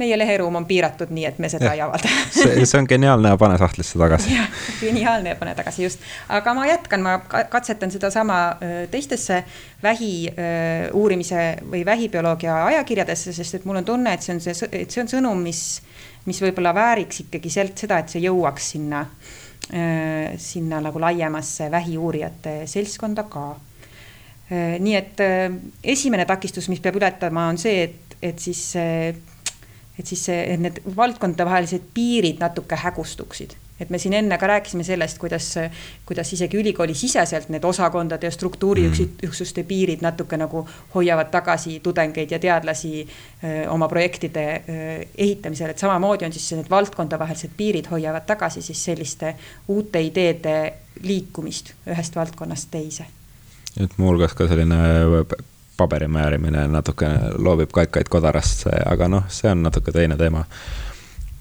meie 0.00 0.16
leheruum 0.18 0.56
on 0.56 0.66
piiratud, 0.66 1.10
nii 1.12 1.24
et 1.28 1.38
me 1.42 1.48
seda 1.52 1.68
ja, 1.68 1.72
ei 1.76 1.82
avalda 1.84 2.10
see, 2.32 2.64
see 2.64 2.78
on 2.80 2.88
geniaalne 2.88 3.34
ja 3.34 3.38
pane 3.40 3.58
sahtlisse 3.60 4.00
tagasi. 4.00 4.32
jah, 4.34 4.62
geniaalne 4.80 5.34
ja 5.34 5.38
pane 5.38 5.54
tagasi, 5.58 5.84
just. 5.84 6.06
aga 6.32 6.54
ma 6.56 6.64
jätkan, 6.66 7.04
ma 7.04 7.18
katsetan 7.52 7.92
sedasama 7.92 8.38
teistesse 8.90 9.42
vähi 9.82 10.14
uurimise 10.96 11.44
või 11.68 11.84
vähibioloogia 11.86 12.56
ajakirjadesse, 12.70 13.36
sest 13.36 13.60
et 13.60 13.68
mul 13.68 13.82
on 13.82 13.88
tunne, 13.88 14.16
et 14.16 14.24
see 14.24 14.36
on 14.36 14.40
see, 14.44 14.70
et 14.72 14.90
see 14.90 15.04
on 15.04 15.12
sõnum, 15.12 15.44
mis, 15.44 15.62
mis 16.24 16.40
võib-olla 16.44 16.72
vääriks 16.76 17.26
ikkagi 17.26 17.52
sealt 17.52 17.84
seda, 17.84 18.00
et 18.00 18.12
see 18.12 18.24
jõuaks 18.24 18.72
sinna, 18.74 19.04
sinna 20.42 20.80
nagu 20.82 21.00
laiemasse 21.00 21.68
vähiuurijate 21.70 22.62
seltskonda 22.70 23.28
ka 23.30 23.44
Äh, 23.52 23.71
nii 24.52 24.96
et 24.98 25.20
äh, 25.24 25.48
esimene 25.84 26.26
takistus, 26.28 26.68
mis 26.68 26.82
peab 26.84 26.98
ületama, 27.00 27.48
on 27.48 27.60
see, 27.60 27.86
et, 27.88 28.16
et 28.22 28.38
siis, 28.38 28.62
et 28.76 30.06
siis 30.06 30.24
see, 30.28 30.38
et 30.54 30.60
need 30.60 30.80
valdkondadevahelised 30.96 31.92
piirid 31.94 32.42
natuke 32.42 32.76
hägustuksid. 32.84 33.56
Et 33.82 33.90
me 33.90 33.98
siin 33.98 34.14
enne 34.14 34.36
ka 34.38 34.46
rääkisime 34.46 34.84
sellest, 34.86 35.18
kuidas, 35.18 35.48
kuidas 36.06 36.28
isegi 36.36 36.58
ülikooli 36.60 36.94
siseselt 36.94 37.48
need 37.50 37.64
osakondade 37.66 38.28
ja 38.28 38.30
struktuuriüksuste 38.30 39.62
mm. 39.62 39.68
piirid 39.68 40.04
natuke 40.04 40.38
nagu 40.38 40.62
hoiavad 40.94 41.32
tagasi 41.32 41.80
tudengeid 41.82 42.30
ja 42.30 42.38
teadlasi 42.38 42.92
öö, 43.00 43.70
oma 43.70 43.88
projektide 43.88 44.44
öö, 44.68 45.00
ehitamisel, 45.16 45.72
et 45.72 45.82
samamoodi 45.82 46.28
on 46.28 46.36
siis 46.36 46.52
need 46.60 46.70
valdkondavahelised 46.70 47.56
piirid 47.56 47.90
hoiavad 47.90 48.28
tagasi 48.28 48.62
siis 48.62 48.84
selliste 48.84 49.34
uute 49.68 50.04
ideede 50.04 50.54
liikumist 51.02 51.74
ühest 51.90 52.16
valdkonnast 52.16 52.70
teise 52.70 53.08
et 53.80 53.98
muuhulgas 53.98 54.34
ka 54.36 54.48
selline 54.50 55.24
paberi 55.76 56.08
määrimine 56.08 56.66
natuke 56.68 57.08
loobib 57.38 57.72
kaikaid 57.72 58.10
kodarasse, 58.12 58.74
aga 58.86 59.08
noh, 59.08 59.26
see 59.32 59.50
on 59.50 59.64
natuke 59.66 59.92
teine 59.94 60.16
teema. 60.20 60.44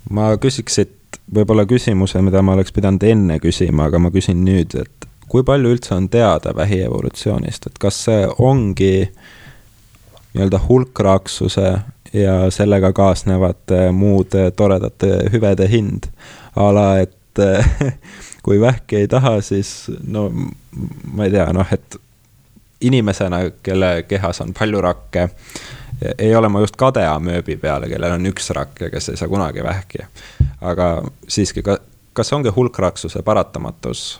ma 0.09 0.31
küsiks 0.41 0.79
siit 0.79 1.19
võib-olla 1.35 1.65
küsimuse, 1.67 2.21
mida 2.23 2.41
ma 2.41 2.55
oleks 2.55 2.73
pidanud 2.75 3.03
enne 3.03 3.37
küsima, 3.43 3.87
aga 3.89 3.99
ma 3.99 4.11
küsin 4.11 4.43
nüüd, 4.45 4.75
et 4.81 5.07
kui 5.31 5.43
palju 5.47 5.75
üldse 5.75 5.93
on 5.95 6.09
teada 6.11 6.55
vähievolutsioonist, 6.55 7.67
et 7.67 7.79
kas 7.79 8.03
see 8.07 8.25
ongi 8.39 8.95
nii-öelda 10.31 10.61
hulkraksuse 10.65 11.71
ja 12.15 12.35
sellega 12.51 12.91
kaasnevate 12.95 13.89
muude 13.95 14.49
toredate 14.55 15.11
hüvede 15.31 15.67
hind 15.71 16.07
a 16.55 16.71
la, 16.75 16.87
et 17.03 17.43
kui 18.45 18.59
vähki 18.59 19.03
ei 19.03 19.11
taha, 19.11 19.37
siis 19.45 19.91
no 20.03 20.29
ma 20.31 21.27
ei 21.27 21.35
tea, 21.35 21.47
noh, 21.55 21.67
et 21.71 21.99
inimesena, 22.81 23.43
kelle 23.63 24.03
kehas 24.07 24.41
on 24.41 24.53
palju 24.57 24.81
rakke, 24.81 25.27
ei 26.17 26.35
ole 26.35 26.49
ma 26.49 26.59
just 26.63 26.75
kade 26.81 27.03
amööbi 27.05 27.57
peale, 27.61 27.89
kellel 27.89 28.17
on 28.17 28.25
üks 28.31 28.49
rakk 28.57 28.87
ja 28.87 28.89
kes 28.89 29.11
ei 29.13 29.19
saa 29.19 29.29
kunagi 29.29 29.63
vähki. 29.63 30.05
aga 30.61 30.91
siiski, 31.27 31.61
ka, 31.65 31.77
kas 32.13 32.33
ongi 32.33 32.49
hulkraksuse 32.55 33.21
paratamatus 33.25 34.19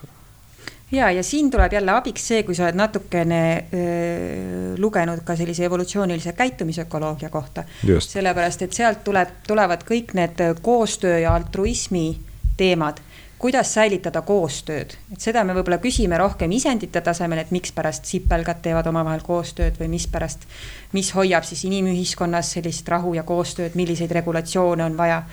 ja, 0.91 1.11
ja 1.11 1.23
siin 1.23 1.51
tuleb 1.51 1.73
jälle 1.73 1.91
abiks 1.91 2.27
see, 2.27 2.43
kui 2.43 2.55
sa 2.55 2.67
oled 2.67 2.77
natukene 2.77 3.41
öö, 3.73 4.73
lugenud 4.77 5.23
ka 5.25 5.35
sellise 5.35 5.65
evolutsioonilise 5.65 6.33
käitumisökoloogia 6.33 7.29
kohta. 7.29 7.63
sellepärast, 7.99 8.61
et 8.61 8.73
sealt 8.73 9.03
tuleb, 9.03 9.29
tulevad 9.47 9.85
kõik 9.87 10.13
need 10.13 10.43
koostöö 10.61 11.19
ja 11.19 11.35
altruismi 11.35 12.19
teemad 12.57 13.01
kuidas 13.41 13.73
säilitada 13.73 14.21
koostööd, 14.21 14.93
et 15.13 15.23
seda 15.23 15.41
me 15.45 15.55
võib-olla 15.57 15.79
küsime 15.81 16.17
rohkem 16.21 16.51
isendite 16.53 17.01
tasemel, 17.01 17.41
et 17.41 17.53
mikspärast 17.53 18.05
sipelgad 18.05 18.61
teevad 18.61 18.87
omavahel 18.91 19.23
koostööd 19.25 19.79
või 19.81 19.89
mispärast, 19.95 20.45
mis 20.93 21.09
hoiab 21.17 21.47
siis 21.47 21.63
inimühiskonnas 21.65 22.53
sellist 22.57 22.89
rahu 22.91 23.15
ja 23.17 23.23
koostööd, 23.25 23.77
milliseid 23.79 24.13
regulatsioone 24.17 24.85
on 24.85 24.97
vaja. 24.97 25.23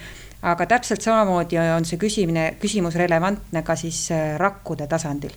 aga 0.43 0.67
täpselt 0.71 1.03
samamoodi 1.03 1.59
on 1.59 1.85
see 1.85 1.99
küsimine, 1.99 2.55
küsimus 2.63 2.95
relevantne 2.95 3.63
ka 3.67 3.75
siis 3.77 4.11
äh, 4.15 4.37
rakkude 4.39 4.87
tasandil. 4.87 5.33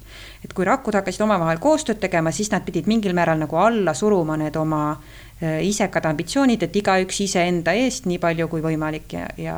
et 0.45 0.53
kui 0.53 0.65
rakkud 0.65 0.93
hakkasid 0.93 1.21
omavahel 1.21 1.59
koostööd 1.59 1.99
tegema, 1.99 2.31
siis 2.31 2.51
nad 2.51 2.63
pidid 2.63 2.87
mingil 2.87 3.13
määral 3.13 3.39
nagu 3.39 3.55
alla 3.57 3.93
suruma 3.93 4.37
need 4.37 4.55
oma 4.55 4.91
äh, 4.91 5.59
isekad 5.65 6.05
ambitsioonid, 6.05 6.63
et 6.63 6.75
igaüks 6.75 7.19
iseenda 7.21 7.73
eest 7.73 8.05
nii 8.05 8.19
palju 8.19 8.47
kui 8.47 8.61
võimalik 8.61 9.13
ja, 9.13 9.27
ja 9.37 9.57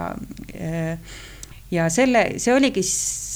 äh, 0.56 0.98
ja 1.74 1.90
selle, 1.90 2.26
see 2.42 2.54
oligi 2.54 2.84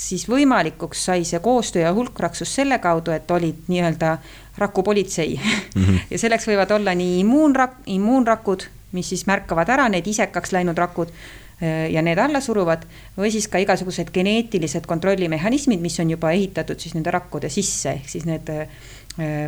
siis 0.08 0.28
võimalikuks 0.30 1.08
sai 1.10 1.26
see 1.28 1.40
koostöö 1.44 1.88
ja 1.88 1.94
hulkraksus 1.96 2.54
selle 2.60 2.80
kaudu, 2.84 3.12
et 3.16 3.32
olid 3.32 3.68
nii-öelda 3.68 4.18
rakupolitsei 4.58 5.40
mm. 5.40 5.84
-hmm. 5.84 6.00
ja 6.12 6.20
selleks 6.20 6.48
võivad 6.48 6.72
olla 6.76 6.96
nii 6.96 7.24
immuunrak-, 7.24 7.82
immuunrakud, 7.86 8.68
mis 8.92 9.10
siis 9.10 9.26
märkavad 9.28 9.70
ära 9.70 9.90
need 9.90 10.08
isekaks 10.08 10.54
läinud 10.56 10.78
rakud 10.78 11.12
äh, 11.12 11.90
ja 11.92 12.02
need 12.02 12.18
alla 12.18 12.42
suruvad 12.42 12.86
või 13.18 13.32
siis 13.32 13.48
ka 13.48 13.58
igasugused 13.58 14.14
geneetilised 14.14 14.86
kontrollimehhanismid, 14.88 15.82
mis 15.82 16.00
on 16.00 16.16
juba 16.16 16.32
ehitatud 16.32 16.80
siis 16.80 16.96
nende 16.96 17.12
rakkude 17.12 17.50
sisse, 17.50 17.98
ehk 18.00 18.10
siis 18.10 18.26
need 18.26 18.50
äh, 18.54 18.68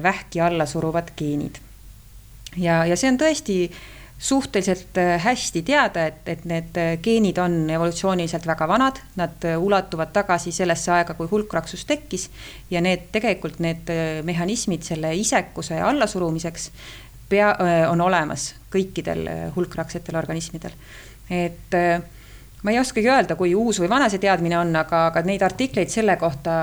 vähki 0.03 0.41
alla 0.41 0.65
suruvad 0.65 1.13
geenid. 1.17 1.61
ja, 2.57 2.85
ja 2.85 2.95
see 2.95 3.11
on 3.11 3.17
tõesti 3.21 3.61
suhteliselt 4.19 4.97
äh, 4.97 5.21
hästi 5.23 5.61
teada, 5.61 6.05
et, 6.05 6.27
et 6.27 6.43
need 6.45 6.77
äh, 6.77 6.97
geenid 7.01 7.37
on 7.39 7.69
evolutsiooniliselt 7.71 8.47
väga 8.47 8.67
vanad, 8.67 8.99
nad 9.15 9.45
äh, 9.47 9.55
ulatuvad 9.55 10.11
tagasi 10.13 10.51
sellesse 10.51 10.91
aega, 10.91 11.15
kui 11.15 11.29
hulkraksus 11.31 11.85
tekkis. 11.87 12.29
ja 12.69 12.81
need 12.81 13.07
tegelikult 13.15 13.59
need 13.63 13.87
mehhanismid 14.27 14.83
selle 14.83 15.13
isekuse 15.15 15.79
allasurumiseks 15.81 16.69
pea, 17.29 17.53
on 17.89 18.01
olemas 18.01 18.53
kõikidel 18.73 19.27
hulkraksetel 19.55 20.17
organismidel. 20.19 20.75
et 21.29 21.75
ma 22.63 22.71
ei 22.71 22.79
oskagi 22.79 23.07
öelda, 23.07 23.35
kui 23.39 23.53
uus 23.55 23.79
või 23.79 23.87
vana 23.91 24.09
see 24.11 24.19
teadmine 24.19 24.57
on, 24.59 24.73
aga, 24.75 25.05
aga 25.09 25.23
neid 25.27 25.43
artikleid 25.45 25.91
selle 25.91 26.17
kohta, 26.19 26.55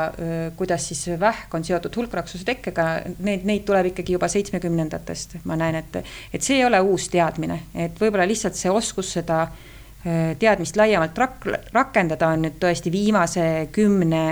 kuidas 0.56 0.88
siis 0.90 1.06
vähk 1.20 1.54
on 1.56 1.64
seotud 1.64 1.94
hulkraksuse 1.96 2.44
tekkega, 2.44 2.88
neid, 3.24 3.46
neid 3.48 3.64
tuleb 3.68 3.92
ikkagi 3.92 4.16
juba 4.16 4.28
seitsmekümnendatest, 4.28 5.38
ma 5.48 5.56
näen, 5.56 5.80
et, 5.80 6.02
et 6.36 6.44
see 6.44 6.60
ei 6.60 6.66
ole 6.66 6.80
uus 6.84 7.08
teadmine, 7.12 7.62
et 7.86 7.96
võib-olla 8.00 8.28
lihtsalt 8.28 8.58
see 8.58 8.72
oskus 8.72 9.14
seda 9.16 9.46
teadmist 10.38 10.76
laiemalt 10.76 11.16
rak-, 11.18 11.48
rakendada 11.72 12.28
on 12.34 12.44
nüüd 12.44 12.60
tõesti 12.62 12.92
viimase 12.92 13.46
kümne 13.74 14.26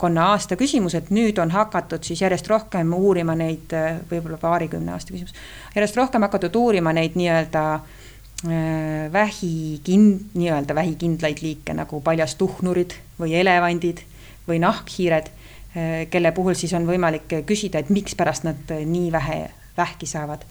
konna 0.00 0.26
aasta 0.32 0.56
küsimus, 0.58 0.96
et 0.98 1.12
nüüd 1.14 1.38
on 1.38 1.52
hakatud 1.52 2.02
siis 2.02 2.24
järjest 2.24 2.48
rohkem 2.50 2.90
uurima 2.96 3.36
neid, 3.38 3.70
võib-olla 4.10 4.40
paarikümne 4.40 4.96
aasta 4.96 5.14
küsimus, 5.14 5.36
järjest 5.76 5.98
rohkem 6.00 6.26
hakatud 6.26 6.56
uurima 6.58 6.92
neid 6.96 7.14
nii-öelda 7.20 7.64
äh, 7.76 7.98
Äh, 8.46 9.12
vähikin-, 9.12 10.30
nii-öelda 10.34 10.74
vähikindlaid 10.74 11.42
liike 11.44 11.74
nagu 11.76 11.98
paljastuhnurid 12.00 12.94
või 13.20 13.34
elevandid 13.36 13.98
või 14.46 14.56
nahkhiired, 14.62 15.26
äh, 15.28 15.90
kelle 16.08 16.32
puhul 16.32 16.56
siis 16.56 16.72
on 16.72 16.86
võimalik 16.88 17.28
küsida, 17.44 17.82
et 17.82 17.90
mikspärast 17.92 18.46
nad 18.48 18.72
nii 18.72 19.10
vähe 19.12 19.36
vähki 19.76 20.08
saavad. 20.08 20.46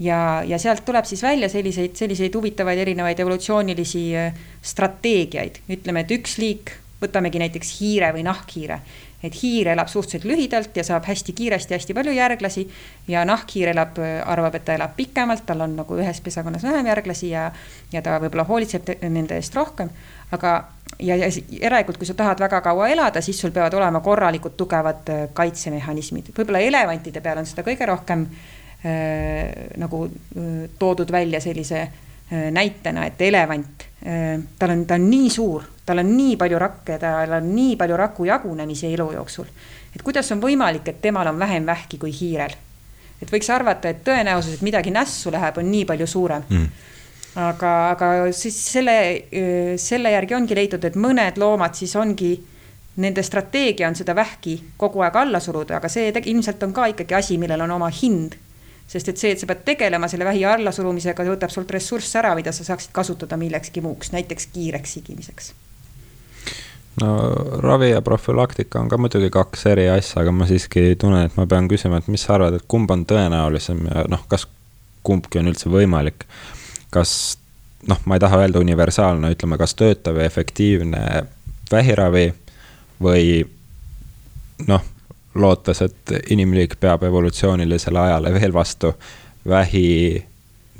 ja, 0.00 0.40
ja 0.48 0.58
sealt 0.58 0.80
tuleb 0.84 1.04
siis 1.04 1.20
välja 1.22 1.48
selliseid, 1.52 1.92
selliseid 2.00 2.34
huvitavaid 2.34 2.78
erinevaid 2.86 3.20
evolutsioonilisi 3.20 4.04
äh, 4.16 4.32
strateegiaid, 4.62 5.60
ütleme, 5.68 6.00
et 6.00 6.16
üks 6.16 6.38
liik, 6.40 6.72
võtamegi 7.00 7.40
näiteks 7.42 7.76
hiire 7.80 8.12
või 8.16 8.24
nahkhiire 8.26 8.80
et 9.22 9.36
hiir 9.42 9.68
elab 9.68 9.88
suhteliselt 9.88 10.24
lühidalt 10.28 10.76
ja 10.76 10.84
saab 10.84 11.04
hästi 11.08 11.32
kiiresti 11.36 11.74
hästi 11.76 11.94
palju 11.96 12.12
järglasi 12.16 12.64
ja 13.08 13.24
nahkhiir 13.28 13.72
elab, 13.74 13.98
arvab, 14.24 14.56
et 14.56 14.64
ta 14.64 14.76
elab 14.78 14.96
pikemalt, 14.96 15.44
tal 15.46 15.60
on 15.66 15.76
nagu 15.82 15.98
ühes 16.00 16.20
pesakonnas 16.24 16.64
vähem 16.64 16.88
järglasi 16.88 17.32
ja, 17.34 17.50
ja 17.92 18.02
ta 18.02 18.16
võib-olla 18.22 18.46
hoolitseb 18.48 18.94
nende 19.02 19.36
eest 19.36 19.56
rohkem. 19.56 19.90
aga, 20.32 20.54
ja, 20.98 21.16
ja 21.16 21.28
järelikult, 21.50 21.98
kui 21.98 22.06
sa 22.06 22.14
tahad 22.14 22.40
väga 22.40 22.60
kaua 22.64 22.88
elada, 22.88 23.20
siis 23.20 23.40
sul 23.40 23.50
peavad 23.50 23.74
olema 23.74 24.00
korralikud 24.00 24.56
tugevad 24.56 25.08
äh, 25.10 25.24
kaitsemehhanismid, 25.34 26.32
võib-olla 26.36 26.62
elevantide 26.64 27.20
peal 27.20 27.42
on 27.42 27.48
seda 27.50 27.64
kõige 27.66 27.88
rohkem 27.90 28.24
äh, 28.24 29.74
nagu 29.76 30.06
äh, 30.06 30.70
toodud 30.78 31.12
välja 31.12 31.42
sellise 31.44 31.82
äh, 31.82 32.06
näitena, 32.30 33.06
et 33.06 33.22
elevant 33.26 33.86
äh,, 34.06 34.38
tal 34.58 34.70
on, 34.76 34.86
ta 34.86 34.94
on 34.94 35.10
nii 35.10 35.30
suur 35.30 35.64
tal 35.90 35.98
on 35.98 36.10
nii 36.16 36.36
palju 36.38 36.58
rakke, 36.58 36.98
tal 37.02 37.32
on 37.40 37.50
nii 37.54 37.76
palju 37.76 37.96
raku 37.98 38.24
jagunemisi 38.28 38.92
elu 38.94 39.12
jooksul. 39.12 39.46
et 39.94 40.02
kuidas 40.02 40.30
on 40.32 40.42
võimalik, 40.42 40.86
et 40.88 41.00
temal 41.02 41.26
on 41.26 41.38
vähem 41.38 41.66
vähki 41.66 41.98
kui 41.98 42.12
hiirel? 42.14 42.54
et 43.22 43.32
võiks 43.32 43.50
arvata, 43.50 43.90
et 43.90 44.04
tõenäosus, 44.06 44.54
et 44.54 44.62
midagi 44.62 44.92
nässu 44.94 45.32
läheb, 45.34 45.58
on 45.58 45.70
nii 45.70 45.84
palju 45.84 46.06
suurem 46.06 46.44
mm. 46.48 46.68
aga, 47.42 47.72
aga 47.96 48.12
siis 48.32 48.60
selle, 48.72 48.96
selle 49.76 50.14
järgi 50.14 50.38
ongi 50.38 50.54
leitud, 50.54 50.84
et 50.84 50.96
mõned 50.96 51.42
loomad 51.42 51.74
siis 51.74 51.96
ongi, 51.98 52.36
nende 53.02 53.22
strateegia 53.26 53.88
on 53.88 53.98
seda 53.98 54.14
vähki 54.14 54.60
kogu 54.78 55.02
aeg 55.02 55.16
alla 55.16 55.40
suruda, 55.42 55.80
aga 55.80 55.90
see 55.90 56.12
ilmselt 56.22 56.62
on 56.62 56.76
ka 56.76 56.86
ikkagi 56.94 57.18
asi, 57.18 57.38
millel 57.38 57.66
on 57.66 57.74
oma 57.80 57.90
hind 58.02 58.38
sest 58.90 59.08
et 59.12 59.20
see, 59.22 59.32
et 59.34 59.40
sa 59.40 59.46
pead 59.46 59.64
tegelema 59.64 60.08
selle 60.10 60.26
vähi 60.26 60.44
allasurumisega, 60.48 61.26
võtab 61.30 61.52
sult 61.54 61.70
ressursse 61.70 62.18
ära, 62.18 62.34
mida 62.38 62.52
sa 62.52 62.66
saaksid 62.66 62.92
kasutada 62.94 63.38
millekski 63.40 63.82
muuks, 63.84 64.12
näiteks 64.16 64.50
kiireks 64.54 64.96
sigimiseks 64.98 65.52
no 67.00 67.10
ravi 67.62 67.90
ja 67.90 68.02
profülaktika 68.02 68.80
on 68.80 68.88
ka 68.88 68.98
muidugi 68.98 69.30
kaks 69.30 69.66
eri 69.70 69.88
asja, 69.88 70.22
aga 70.22 70.32
ma 70.34 70.46
siiski 70.48 70.96
tunnen, 70.98 71.28
et 71.28 71.36
ma 71.38 71.46
pean 71.46 71.68
küsima, 71.70 72.00
et 72.00 72.08
mis 72.12 72.22
sa 72.26 72.34
arvad, 72.36 72.58
et 72.58 72.66
kumb 72.68 72.90
on 72.90 73.04
tõenäolisem 73.08 73.84
ja 73.88 74.04
noh, 74.10 74.24
kas 74.28 74.46
kumbki 75.06 75.40
on 75.40 75.50
üldse 75.52 75.70
võimalik. 75.72 76.26
kas 76.90 77.38
noh, 77.88 78.00
ma 78.04 78.16
ei 78.16 78.20
taha 78.20 78.42
öelda 78.42 78.60
universaalne, 78.60 79.30
ütleme, 79.32 79.58
kas 79.60 79.74
töötav 79.78 80.18
ja 80.18 80.26
efektiivne 80.28 81.02
vähiravi 81.70 82.32
või 83.00 83.44
noh, 84.68 84.84
lootes, 85.34 85.82
et 85.82 86.12
inimliik 86.30 86.76
peab 86.80 87.02
evolutsioonilisele 87.06 88.00
ajale 88.00 88.32
veel 88.34 88.52
vastu, 88.52 88.94
vähi 89.48 90.24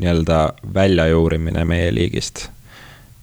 nii-öelda 0.01 0.53
väljajuurimine 0.74 1.64
meie 1.64 1.94
liigist. 1.94 2.48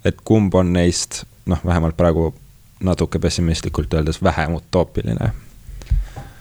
et 0.06 0.16
kumb 0.24 0.56
on 0.56 0.74
neist, 0.74 1.24
noh, 1.46 1.60
vähemalt 1.66 1.98
praegu 1.98 2.34
natuke 2.80 3.20
pessimistlikult 3.20 3.94
öeldes 3.94 4.24
vähem 4.24 4.56
utoopiline? 4.56 5.32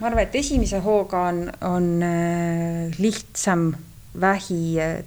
ma 0.01 0.07
arvan, 0.07 0.23
et 0.23 0.35
esimese 0.35 0.79
hooga 0.85 1.23
on, 1.29 1.53
on 1.61 2.03
äh, 2.03 2.99
lihtsam 2.99 3.73
vähi, 4.21 4.81
äh, 4.81 5.05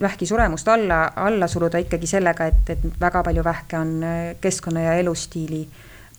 vähki 0.00 0.26
suremust 0.26 0.68
alla, 0.68 1.12
alla 1.16 1.48
suruda 1.48 1.78
ikkagi 1.78 2.06
sellega, 2.06 2.46
et, 2.46 2.70
et 2.70 3.00
väga 3.00 3.22
palju 3.22 3.44
vähke 3.44 3.78
on 3.78 3.96
äh, 4.02 4.20
keskkonna 4.40 4.80
ja 4.80 4.94
elustiili 4.94 5.66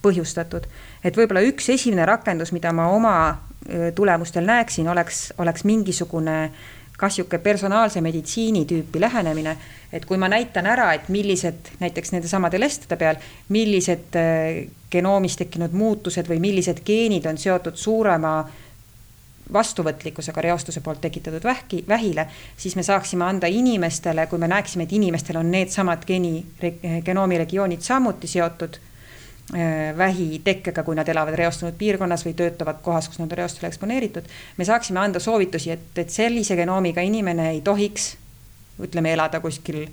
põhjustatud. 0.03 0.67
et 1.03 1.17
võib-olla 1.17 1.41
üks 1.47 1.69
esimene 1.73 2.05
rakendus, 2.05 2.51
mida 2.51 2.71
ma 2.75 2.89
oma 2.91 3.15
tulemustel 3.95 4.45
näeksin, 4.45 4.87
oleks, 4.91 5.33
oleks 5.37 5.63
mingisugune 5.63 6.51
kas 6.97 7.17
niisugune 7.17 7.41
personaalse 7.43 8.01
meditsiini 8.01 8.65
tüüpi 8.69 9.01
lähenemine, 9.01 9.55
et 9.93 10.05
kui 10.05 10.17
ma 10.17 10.29
näitan 10.29 10.67
ära, 10.69 10.91
et 10.93 11.09
millised 11.09 11.73
näiteks 11.81 12.13
nendesamade 12.13 12.59
lestede 12.59 12.95
peal, 13.01 13.17
millised 13.49 14.13
genoomis 14.93 15.35
tekkinud 15.39 15.73
muutused 15.73 16.29
või 16.29 16.39
millised 16.43 16.83
geenid 16.85 17.25
on 17.25 17.39
seotud 17.41 17.75
suurema 17.75 18.35
vastuvõtlikkusega 19.53 20.41
reostuse 20.41 20.81
poolt 20.81 21.01
tekitatud 21.01 21.43
vähki, 21.43 21.83
vähile, 21.87 22.27
siis 22.57 22.77
me 22.79 22.83
saaksime 22.83 23.25
anda 23.25 23.49
inimestele, 23.51 24.27
kui 24.27 24.39
me 24.39 24.47
näeksime, 24.47 24.87
et 24.87 24.93
inimestel 24.93 25.41
on 25.41 25.51
needsamad 25.51 26.05
geeni, 26.07 26.45
genoomiregioonid 27.05 27.81
samuti 27.81 28.29
seotud 28.37 28.79
äh, 29.51 29.97
vähi 29.97 30.41
tekkega, 30.43 30.83
kui 30.83 30.95
nad 30.95 31.07
elavad 31.09 31.35
reostunud 31.35 31.75
piirkonnas 31.77 32.25
või 32.25 32.33
töötavad 32.39 32.81
kohas, 32.81 33.09
kus 33.09 33.19
nad 33.19 33.31
on 33.31 33.37
reostusele 33.37 33.67
eksponeeritud. 33.67 34.27
me 34.57 34.65
saaksime 34.65 34.99
anda 34.99 35.19
soovitusi, 35.19 35.71
et, 35.71 35.89
et 35.97 36.09
sellise 36.09 36.55
genoomiga 36.55 37.01
inimene 37.01 37.49
ei 37.51 37.61
tohiks, 37.61 38.15
ütleme, 38.81 39.13
elada 39.13 39.39
kuskil 39.39 39.85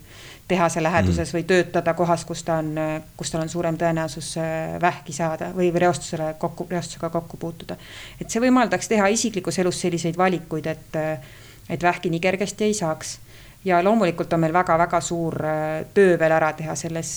tehase 0.50 0.82
läheduses 0.82 1.30
mm. 1.30 1.36
või 1.36 1.44
töötada 1.46 1.94
kohas, 1.94 2.24
kus 2.26 2.42
ta 2.46 2.58
on, 2.62 2.74
kus 3.16 3.30
tal 3.30 3.44
on 3.44 3.50
suurem 3.52 3.76
tõenäosus 3.78 4.32
äh, 4.40 4.76
vähki 4.82 5.14
saada 5.14 5.52
või 5.54 5.70
reostusele 5.74 6.34
kokku, 6.38 6.66
reostusega 6.70 7.10
kokku 7.10 7.38
puutuda. 7.40 7.76
et 8.20 8.30
see 8.30 8.42
võimaldaks 8.42 8.90
teha 8.90 9.06
isiklikus 9.14 9.58
elus 9.62 9.80
selliseid 9.80 10.18
valikuid, 10.18 10.66
et, 10.66 10.96
äh, 10.98 11.34
et 11.70 11.82
vähki 11.82 12.10
nii 12.10 12.20
kergesti 12.20 12.66
ei 12.66 12.74
saaks. 12.74 13.18
ja 13.64 13.82
loomulikult 13.84 14.32
on 14.32 14.40
meil 14.40 14.52
väga-väga 14.52 15.00
suur 15.00 15.36
töö 15.94 16.18
veel 16.18 16.32
ära 16.32 16.52
teha 16.56 16.74
selles 16.74 17.12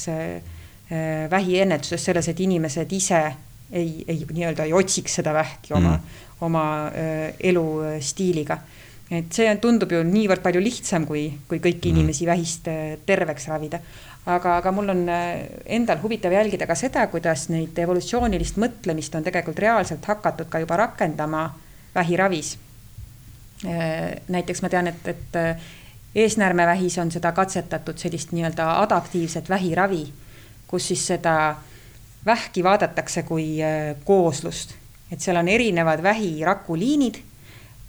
vähiennetuses, 1.31 2.03
selles, 2.05 2.27
et 2.29 2.39
inimesed 2.43 2.91
ise 2.93 3.19
ei, 3.71 4.03
ei 4.07 4.25
nii-öelda 4.29 4.67
ei 4.67 4.73
otsiks 4.77 5.15
seda 5.19 5.33
vähki 5.33 5.73
oma 5.73 5.95
mm., 5.95 6.21
oma 6.43 6.63
elustiiliga 7.39 8.57
et 9.11 9.35
see 9.35 9.51
tundub 9.61 9.91
ju 9.91 10.01
niivõrd 10.07 10.43
palju 10.43 10.61
lihtsam, 10.63 11.05
kui, 11.07 11.27
kui 11.49 11.59
kõiki 11.61 11.91
mm. 11.91 11.97
inimesi 11.97 12.27
vähist 12.29 12.69
äh, 12.71 12.95
terveks 13.05 13.47
ravida. 13.51 13.79
aga, 14.25 14.57
aga 14.57 14.71
mul 14.71 14.89
on 14.93 15.03
äh, 15.11 15.43
endal 15.65 15.99
huvitav 16.01 16.31
jälgida 16.31 16.67
ka 16.67 16.75
seda, 16.79 17.05
kuidas 17.11 17.49
neid 17.51 17.77
evolutsioonilist 17.77 18.57
mõtlemist 18.61 19.15
on 19.15 19.23
tegelikult 19.23 19.59
reaalselt 19.59 20.05
hakatud 20.05 20.49
ka 20.49 20.63
juba 20.63 20.77
rakendama 20.85 21.45
vähiravis. 21.95 22.57
Äh, 23.67 24.21
näiteks 24.27 24.63
ma 24.63 24.71
tean, 24.71 24.87
et, 24.87 25.07
et 25.07 25.39
eesnäärmevähis 26.15 26.97
on 27.01 27.11
seda 27.11 27.31
katsetatud 27.35 27.97
sellist 27.97 28.31
nii-öelda 28.31 28.79
adaptiivset 28.81 29.49
vähiravi, 29.49 30.05
kus 30.73 30.87
siis 30.89 31.05
seda 31.13 31.35
vähki 32.25 32.63
vaadatakse 32.65 33.21
kui 33.27 33.59
kooslust, 34.05 34.73
et 35.11 35.21
seal 35.21 35.37
on 35.37 35.51
erinevad 35.51 36.01
vähirakuliinid 36.01 37.21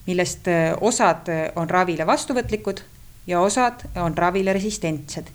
millest 0.07 0.49
äh, 0.49 0.75
osad 0.81 1.29
äh, 1.29 1.53
on 1.57 1.71
ravile 1.71 2.07
vastuvõtlikud 2.07 2.83
ja 3.27 3.41
osad 3.41 3.87
on 3.97 4.17
ravile 4.17 4.53
resistentsed. 4.53 5.31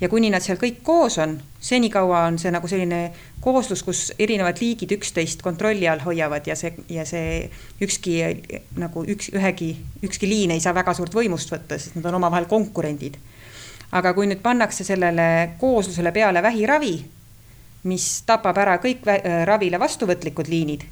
ja 0.00 0.08
kuni 0.10 0.32
nad 0.34 0.42
seal 0.42 0.58
kõik 0.58 0.80
koos 0.82 1.14
on, 1.22 1.36
senikaua 1.62 2.24
on 2.26 2.38
see 2.38 2.50
nagu 2.50 2.66
selline 2.66 3.12
kooslus, 3.40 3.84
kus 3.86 4.00
erinevad 4.18 4.58
liigid 4.58 4.90
üksteist 4.96 5.42
kontrolli 5.42 5.86
all 5.88 6.02
hoiavad 6.02 6.46
ja 6.46 6.56
see, 6.58 6.72
ja 6.90 7.04
see 7.06 7.50
ükski 7.82 8.16
nagu 8.78 9.04
üks, 9.06 9.30
ühegi, 9.30 9.76
ükski 10.02 10.30
liin 10.30 10.54
ei 10.54 10.62
saa 10.62 10.74
väga 10.74 10.94
suurt 10.98 11.14
võimust 11.14 11.54
võtta, 11.54 11.78
sest 11.78 11.94
nad 11.98 12.10
on 12.10 12.18
omavahel 12.18 12.50
konkurendid. 12.50 13.18
Aga 13.92 14.14
kui 14.16 14.26
nüüd 14.26 14.40
pannakse 14.42 14.84
sellele 14.84 15.54
kooslusele 15.60 16.12
peale 16.12 16.42
vähiravi, 16.42 16.96
mis 17.90 18.08
tapab 18.26 18.58
ära 18.62 18.78
kõik 18.80 19.06
ravile 19.46 19.80
vastuvõtlikud 19.80 20.48
liinid 20.48 20.84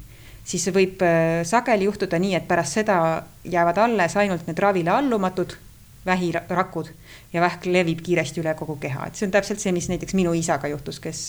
siis 0.45 0.67
võib 0.73 1.01
äh, 1.05 1.41
sageli 1.47 1.87
juhtuda 1.87 2.19
nii, 2.21 2.35
et 2.37 2.47
pärast 2.47 2.79
seda 2.79 2.97
jäävad 3.47 3.81
alles 3.85 4.17
ainult 4.17 4.47
need 4.47 4.59
ravile 4.59 4.93
allumatud 4.93 5.55
vähirakud 6.05 6.87
ja 7.33 7.43
vähk 7.43 7.67
levib 7.69 7.99
kiiresti 8.01 8.41
üle 8.41 8.55
kogu 8.57 8.79
keha, 8.81 9.05
et 9.07 9.19
see 9.19 9.27
on 9.27 9.35
täpselt 9.35 9.61
see, 9.61 9.73
mis 9.75 9.85
näiteks 9.91 10.15
minu 10.17 10.33
isaga 10.33 10.71
juhtus, 10.71 10.97
kes 10.99 11.19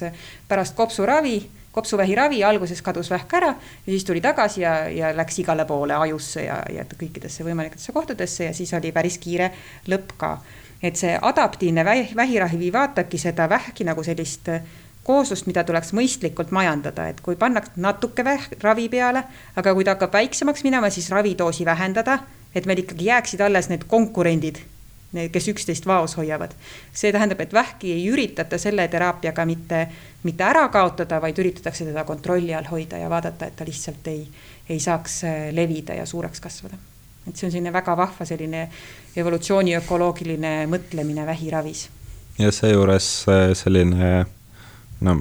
pärast 0.49 0.73
kopsuravi, 0.79 1.35
kopsuvähiravi 1.77 2.41
alguses 2.49 2.81
kadus 2.85 3.11
vähk 3.13 3.37
ära 3.37 3.51
ja 3.53 3.91
siis 3.91 4.09
tuli 4.09 4.25
tagasi 4.25 4.65
ja, 4.65 4.73
ja 4.89 5.13
läks 5.17 5.43
igale 5.45 5.69
poole 5.69 5.99
ajusse 6.07 6.47
ja, 6.47 6.63
ja 6.73 6.87
kõikidesse 6.89 7.45
võimalikesse 7.45 7.93
kohtadesse 7.93 8.49
ja 8.49 8.57
siis 8.57 8.73
oli 8.81 8.95
päris 8.97 9.21
kiire 9.21 9.53
lõpp 9.93 10.17
ka. 10.17 10.39
Et 10.83 10.97
see 10.99 11.19
adaptiivne 11.23 11.85
vähiravi 12.17 12.73
vaatabki 12.73 13.19
seda 13.19 13.49
vähki 13.49 13.85
nagu 13.85 14.03
sellist 14.03 14.49
kooslust, 15.07 15.47
mida 15.47 15.65
tuleks 15.67 15.93
mõistlikult 15.97 16.53
majandada, 16.55 17.09
et 17.11 17.21
kui 17.23 17.37
pannakse 17.39 17.75
natuke 17.83 18.25
ravi 18.63 18.89
peale, 18.89 19.25
aga 19.57 19.75
kui 19.75 19.85
ta 19.85 19.97
hakkab 19.97 20.15
väiksemaks 20.15 20.63
minema, 20.67 20.91
siis 20.91 21.11
ravidoosi 21.11 21.67
vähendada, 21.67 22.19
et 22.55 22.67
meil 22.67 22.85
ikkagi 22.85 23.11
jääksid 23.11 23.43
alles 23.43 23.69
need 23.73 23.89
konkurendid, 23.91 24.61
kes 25.33 25.49
üksteist 25.53 25.87
vaos 25.87 26.17
hoiavad. 26.17 26.55
see 26.93 27.13
tähendab, 27.13 27.41
et 27.41 27.53
vähki 27.53 27.93
ei 27.93 28.07
üritata 28.09 28.59
selle 28.59 28.89
teraapiaga 28.89 29.47
mitte, 29.47 29.89
mitte 30.23 30.45
ära 30.45 30.69
kaotada, 30.69 31.21
vaid 31.21 31.39
üritatakse 31.39 31.85
teda 31.85 32.05
kontrolli 32.05 32.55
all 32.55 32.71
hoida 32.71 32.99
ja 32.99 33.11
vaadata, 33.11 33.47
et 33.47 33.57
ta 33.57 33.65
lihtsalt 33.65 34.07
ei, 34.07 34.29
ei 34.69 34.81
saaks 34.81 35.25
äh, 35.25 35.51
levida 35.53 35.95
ja 35.95 36.07
suureks 36.07 36.41
kasvada. 36.41 36.92
Et 37.29 37.37
see 37.37 37.47
on 37.47 37.53
selline 37.53 37.73
väga 37.73 37.97
vahva 37.97 38.27
selline 38.27 38.69
evolutsiooni 39.17 39.77
ökoloogiline 39.79 40.55
mõtlemine 40.71 41.27
vähiravis. 41.27 41.89
ja 42.39 42.53
seejuures 42.53 43.09
äh, 43.29 43.51
selline 43.55 44.27
no 45.03 45.17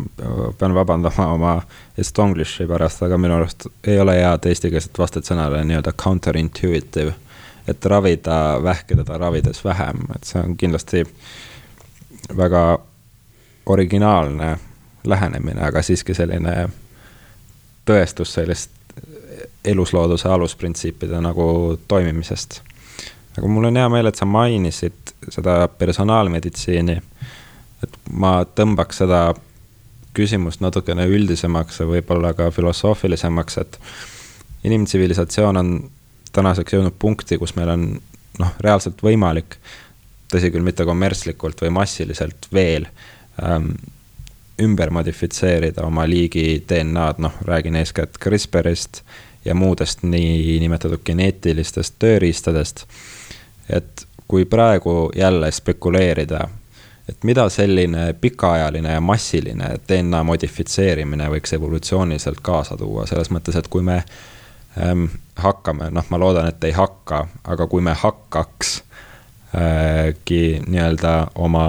pean 0.58 0.74
vabandama 0.74 1.28
oma 1.34 1.62
estonglishi 1.98 2.68
pärast, 2.68 3.04
aga 3.04 3.18
minu 3.18 3.36
arust 3.36 3.68
ei 3.88 4.00
ole 4.00 4.16
head 4.20 4.46
eestikeelset 4.46 4.98
vastet 5.00 5.26
sõnale 5.26 5.64
nii-öelda 5.66 5.94
counterintuitive. 6.04 7.14
et 7.68 7.86
ravida 7.86 8.64
vähki 8.64 8.96
teda 8.96 9.18
ravides 9.18 9.64
vähem, 9.66 10.06
et 10.16 10.24
see 10.24 10.42
on 10.42 10.58
kindlasti 10.58 11.04
väga 12.38 12.80
originaalne 13.66 14.58
lähenemine, 15.04 15.62
aga 15.62 15.82
siiski 15.82 16.14
selline 16.14 16.70
tõestus 17.86 18.34
sellist 18.34 18.72
eluslooduse 19.66 20.30
alusprintsiipide 20.30 21.22
nagu 21.22 21.80
toimimisest. 21.88 22.62
aga 23.38 23.48
mul 23.48 23.70
on 23.70 23.78
hea 23.78 23.90
meel, 23.90 24.10
et 24.10 24.16
sa 24.16 24.26
mainisid 24.26 25.14
seda 25.30 25.68
personaalmeditsiini. 25.68 27.02
et 27.84 27.98
ma 28.12 28.42
tõmbaks 28.56 29.02
seda 29.04 29.22
küsimust 30.14 30.62
natukene 30.62 31.06
üldisemaks 31.08 31.80
ja 31.80 31.88
võib-olla 31.88 32.34
ka 32.34 32.52
filosoofilisemaks, 32.52 33.58
et 33.58 33.80
inimtsivilisatsioon 34.64 35.58
on 35.58 35.72
tänaseks 36.34 36.74
jõudnud 36.74 36.98
punkti, 37.00 37.38
kus 37.38 37.56
meil 37.56 37.72
on 37.74 37.88
noh, 38.40 38.52
reaalselt 38.60 39.02
võimalik, 39.04 39.58
tõsi 40.32 40.52
küll, 40.52 40.64
mitte 40.64 40.86
kommertslikult 40.88 41.64
või 41.64 41.74
massiliselt 41.82 42.48
veel 42.54 42.88
ähm, 43.44 43.74
ümber 44.62 44.92
modifitseerida 44.94 45.86
oma 45.88 46.06
liigi 46.08 46.62
DNA-d, 46.70 47.24
noh, 47.24 47.40
räägin 47.48 47.80
eeskätt 47.80 48.20
CRISPRist 48.22 49.02
ja 49.46 49.56
muudest 49.56 50.04
niinimetatud 50.04 51.02
geneetilistest 51.06 51.96
tööriistadest. 52.00 52.86
et 53.70 54.08
kui 54.28 54.46
praegu 54.46 55.12
jälle 55.16 55.52
spekuleerida 55.52 56.48
et 57.10 57.24
mida 57.24 57.50
selline 57.50 58.14
pikaajaline 58.22 58.92
ja 58.92 59.02
massiline 59.02 59.70
DNA 59.90 60.24
modifitseerimine 60.24 61.28
võiks 61.30 61.54
evolutsiooniliselt 61.58 62.40
kaasa 62.42 62.78
tuua, 62.78 63.06
selles 63.10 63.32
mõttes, 63.34 63.58
et 63.58 63.68
kui 63.68 63.84
me 63.84 63.98
ähm, 64.80 65.06
hakkame, 65.36 65.90
noh, 65.92 66.06
ma 66.10 66.20
loodan, 66.22 66.48
et 66.48 66.64
ei 66.64 66.76
hakka, 66.78 67.26
aga 67.44 67.68
kui 67.68 67.82
me 67.84 67.94
hakkakski 67.98 68.84
äh, 69.56 70.68
nii-öelda 70.68 71.16
oma 71.36 71.66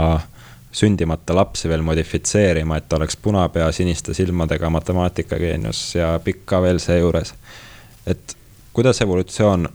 sündimata 0.72 1.34
lapsi 1.36 1.68
veel 1.68 1.82
modifitseerima, 1.84 2.76
et 2.76 2.92
oleks 2.92 3.16
punapea, 3.16 3.72
siniste 3.72 4.14
silmadega 4.14 4.70
matemaatikageenius 4.70 5.94
ja 5.94 6.14
pikk 6.24 6.46
ka 6.46 6.62
veel 6.62 6.80
seejuures. 6.80 7.34
et 8.06 8.36
kuidas 8.72 9.00
evolutsioon 9.00 9.68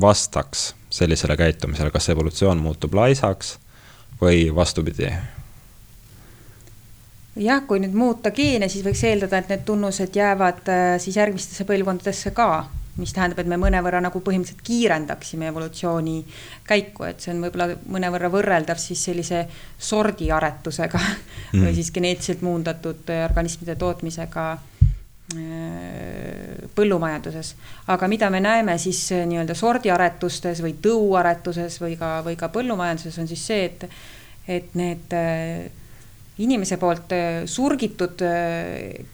vastaks 0.00 0.74
sellisele 0.90 1.36
käitumisele, 1.36 1.90
kas 1.90 2.08
evolutsioon 2.08 2.58
muutub 2.58 2.94
laisaks 2.94 3.58
või 4.20 4.54
vastupidi? 4.54 5.08
jah, 7.36 7.62
kui 7.66 7.80
nüüd 7.82 7.96
muuta 7.98 8.30
geene, 8.30 8.68
siis 8.68 8.84
võiks 8.84 9.02
eeldada, 9.04 9.38
et 9.38 9.48
need 9.50 9.64
tunnused 9.66 10.16
jäävad 10.16 10.68
äh, 10.70 10.82
siis 11.02 11.16
järgmistesse 11.16 11.64
põlvkondadesse 11.66 12.30
ka, 12.30 12.66
mis 12.96 13.12
tähendab, 13.12 13.40
et 13.42 13.48
me 13.50 13.58
mõnevõrra 13.60 14.00
nagu 14.04 14.20
põhimõtteliselt 14.22 14.62
kiirendaksime 14.66 15.48
evolutsiooni 15.50 16.18
käiku, 16.68 17.08
et 17.08 17.24
see 17.24 17.32
on 17.34 17.42
võib-olla 17.46 17.78
mõnevõrra 17.96 18.30
võrreldav 18.30 18.78
siis 18.78 19.02
sellise 19.08 19.46
sordiaretusega 19.78 21.00
mm. 21.00 21.62
või 21.64 21.74
siis 21.74 21.90
geneetiliselt 21.94 22.44
muundatud 22.46 23.10
organismide 23.24 23.76
tootmisega 23.80 24.46
Äh, 25.32 26.68
põllumajanduses. 26.76 27.54
aga 27.88 28.08
mida 28.12 28.28
me 28.30 28.42
näeme 28.44 28.74
siis 28.78 28.98
äh, 29.16 29.22
nii-öelda 29.24 29.54
sordiaretustes 29.56 30.60
või 30.60 30.74
tõuaretuses 30.84 31.78
või 31.80 31.96
ka, 31.96 32.18
või 32.26 32.36
ka 32.36 32.50
põllumajanduses 32.52 33.16
on 33.22 33.30
siis 33.30 33.46
see, 33.46 33.64
et, 33.64 33.86
et 34.46 34.76
need 34.76 35.16
äh, 35.16 35.64
inimese 36.44 36.76
poolt 36.76 37.16
surgitud 37.48 38.20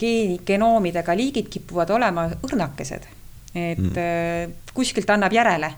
geeni, 0.02 0.40
genoomidega 0.44 1.14
liigid 1.14 1.46
kipuvad 1.52 1.94
olema 1.94 2.26
õrnakesed. 2.42 3.06
Et 3.54 3.78
mm. 3.78 4.52
kuskilt 4.74 5.10
annab 5.10 5.32
järele 5.34 5.72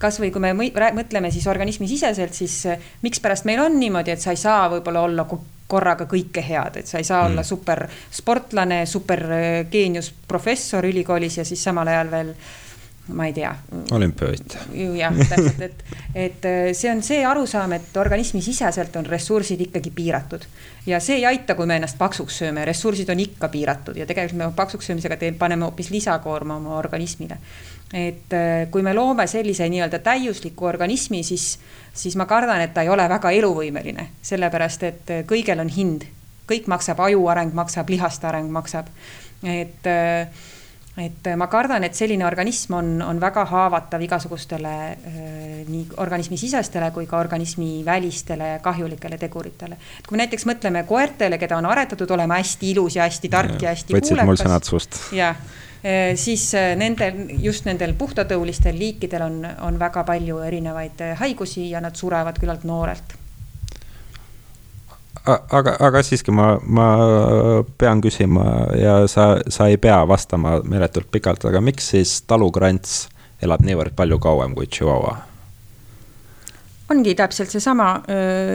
kasvõi 0.00 0.30
kui 0.34 0.42
me 0.42 0.52
mõtleme 0.54 1.30
siis 1.32 1.46
organismi 1.46 1.86
siseselt, 1.88 2.34
siis 2.34 2.64
mikspärast 3.04 3.46
meil 3.46 3.62
on 3.62 3.78
niimoodi, 3.78 4.14
et 4.14 4.22
sa 4.22 4.34
ei 4.34 4.40
saa 4.40 4.66
võib-olla 4.72 5.04
olla 5.06 5.26
korraga 5.70 6.06
kõike 6.10 6.42
head, 6.44 6.80
et 6.80 6.90
sa 6.90 6.98
ei 7.00 7.06
saa 7.06 7.22
mm. 7.22 7.30
olla 7.30 7.44
supersportlane, 7.46 8.82
supergeenius 8.90 10.12
professor 10.28 10.84
ülikoolis 10.84 11.38
ja 11.40 11.46
siis 11.46 11.62
samal 11.64 11.88
ajal 11.88 12.10
veel 12.12 12.34
ma 13.12 13.26
ei 13.28 13.32
tea. 13.36 13.50
olümpiavõitja. 13.92 14.60
jah, 14.96 15.16
täpselt, 15.28 15.60
et, 15.60 15.82
et 16.14 16.46
äh, 16.48 16.68
see 16.72 16.88
on 16.92 17.02
see 17.04 17.20
arusaam, 17.26 17.74
et 17.76 17.96
organismi 18.00 18.40
siseselt 18.42 18.96
on 18.96 19.06
ressursid 19.06 19.60
ikkagi 19.60 19.92
piiratud. 19.94 20.46
ja 20.86 21.00
see 21.04 21.18
ei 21.20 21.26
aita, 21.26 21.54
kui 21.54 21.66
me 21.68 21.76
ennast 21.76 21.98
paksuks 22.00 22.38
sööme, 22.40 22.64
ressursid 22.64 23.10
on 23.12 23.20
ikka 23.20 23.50
piiratud 23.52 24.00
ja 24.00 24.06
tegelikult 24.08 24.40
me 24.40 24.48
paksuks 24.56 24.88
söömisega 24.88 25.18
teeme, 25.20 25.36
paneme 25.38 25.68
hoopis 25.68 25.90
lisakoorma 25.90 26.56
oma 26.56 26.78
organismile. 26.78 27.38
et 27.92 28.32
äh, 28.32 28.70
kui 28.70 28.82
me 28.82 28.94
loome 28.94 29.26
sellise 29.26 29.68
nii-öelda 29.68 30.00
täiusliku 30.00 30.70
organismi, 30.72 31.22
siis, 31.22 31.58
siis 31.92 32.16
ma 32.16 32.26
kardan, 32.26 32.64
et 32.64 32.74
ta 32.74 32.82
ei 32.82 32.88
ole 32.88 33.08
väga 33.08 33.30
eluvõimeline, 33.36 34.08
sellepärast 34.22 34.88
et 34.88 35.12
äh, 35.12 35.24
kõigel 35.28 35.60
on 35.60 35.68
hind. 35.68 36.08
kõik 36.48 36.66
maksab, 36.68 36.98
aju 37.00 37.28
areng 37.28 37.52
maksab, 37.54 37.88
lihaste 37.88 38.26
areng 38.32 38.50
maksab. 38.52 38.88
et 39.44 39.92
et 40.96 41.26
äh, 41.26 41.34
ma 41.36 41.48
kardan, 41.50 41.82
et 41.86 41.96
selline 41.98 42.26
organism 42.26 42.76
on, 42.78 42.90
on 43.02 43.18
väga 43.22 43.44
haavatav 43.50 44.02
igasugustele 44.06 44.74
äh, 44.94 45.24
nii 45.66 45.88
organismi 46.02 46.38
sisestele 46.38 46.92
kui 46.94 47.08
ka 47.10 47.18
organismi 47.18 47.82
välistele 47.86 48.58
kahjulikele 48.62 49.18
teguritele. 49.18 49.78
kui 50.06 50.20
näiteks 50.20 50.46
mõtleme 50.46 50.84
koertele, 50.86 51.38
keda 51.42 51.58
on 51.58 51.66
aretatud 51.66 52.10
olema 52.14 52.38
hästi 52.38 52.70
ilus 52.76 52.98
ja 53.00 53.08
hästi 53.08 53.32
tark 53.32 53.58
ja, 53.58 53.74
hästi 53.74 53.98
võtsid 53.98 54.22
mul 54.22 54.38
sõnad 54.38 54.70
suust. 54.70 55.00
jah, 55.16 55.42
äh, 55.82 56.14
siis 56.20 56.46
nendel, 56.78 57.26
just 57.42 57.66
nendel 57.66 57.96
puhtatõulistel 57.98 58.78
liikidel 58.78 59.26
on, 59.26 59.42
on 59.66 59.82
väga 59.82 60.06
palju 60.06 60.38
erinevaid 60.46 61.02
haigusi 61.18 61.72
ja 61.72 61.82
nad 61.82 61.98
surevad 61.98 62.38
küllalt 62.38 62.62
noorelt 62.70 63.18
aga, 65.26 65.76
aga 65.80 66.02
siiski 66.04 66.32
ma, 66.34 66.54
ma 66.62 66.88
pean 67.78 68.02
küsima 68.04 68.46
ja 68.78 68.96
sa, 69.10 69.34
sa 69.48 69.68
ei 69.72 69.78
pea 69.80 70.02
vastama 70.08 70.58
meeletult 70.64 71.10
pikalt, 71.12 71.46
aga 71.48 71.62
miks 71.64 71.92
siis 71.94 72.18
talukrants 72.28 73.04
elab 73.44 73.64
niivõrd 73.64 73.96
palju 73.96 74.20
kauem 74.22 74.56
kui 74.56 74.68
Chihuahua? 74.70 75.16
ongi 76.92 77.14
täpselt 77.16 77.48
seesama, 77.48 77.86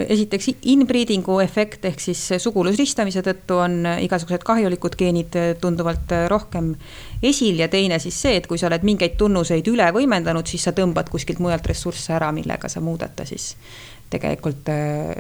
esiteks 0.08 0.52
inbreedingu 0.70 1.40
efekt 1.42 1.86
ehk 1.90 2.02
siis 2.04 2.22
sugulusristamise 2.44 3.24
tõttu 3.26 3.58
on 3.58 3.80
igasugused 4.06 4.46
kahjulikud 4.46 4.96
geenid 5.00 5.38
tunduvalt 5.62 6.14
rohkem 6.30 6.76
esil. 7.26 7.58
Ja 7.60 7.68
teine 7.68 7.98
siis 8.00 8.20
see, 8.22 8.36
et 8.38 8.48
kui 8.48 8.62
sa 8.62 8.70
oled 8.70 8.86
mingeid 8.86 9.18
tunnuseid 9.18 9.68
üle 9.74 9.90
võimendanud, 9.96 10.48
siis 10.48 10.68
sa 10.70 10.76
tõmbad 10.78 11.10
kuskilt 11.10 11.42
mujalt 11.42 11.66
ressursse 11.74 12.14
ära, 12.16 12.30
millega 12.36 12.70
sa 12.70 12.84
muudad 12.86 13.18
ta 13.18 13.26
siis 13.26 13.56
tegelikult 14.10 14.70
äh, 14.70 15.14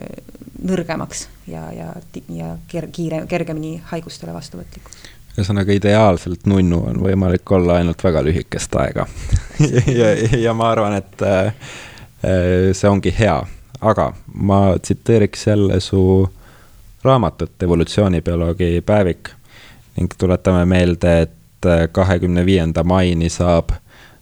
nõrgemaks 0.65 1.27
ja, 1.47 1.67
ja, 1.73 1.93
ja 2.33 2.55
kiire, 2.91 3.23
kergemini 3.29 3.77
haigustele 3.91 4.33
vastuvõtlikuks. 4.33 4.97
ühesõnaga 5.37 5.75
ideaalselt 5.75 6.47
nunnu 6.49 6.81
on 6.91 6.99
võimalik 7.03 7.51
olla 7.51 7.79
ainult 7.79 8.03
väga 8.03 8.23
lühikest 8.25 8.75
aega. 8.75 9.07
Ja, 9.99 10.13
ja 10.39 10.53
ma 10.55 10.69
arvan, 10.71 10.93
et 10.95 11.21
äh, 11.21 11.47
äh, 12.23 12.69
see 12.73 12.89
ongi 12.89 13.11
hea, 13.17 13.35
aga 13.81 14.13
ma 14.33 14.77
tsiteeriks 14.79 15.47
jälle 15.47 15.79
su 15.83 16.01
raamatut 17.03 17.63
Evolutsioonibioloogi 17.63 18.81
päevik 18.85 19.33
ning 19.97 20.15
tuletame 20.17 20.63
meelde, 20.65 21.21
et 21.21 21.67
kahekümne 21.91 22.45
viienda 22.47 22.83
maini 22.87 23.27
saab 23.29 23.73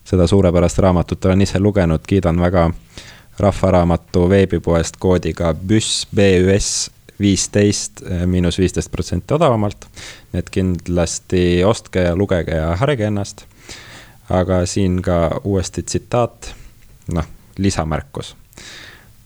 seda 0.07 0.28
suurepärast 0.28 0.80
raamatut 0.80 1.26
olen 1.26 1.41
ise 1.41 1.59
lugenud, 1.59 1.99
kiidan 2.07 2.39
väga. 2.39 2.65
äh, 2.65 3.16
Rahvaraamatu 3.39 4.29
veebipoest 4.29 4.97
koodiga 4.99 5.53
BÜS, 5.53 6.07
BÜS 6.15 6.91
viisteist, 7.19 8.01
eh, 8.01 8.25
miinus 8.25 8.57
viisteist 8.57 8.91
protsenti 8.91 9.33
odavamalt. 9.33 9.85
nii 10.33 10.39
et 10.39 10.49
kindlasti 10.49 11.63
ostke 11.63 12.01
ja 12.01 12.15
lugege 12.15 12.51
ja 12.51 12.75
harige 12.75 13.05
ennast. 13.05 13.45
aga 14.29 14.65
siin 14.65 15.01
ka 15.01 15.41
uuesti 15.43 15.83
tsitaat, 15.83 16.55
noh, 17.13 17.25
lisamärkus. 17.57 18.35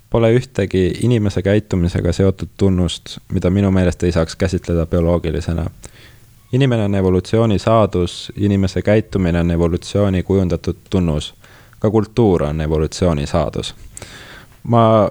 Pole 0.10 0.30
ühtegi 0.36 0.92
inimese 1.02 1.42
käitumisega 1.42 2.14
seotud 2.14 2.50
tunnust, 2.58 3.18
mida 3.34 3.50
minu 3.50 3.72
meelest 3.72 4.04
ei 4.04 4.12
saaks 4.12 4.36
käsitleda 4.36 4.86
bioloogilisena. 4.86 5.66
inimene 6.54 6.84
on 6.84 6.96
evolutsiooni 6.96 7.60
saadus, 7.60 8.32
inimese 8.36 8.82
käitumine 8.82 9.40
on 9.40 9.52
evolutsiooni 9.52 10.24
kujundatud 10.24 10.76
tunnus. 10.90 11.34
Ka 11.82 11.90
kultuur 11.92 12.44
on 12.44 12.62
evolutsiooni 12.62 13.28
saadus 13.28 13.74
ma 14.64 15.10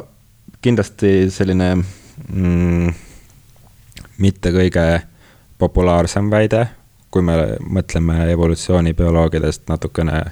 kindlasti 0.62 1.31
selline 1.33 1.71
mm, 1.77 2.93
mitte 4.21 4.53
kõige 4.55 4.85
populaarsem 5.59 6.31
väide, 6.33 6.66
kui 7.11 7.25
me 7.27 7.37
mõtleme 7.61 8.31
evolutsioonibioloogidest 8.33 9.68
natukene 9.68 10.23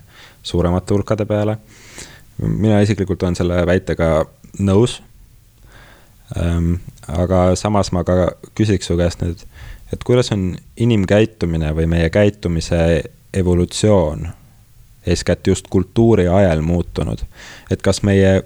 suuremate 0.42 0.94
hulkade 0.94 1.26
peale. 1.26 1.58
mina 2.38 2.80
isiklikult 2.80 3.22
olen 3.22 3.36
selle 3.36 3.66
väitega 3.66 4.24
nõus 4.58 5.02
ähm,. 6.36 6.74
aga 7.08 7.56
samas 7.56 7.92
ma 7.92 8.04
ka 8.04 8.32
küsiks 8.54 8.86
su 8.86 8.96
käest 8.96 9.22
nüüd, 9.22 9.42
et 9.92 10.04
kuidas 10.04 10.32
on 10.32 10.56
inimkäitumine 10.76 11.72
või 11.74 11.86
meie 11.86 12.10
käitumise 12.10 13.02
evolutsioon 13.34 14.28
eeskätt 15.08 15.46
just 15.46 15.68
kultuuri 15.70 16.28
ajal 16.28 16.60
muutunud, 16.60 17.24
et 17.70 17.82
kas 17.82 18.02
meie 18.06 18.42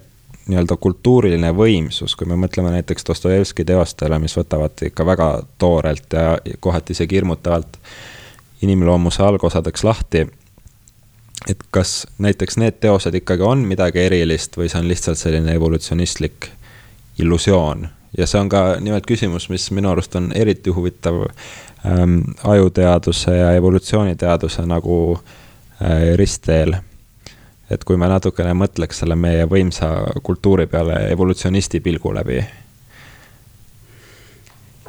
nii-öelda 0.46 0.76
kultuuriline 0.76 1.52
võimsus, 1.54 2.16
kui 2.18 2.26
me 2.26 2.36
mõtleme 2.38 2.72
näiteks 2.74 3.06
Dostojevski 3.08 3.64
teostele, 3.64 4.18
mis 4.18 4.34
võtavad 4.36 4.82
ikka 4.86 5.06
väga 5.06 5.28
toorelt 5.58 6.12
ja 6.12 6.56
kohati 6.60 6.96
isegi 6.96 7.20
hirmutavalt 7.20 7.78
inimloomuse 8.62 9.22
algosadeks 9.22 9.84
lahti. 9.84 10.26
et 11.50 11.58
kas 11.70 12.06
näiteks 12.18 12.56
need 12.56 12.76
teosed 12.80 13.14
ikkagi 13.14 13.42
on 13.42 13.64
midagi 13.66 13.98
erilist 13.98 14.56
või 14.56 14.68
see 14.70 14.78
on 14.78 14.88
lihtsalt 14.88 15.18
selline 15.18 15.54
evolutsionistlik 15.54 16.46
illusioon 17.18 17.88
ja 18.18 18.26
see 18.26 18.40
on 18.40 18.48
ka 18.48 18.76
nimelt 18.80 19.06
küsimus, 19.06 19.48
mis 19.48 19.70
minu 19.70 19.90
arust 19.90 20.14
on 20.16 20.32
eriti 20.34 20.70
huvitav 20.70 21.24
ähm, 21.86 22.20
ajuteaduse 22.44 23.36
ja 23.36 23.52
evolutsiooniteaduse 23.58 24.66
nagu 24.66 24.98
äh, 25.18 25.41
ristteel 26.16 26.76
et 27.72 27.85
kui 27.89 27.97
me 27.97 28.09
natukene 28.11 28.53
mõtleks 28.57 29.03
selle 29.03 29.16
meie 29.16 29.47
võimsa 29.49 29.89
kultuuri 30.24 30.66
peale 30.70 31.07
evolutsionisti 31.12 31.80
pilgu 31.80 32.12
läbi. 32.14 32.41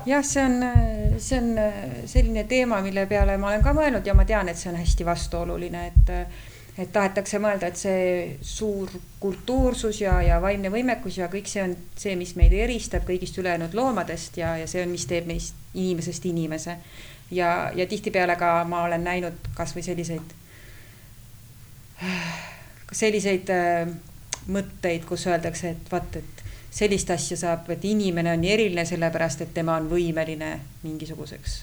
jah, 0.05 0.23
see 0.27 0.43
on, 0.43 0.65
see 1.17 1.39
on 1.39 2.07
selline 2.09 2.43
teema, 2.49 2.81
mille 2.83 3.05
peale 3.07 3.37
ma 3.37 3.53
olen 3.53 3.63
ka 3.63 3.75
mõelnud 3.77 4.07
ja 4.07 4.15
ma 4.17 4.25
tean, 4.27 4.49
et 4.51 4.59
see 4.59 4.71
on 4.73 4.81
hästi 4.81 5.07
vastuoluline, 5.07 5.85
et 5.91 6.17
et 6.73 6.89
tahetakse 6.89 7.37
mõelda, 7.37 7.67
et 7.69 7.77
see 7.77 8.37
suur 8.41 8.89
kultuursus 9.21 9.99
ja, 10.01 10.15
ja 10.25 10.39
vaimne 10.41 10.71
võimekus 10.73 11.19
ja 11.19 11.27
kõik 11.29 11.45
see 11.45 11.61
on 11.61 11.75
see, 11.93 12.15
mis 12.17 12.33
meid 12.33 12.55
eristab 12.57 13.05
kõigist 13.05 13.37
ülejäänud 13.37 13.77
loomadest 13.77 14.39
ja, 14.41 14.55
ja 14.57 14.65
see 14.67 14.81
on, 14.81 14.89
mis 14.89 15.05
teeb 15.05 15.29
meist 15.29 15.53
inimesest 15.73 16.25
inimese. 16.25 16.79
ja, 17.31 17.69
ja 17.75 17.85
tihtipeale 17.87 18.35
ka 18.41 18.63
ma 18.65 18.87
olen 18.89 19.05
näinud 19.05 19.53
kasvõi 19.53 19.85
selliseid 19.85 20.33
selliseid 22.91 23.49
äh, 23.53 23.89
mõtteid, 24.47 25.05
kus 25.07 25.27
öeldakse, 25.27 25.75
et 25.75 25.91
vaat, 25.91 26.17
et 26.19 26.43
sellist 26.73 27.11
asja 27.13 27.37
saab, 27.37 27.69
et 27.73 27.85
inimene 27.85 28.33
on 28.33 28.43
eriline 28.43 28.85
sellepärast, 28.85 29.45
et 29.45 29.53
tema 29.53 29.77
on 29.77 29.89
võimeline 29.91 30.55
mingisuguseks 30.83 31.61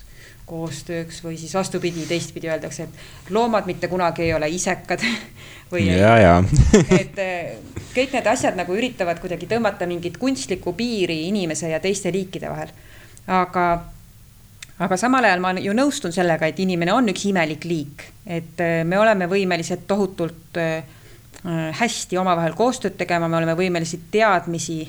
koostööks 0.50 1.20
või 1.22 1.36
siis 1.38 1.52
vastupidi, 1.54 2.02
teistpidi 2.08 2.50
öeldakse, 2.50 2.88
et 2.88 3.30
loomad 3.30 3.68
mitte 3.70 3.88
kunagi 3.90 4.24
ei 4.26 4.32
ole 4.34 4.48
isekad 4.50 5.04
või. 5.72 5.86
ja, 5.86 6.16
ja 6.18 6.32
et 7.00 7.20
äh, 7.22 7.52
kõik 7.94 8.16
need 8.16 8.26
asjad 8.30 8.58
nagu 8.58 8.74
üritavad 8.74 9.22
kuidagi 9.22 9.46
tõmmata 9.50 9.86
mingit 9.90 10.18
kunstlikku 10.18 10.74
piiri 10.78 11.22
inimese 11.28 11.70
ja 11.70 11.80
teiste 11.82 12.12
liikide 12.14 12.50
vahel. 12.50 12.74
aga, 13.26 13.66
aga 14.80 14.96
samal 14.96 15.24
ajal 15.24 15.40
ma 15.44 15.52
ju 15.60 15.74
nõustun 15.76 16.12
sellega, 16.12 16.48
et 16.48 16.58
inimene 16.58 16.92
on 16.92 17.12
üks 17.12 17.26
imelik 17.28 17.64
liik, 17.68 18.06
et 18.26 18.60
äh, 18.64 18.80
me 18.84 18.98
oleme 18.98 19.28
võimelised 19.30 19.86
tohutult 19.86 20.58
äh, 20.58 20.82
Äh, 21.40 21.70
hästi 21.72 22.18
omavahel 22.20 22.52
koostööd 22.52 22.98
tegema, 23.00 23.28
me 23.28 23.38
oleme 23.38 23.54
võimelised 23.56 24.02
teadmisi 24.12 24.82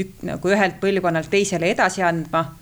ük, 0.00 0.14
nagu 0.24 0.48
ühelt 0.48 0.78
põlvkonnalt 0.80 1.28
teisele 1.28 1.68
edasi 1.74 2.00
andma. 2.00 2.54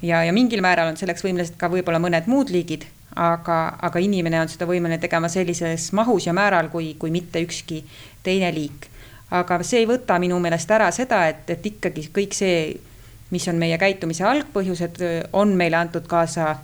ja, 0.00 0.22
ja 0.24 0.32
mingil 0.32 0.62
määral 0.64 0.88
on 0.88 0.96
selleks 0.96 1.20
võimelised 1.26 1.58
ka 1.60 1.68
võib-olla 1.68 2.00
mõned 2.00 2.24
muud 2.24 2.48
liigid, 2.48 2.86
aga, 3.12 3.76
aga 3.84 4.00
inimene 4.00 4.40
on 4.40 4.48
seda 4.48 4.64
võimeline 4.64 4.96
tegema 4.98 5.28
sellises 5.28 5.90
mahus 5.92 6.24
ja 6.24 6.32
määral, 6.32 6.70
kui, 6.72 6.94
kui 6.94 7.12
mitte 7.12 7.42
ükski 7.44 7.82
teine 8.22 8.48
liik. 8.54 8.88
aga 9.30 9.60
see 9.62 9.84
ei 9.84 9.86
võta 9.86 10.16
minu 10.18 10.40
meelest 10.40 10.70
ära 10.72 10.88
seda, 10.90 11.26
et, 11.28 11.50
et 11.50 11.66
ikkagi 11.66 12.08
kõik 12.16 12.32
see, 12.32 12.80
mis 13.30 13.46
on 13.48 13.60
meie 13.60 13.78
käitumise 13.78 14.24
algpõhjused, 14.26 15.00
on 15.32 15.54
meile 15.56 15.76
antud 15.76 16.06
kaasa 16.10 16.56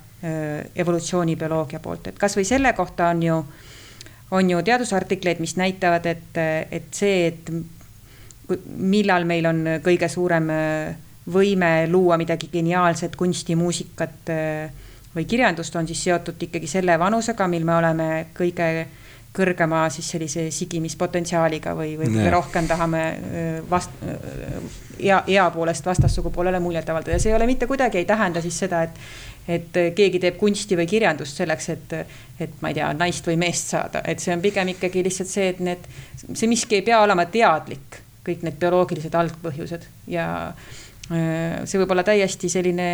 evolutsioonibioloogia 0.75 1.79
poolt, 1.81 2.09
et 2.11 2.19
kasvõi 2.19 2.45
selle 2.49 2.73
kohta 2.75 3.13
on 3.13 3.23
ju 3.23 3.41
on 4.31 4.51
ju 4.51 4.63
teadusartikleid, 4.63 5.39
mis 5.39 5.55
näitavad, 5.57 6.07
et, 6.07 6.39
et 6.73 6.89
see, 6.91 7.27
et 7.29 7.53
millal 8.67 9.27
meil 9.29 9.47
on 9.47 9.61
kõige 9.85 10.09
suurem 10.11 10.51
võime 11.33 11.71
luua 11.91 12.19
midagi 12.19 12.49
geniaalset 12.53 13.17
kunsti, 13.17 13.57
muusikat 13.59 14.31
äh, 14.31 14.85
või 15.15 15.25
kirjandust, 15.27 15.77
on 15.77 15.87
siis 15.89 16.05
seotud 16.07 16.43
ikkagi 16.43 16.69
selle 16.71 16.99
vanusega, 16.99 17.49
mil 17.51 17.65
me 17.67 17.75
oleme 17.77 18.09
kõige, 18.37 18.87
kõrgema 19.37 19.85
siis 19.93 20.09
sellise 20.15 20.49
sigimispotentsiaaliga 20.55 21.75
või, 21.77 21.95
või 22.01 22.11
kõige 22.15 22.33
rohkem 22.33 22.69
tahame 22.71 23.05
vast-, 23.71 24.03
ea, 24.99 25.23
ea 25.27 25.47
poolest 25.55 25.87
vastassugupoolele 25.87 26.61
muljet 26.65 26.89
avaldada 26.89 27.17
ja 27.17 27.23
see 27.23 27.33
ei 27.35 27.39
ole 27.39 27.49
mitte 27.49 27.69
kuidagi, 27.69 28.01
ei 28.01 28.09
tähenda 28.09 28.43
siis 28.45 28.59
seda, 28.65 28.83
et 28.89 29.01
et 29.47 29.77
keegi 29.95 30.19
teeb 30.19 30.39
kunsti 30.41 30.75
või 30.75 30.89
kirjandust 30.91 31.39
selleks, 31.39 31.69
et, 31.71 31.93
et 32.43 32.57
ma 32.63 32.73
ei 32.73 32.81
tea, 32.81 32.89
naist 32.99 33.29
või 33.29 33.37
meest 33.39 33.71
saada, 33.71 34.03
et 34.03 34.19
see 34.23 34.35
on 34.35 34.43
pigem 34.43 34.73
ikkagi 34.73 35.05
lihtsalt 35.07 35.31
see, 35.31 35.53
et 35.53 35.61
need, 35.63 35.87
see 36.27 36.51
miski 36.51 36.81
ei 36.81 36.83
pea 36.87 36.99
olema 37.05 37.29
teadlik, 37.31 38.01
kõik 38.27 38.43
need 38.43 38.59
bioloogilised 38.59 39.15
algpõhjused. 39.15 39.87
Ja 40.11 40.27
see 41.07 41.79
võib 41.79 41.95
olla 41.95 42.03
täiesti 42.07 42.51
selline 42.51 42.89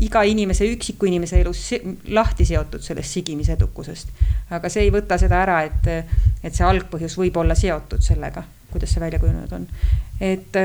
iga 0.00 0.22
inimese, 0.24 0.68
üksiku 0.74 1.08
inimese 1.10 1.40
elus 1.40 1.64
lahti 2.08 2.44
seotud 2.48 2.82
sellest 2.84 3.18
sigimise 3.18 3.56
edukusest. 3.58 4.08
aga 4.50 4.68
see 4.68 4.86
ei 4.86 4.94
võta 4.94 5.18
seda 5.20 5.42
ära, 5.42 5.60
et, 5.68 5.90
et 6.42 6.54
see 6.54 6.64
algpõhjus 6.66 7.18
võib 7.20 7.36
olla 7.42 7.54
seotud 7.54 8.02
sellega, 8.04 8.44
kuidas 8.72 8.94
see 8.94 9.02
välja 9.02 9.20
kujunenud 9.20 9.52
on. 9.58 9.68
et 10.20 10.56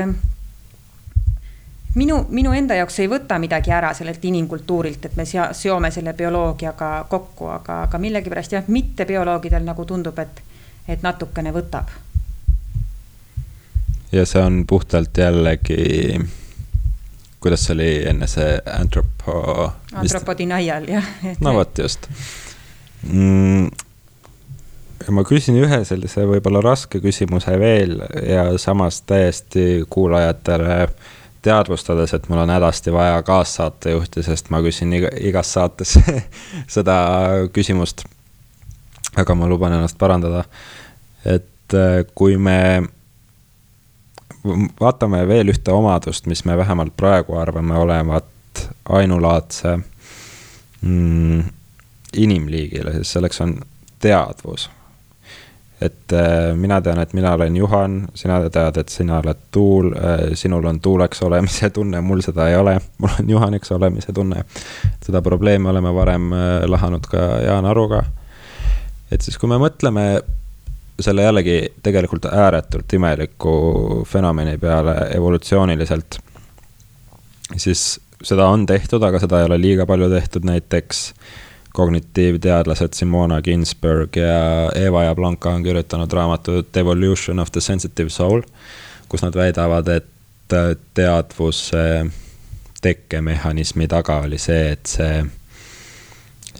minu, 1.96 2.26
minu 2.28 2.52
enda 2.52 2.76
jaoks 2.76 2.98
ei 3.00 3.10
võta 3.10 3.38
midagi 3.42 3.72
ära 3.72 3.92
sellelt 3.96 4.24
inimkultuurilt, 4.24 5.08
et 5.08 5.16
me 5.16 5.24
sea-, 5.28 5.52
seome 5.56 5.90
selle 5.90 6.12
bioloogiaga 6.16 6.90
kokku, 7.10 7.50
aga, 7.52 7.82
aga 7.88 8.00
millegipärast 8.00 8.56
jah, 8.56 8.66
mittebioloogidel 8.68 9.64
nagu 9.64 9.84
tundub, 9.84 10.18
et, 10.18 10.42
et 10.88 11.04
natukene 11.06 11.52
võtab. 11.56 11.92
ja 14.12 14.26
see 14.26 14.42
on 14.42 14.64
puhtalt 14.66 15.18
jällegi 15.18 16.20
kuidas 17.46 17.66
see 17.66 17.74
oli 17.76 17.90
enne 18.10 18.26
see 18.30 18.54
antropo? 18.74 19.72
antropodinaial, 19.94 20.88
jah. 20.90 21.10
no 21.40 21.54
vot, 21.54 21.78
just 21.78 22.08
mm,. 23.06 23.68
ja 25.06 25.14
ma 25.14 25.22
küsin 25.26 25.58
ühe 25.60 25.78
sellise 25.86 26.26
võib-olla 26.26 26.64
raske 26.64 26.98
küsimuse 27.04 27.54
veel 27.60 28.00
ja 28.26 28.48
samas 28.58 29.02
täiesti 29.06 29.84
kuulajatele 29.90 30.80
teadvustades, 31.46 32.10
et 32.16 32.26
mul 32.28 32.42
on 32.42 32.50
hädasti 32.50 32.90
vaja 32.90 33.20
kaassaatejuhti, 33.22 34.24
sest 34.26 34.50
ma 34.50 34.58
küsin 34.64 34.90
iga, 34.98 35.12
igas 35.22 35.52
saates 35.54 35.94
seda 36.76 36.96
küsimust. 37.54 38.02
aga 39.16 39.34
ma 39.38 39.46
luban 39.46 39.72
ennast 39.78 39.98
parandada. 39.98 40.44
et 41.24 41.74
äh, 41.74 42.02
kui 42.14 42.36
me 42.36 42.82
vaatame 44.80 45.24
veel 45.28 45.52
ühte 45.52 45.72
omadust, 45.74 46.26
mis 46.26 46.44
me 46.44 46.56
vähemalt 46.56 46.96
praegu 46.96 47.36
arvame 47.38 47.76
olevat 47.78 48.24
ainulaadse 48.88 49.78
mm, 50.80 51.42
inimliigile, 52.16 52.92
siis 52.92 53.12
selleks 53.12 53.40
on 53.40 53.58
teadvus. 54.00 54.70
et 55.80 56.12
äh, 56.12 56.54
mina 56.56 56.80
tean, 56.80 56.98
et 56.98 57.12
mina 57.12 57.34
olen 57.36 57.56
Juhan, 57.56 57.96
sina 58.14 58.38
tead, 58.50 58.78
et 58.80 58.88
sina 58.88 59.18
oled 59.20 59.42
tuul 59.52 59.90
äh,, 59.92 60.30
sinul 60.34 60.64
on 60.64 60.80
tuuleks 60.80 61.20
olemise 61.22 61.70
tunne, 61.70 62.00
mul 62.00 62.22
seda 62.24 62.48
ei 62.48 62.56
ole, 62.56 62.78
mul 62.98 63.12
on 63.20 63.30
Juhaniks 63.30 63.72
olemise 63.72 64.12
tunne. 64.12 64.44
seda 65.04 65.22
probleemi 65.22 65.68
oleme 65.68 65.94
varem 65.94 66.32
äh, 66.32 66.64
lahanud 66.64 67.04
ka 67.10 67.26
Jaan 67.44 67.66
Aruga. 67.66 68.04
et 69.10 69.20
siis, 69.20 69.38
kui 69.38 69.48
me 69.48 69.60
mõtleme 69.60 70.06
selle 71.00 71.22
jällegi 71.22 71.72
tegelikult 71.82 72.24
ääretult 72.24 72.92
imeliku 72.92 74.04
fenomeni 74.08 74.58
peale 74.58 74.94
evolutsiooniliselt, 75.14 76.18
siis 77.56 78.00
seda 78.24 78.48
on 78.48 78.66
tehtud, 78.66 79.02
aga 79.02 79.20
seda 79.20 79.40
ei 79.40 79.50
ole 79.50 79.60
liiga 79.60 79.86
palju 79.86 80.08
tehtud, 80.10 80.46
näiteks 80.48 81.10
kognitiivteadlased 81.76 82.96
Simona 82.96 83.42
Ginsberg 83.42 84.16
ja 84.16 84.70
Eva 84.74 85.02
ja 85.04 85.14
Blanca 85.14 85.50
on 85.50 85.62
kirjutanud 85.62 86.12
raamatut 86.12 86.76
Evolution 86.76 87.38
of 87.38 87.52
the 87.52 87.60
Sensitive 87.60 88.08
Soul, 88.10 88.42
kus 89.08 89.22
nad 89.22 89.36
väidavad, 89.36 89.88
et 89.88 90.06
teadvuse 90.94 92.06
tekkemehhanismi 92.82 93.88
taga 93.88 94.20
oli 94.24 94.38
see, 94.38 94.70
et 94.72 94.86
see 94.86 95.24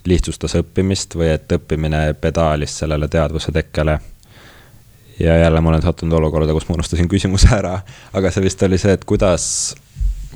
lihtsustas 0.06 0.58
õppimist 0.58 1.16
või 1.16 1.30
et 1.32 1.52
õppimine 1.52 2.02
pedaalis 2.20 2.76
sellele 2.82 3.08
teadvuse 3.08 3.52
tekkele 3.54 3.98
ja 5.20 5.38
jälle 5.38 5.60
ma 5.60 5.68
olen 5.72 5.82
sattunud 5.82 6.18
olukorda, 6.18 6.52
kus 6.52 6.68
ma 6.68 6.76
unustasin 6.78 7.08
küsimuse 7.08 7.50
ära, 7.56 7.80
aga 8.12 8.30
see 8.30 8.44
vist 8.44 8.62
oli 8.62 8.78
see, 8.78 8.92
et 8.96 9.04
kuidas 9.08 9.46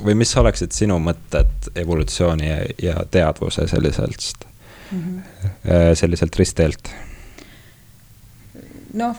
või 0.00 0.16
mis 0.16 0.32
oleksid 0.36 0.72
sinu 0.72 0.98
mõtted 1.02 1.72
evolutsiooni 1.76 2.48
ja, 2.48 2.60
ja 2.82 3.02
teadvuse 3.10 3.66
selliselt 3.68 4.46
mm, 4.92 5.00
-hmm. 5.00 5.94
selliselt 5.94 6.36
ristteelt? 6.36 6.92
noh, 8.94 9.16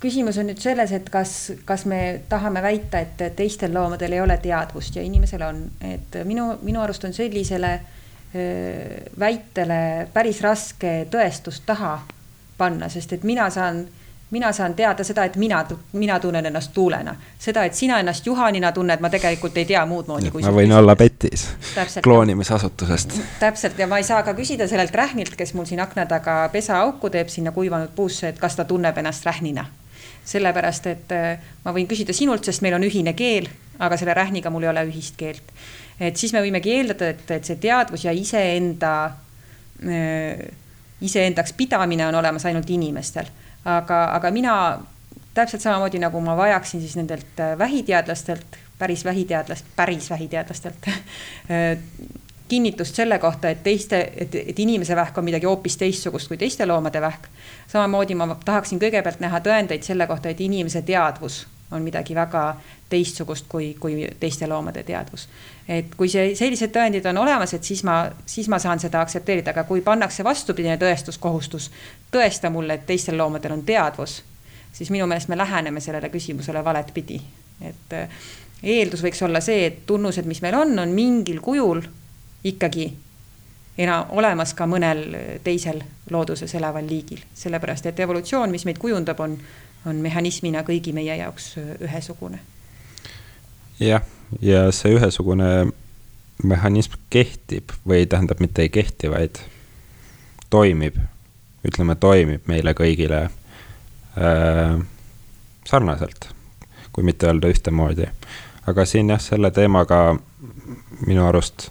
küsimus 0.00 0.38
on 0.38 0.48
nüüd 0.48 0.60
selles, 0.62 0.92
et 0.92 1.10
kas, 1.10 1.52
kas 1.64 1.84
me 1.84 2.20
tahame 2.28 2.62
väita, 2.62 2.98
et 2.98 3.36
teistel 3.36 3.74
loomadel 3.74 4.12
ei 4.12 4.20
ole 4.20 4.36
teadvust 4.42 4.96
ja 4.96 5.02
inimesel 5.02 5.42
on, 5.42 5.64
et 5.80 6.22
minu, 6.24 6.54
minu 6.62 6.80
arust 6.80 7.04
on 7.04 7.12
sellisele 7.12 7.80
väitele 9.18 10.08
päris 10.12 10.40
raske 10.40 11.06
tõestust 11.10 11.64
taha 11.66 11.96
panna, 12.58 12.88
sest 12.88 13.12
et 13.12 13.24
mina 13.26 13.48
saan 13.50 13.88
mina 14.30 14.52
saan 14.52 14.74
teada 14.74 15.04
seda, 15.04 15.24
et 15.24 15.36
mina, 15.36 15.64
mina 15.92 16.20
tunnen 16.20 16.46
ennast 16.46 16.72
tuulena. 16.74 17.16
seda, 17.38 17.64
et 17.64 17.74
sina 17.74 17.98
ennast 17.98 18.26
Juhanina 18.26 18.72
tunned, 18.72 19.00
ma 19.00 19.10
tegelikult 19.10 19.56
ei 19.56 19.64
tea 19.64 19.82
muud 19.86 20.06
moodi. 20.06 20.30
ma 20.42 20.52
võin 20.54 20.72
olla 20.72 20.96
petis 20.96 21.48
kloonimisasutusest. 22.02 23.20
täpselt 23.40 23.78
ja 23.78 23.86
ma 23.86 23.98
ei 23.98 24.04
saa 24.04 24.22
ka 24.22 24.34
küsida 24.34 24.68
sellelt 24.68 24.94
rähnilt, 24.94 25.34
kes 25.36 25.54
mul 25.54 25.66
siin 25.66 25.80
akna 25.80 26.06
taga 26.06 26.48
pesaauku 26.52 27.10
teeb 27.10 27.28
sinna 27.28 27.52
kuivanud 27.52 27.90
puusse, 27.96 28.28
et 28.28 28.38
kas 28.38 28.56
ta 28.56 28.64
tunneb 28.64 28.98
ennast 28.98 29.26
rähnina. 29.26 29.66
sellepärast, 30.24 30.86
et 30.86 31.12
äh, 31.12 31.38
ma 31.64 31.74
võin 31.74 31.88
küsida 31.90 32.12
sinult, 32.14 32.44
sest 32.44 32.62
meil 32.62 32.74
on 32.74 32.84
ühine 32.86 33.14
keel, 33.18 33.48
aga 33.78 33.96
selle 33.96 34.14
rähniga 34.14 34.50
mul 34.50 34.62
ei 34.62 34.70
ole 34.70 34.86
ühist 34.86 35.16
keelt. 35.16 35.52
et 36.00 36.16
siis 36.16 36.32
me 36.32 36.44
võimegi 36.44 36.76
eeldada, 36.76 37.10
et, 37.10 37.30
et 37.30 37.44
see 37.44 37.56
teadvus 37.56 38.04
ja 38.04 38.12
iseenda, 38.12 38.94
äh, 39.82 40.46
iseendaks 41.00 41.52
pidamine 41.52 42.06
on 42.06 42.14
olemas 42.14 42.46
ainult 42.46 42.70
inimestel 42.70 43.26
aga, 43.64 44.04
aga 44.14 44.30
mina 44.30 44.54
täpselt 45.34 45.62
samamoodi 45.62 45.98
nagu 45.98 46.20
ma 46.20 46.36
vajaksin 46.36 46.80
siis 46.80 46.96
nendelt 46.96 47.40
äh, 47.40 47.58
vähiteadlastelt, 47.58 48.58
päris 48.78 49.04
vähiteadlast, 49.04 49.64
päris 49.76 50.10
vähiteadlastelt 50.10 50.88
äh, 50.88 51.78
kinnitust 52.50 52.94
selle 52.94 53.18
kohta, 53.18 53.48
et 53.48 53.62
teiste, 53.62 54.00
et, 54.16 54.34
et 54.34 54.58
inimese 54.58 54.96
vähk 54.96 55.18
on 55.18 55.24
midagi 55.24 55.46
hoopis 55.46 55.76
teistsugust 55.76 56.28
kui 56.28 56.36
teiste 56.36 56.66
loomade 56.66 57.00
vähk. 57.00 57.28
samamoodi 57.68 58.14
ma 58.18 58.34
tahaksin 58.44 58.80
kõigepealt 58.82 59.22
näha 59.22 59.38
tõendeid 59.40 59.86
selle 59.86 60.06
kohta, 60.10 60.28
et 60.28 60.40
inimese 60.40 60.82
teadvus 60.82 61.44
on 61.70 61.82
midagi 61.82 62.14
väga 62.14 62.56
teistsugust 62.90 63.46
kui, 63.48 63.74
kui 63.80 64.08
teiste 64.20 64.46
loomade 64.50 64.82
teadvus. 64.82 65.28
et 65.68 65.94
kui 65.96 66.08
see, 66.10 66.34
sellised 66.34 66.72
tõendid 66.74 67.06
on 67.06 67.22
olemas, 67.22 67.54
et 67.54 67.64
siis 67.64 67.84
ma, 67.86 68.00
siis 68.26 68.48
ma 68.50 68.58
saan 68.58 68.82
seda 68.82 69.00
aktsepteerida, 69.00 69.54
aga 69.54 69.64
kui 69.68 69.80
pannakse 69.86 70.26
vastupidine 70.26 70.74
tõestuskohustus, 70.80 71.70
tõesta 72.12 72.50
mulle, 72.50 72.74
et 72.74 72.86
teistel 72.86 73.18
loomadel 73.18 73.52
on 73.52 73.62
teadvus, 73.66 74.22
siis 74.72 74.90
minu 74.90 75.06
meelest 75.06 75.28
me 75.28 75.38
läheneme 75.38 75.80
sellele 75.80 76.08
küsimusele 76.08 76.64
valet 76.64 76.94
pidi. 76.94 77.20
et 77.60 77.92
eh, 77.92 78.08
eeldus 78.62 79.02
võiks 79.04 79.22
olla 79.24 79.40
see, 79.40 79.66
et 79.66 79.86
tunnused, 79.86 80.26
mis 80.26 80.42
meil 80.42 80.54
on, 80.54 80.78
on 80.78 80.88
mingil 80.88 81.40
kujul 81.40 81.82
ikkagi 82.44 82.92
enam 83.78 84.12
olemas 84.16 84.54
ka 84.54 84.66
mõnel 84.66 85.04
teisel 85.44 85.82
looduses 86.10 86.54
elaval 86.54 86.86
liigil, 86.88 87.20
sellepärast 87.34 87.86
et 87.86 88.00
evolutsioon, 88.00 88.50
mis 88.50 88.64
meid 88.64 88.78
kujundab, 88.78 89.20
on 89.20 89.36
on 89.86 90.00
mehhanismina 90.04 90.62
kõigi 90.66 90.92
meie 90.96 91.16
jaoks 91.16 91.54
ühesugune. 91.80 92.40
jah, 93.80 94.02
ja 94.40 94.68
see 94.72 94.94
ühesugune 94.96 95.70
mehhanism 96.44 96.98
kehtib 97.10 97.72
või 97.86 98.06
tähendab, 98.06 98.40
mitte 98.40 98.62
ei 98.62 98.68
kehti, 98.72 99.10
vaid 99.12 99.40
toimib, 100.50 100.96
ütleme, 101.66 101.96
toimib 102.00 102.46
meile 102.50 102.74
kõigile 102.76 103.24
äh, 103.26 104.76
sarnaselt, 105.68 106.30
kui 106.92 107.04
mitte 107.06 107.30
öelda 107.30 107.50
ühtemoodi. 107.52 108.08
aga 108.66 108.84
siin 108.84 109.10
jah, 109.10 109.20
selle 109.20 109.50
teemaga 109.50 110.16
minu 111.06 111.26
arust 111.26 111.70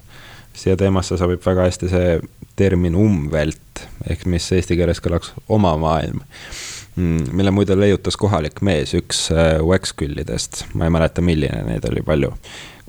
siia 0.54 0.76
teemasse 0.76 1.16
sobib 1.16 1.40
väga 1.46 1.68
hästi 1.68 1.88
see 1.88 2.18
termin 2.56 2.94
umvelt 2.98 3.86
ehk 4.10 4.26
mis 4.26 4.52
eesti 4.52 4.76
keeles 4.76 5.00
kõlaks 5.00 5.32
oma 5.48 5.76
maailm 5.80 6.20
Mm, 6.96 7.24
mille 7.32 7.50
muide 7.50 7.80
leiutas 7.80 8.16
kohalik 8.16 8.60
mees, 8.66 8.94
üks 8.98 9.28
Waxküllidest, 9.62 10.62
äh, 10.64 10.72
ma 10.74 10.88
ei 10.88 10.90
mäleta, 10.92 11.22
milline 11.22 11.62
neid 11.64 11.86
oli 11.88 12.02
palju. 12.02 12.32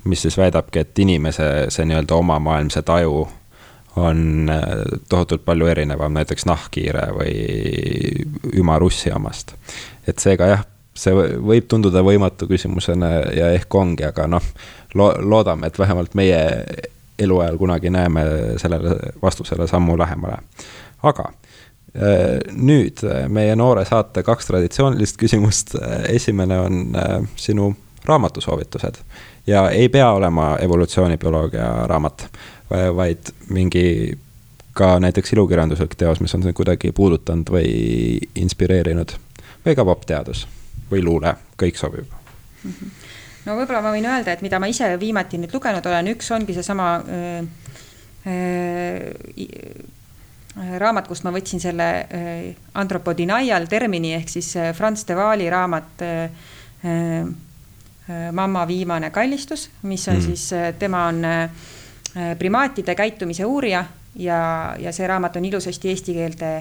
mis 0.04 0.22
siis 0.22 0.34
väidabki, 0.36 0.78
et 0.78 0.98
inimese 0.98 1.44
see 1.70 1.84
nii-öelda 1.86 2.16
omamaailm, 2.18 2.72
see 2.74 2.82
taju 2.82 3.28
on 3.96 4.48
äh, 4.50 4.62
tohutult 5.08 5.44
palju 5.44 5.66
erinevam 5.66 6.14
näiteks 6.16 6.46
nahkhiire 6.48 7.06
või 7.16 7.34
ümarussi 8.56 9.12
omast. 9.12 9.54
et 10.08 10.18
seega 10.18 10.48
jah, 10.48 10.64
see 10.94 11.12
võib 11.14 11.68
tunduda 11.68 12.02
võimatu 12.04 12.48
küsimusena 12.48 13.12
ja 13.36 13.52
ehk 13.56 13.74
ongi, 13.74 14.06
aga 14.08 14.26
noh, 14.30 14.48
lo-, 14.94 15.14
loodame, 15.20 15.68
et 15.68 15.78
vähemalt 15.78 16.14
meie 16.14 16.40
eluajal 17.18 17.58
kunagi 17.60 17.90
näeme 17.92 18.24
sellele 18.56 18.96
vastusele 19.22 19.68
sammu 19.68 19.98
lähemale. 19.98 20.40
aga 21.02 21.32
nüüd 22.56 23.02
meie 23.28 23.56
noore 23.56 23.84
saate 23.84 24.22
kaks 24.24 24.46
traditsioonilist 24.48 25.18
küsimust. 25.20 25.74
esimene 26.08 26.58
on 26.58 26.96
sinu 27.36 27.74
raamatusoovitused 28.04 28.96
ja 29.46 29.70
ei 29.70 29.88
pea 29.88 30.10
olema 30.12 30.56
evolutsioonibioloogia 30.60 31.86
raamat, 31.86 32.26
vaid 32.72 33.32
mingi 33.52 34.18
ka 34.72 34.96
näiteks 35.00 35.32
ilukirjanduslik 35.36 35.94
teos, 36.00 36.20
mis 36.20 36.34
on 36.34 36.42
sind 36.42 36.56
kuidagi 36.56 36.92
puudutanud 36.96 37.50
või 37.52 37.70
inspireerinud 38.40 39.14
või 39.66 39.76
ka 39.76 39.84
popteadus 39.84 40.46
või 40.90 41.02
luule, 41.04 41.34
kõik 41.60 41.76
sobib 41.80 42.06
mm. 42.08 42.70
-hmm. 42.70 42.90
no 43.46 43.56
võib-olla 43.58 43.82
ma 43.84 43.92
võin 43.94 44.08
öelda, 44.08 44.32
et 44.32 44.42
mida 44.42 44.60
ma 44.60 44.70
ise 44.72 44.88
viimati 45.00 45.40
nüüd 45.40 45.54
lugenud 45.54 45.86
olen, 45.86 46.12
üks 46.14 46.30
ongi 46.32 46.56
seesama 46.56 46.88
äh, 46.96 47.44
äh, 48.26 49.12
raamat, 50.78 51.08
kust 51.08 51.24
ma 51.24 51.32
võtsin 51.32 51.60
selle 51.60 51.88
äh, 52.00 52.56
antropodinaial 52.74 53.68
termini 53.68 54.14
ehk 54.14 54.28
siis 54.28 54.54
äh, 54.56 54.72
Franz 54.76 55.06
de 55.08 55.16
Waali 55.16 55.50
raamat 55.50 56.02
äh, 56.02 56.24
äh, 56.84 57.24
Mamma 58.32 58.66
viimane 58.66 59.10
kallistus, 59.14 59.70
mis 59.82 60.08
on 60.08 60.16
mm. 60.16 60.22
siis, 60.26 60.50
tema 60.78 61.04
on 61.06 61.22
primaatide 62.38 62.94
käitumise 62.94 63.44
uurija 63.44 63.84
ja, 64.16 64.74
ja 64.78 64.92
see 64.92 65.06
raamat 65.06 65.36
on 65.36 65.44
ilusasti 65.44 65.88
eesti 65.88 66.14
keelde 66.14 66.52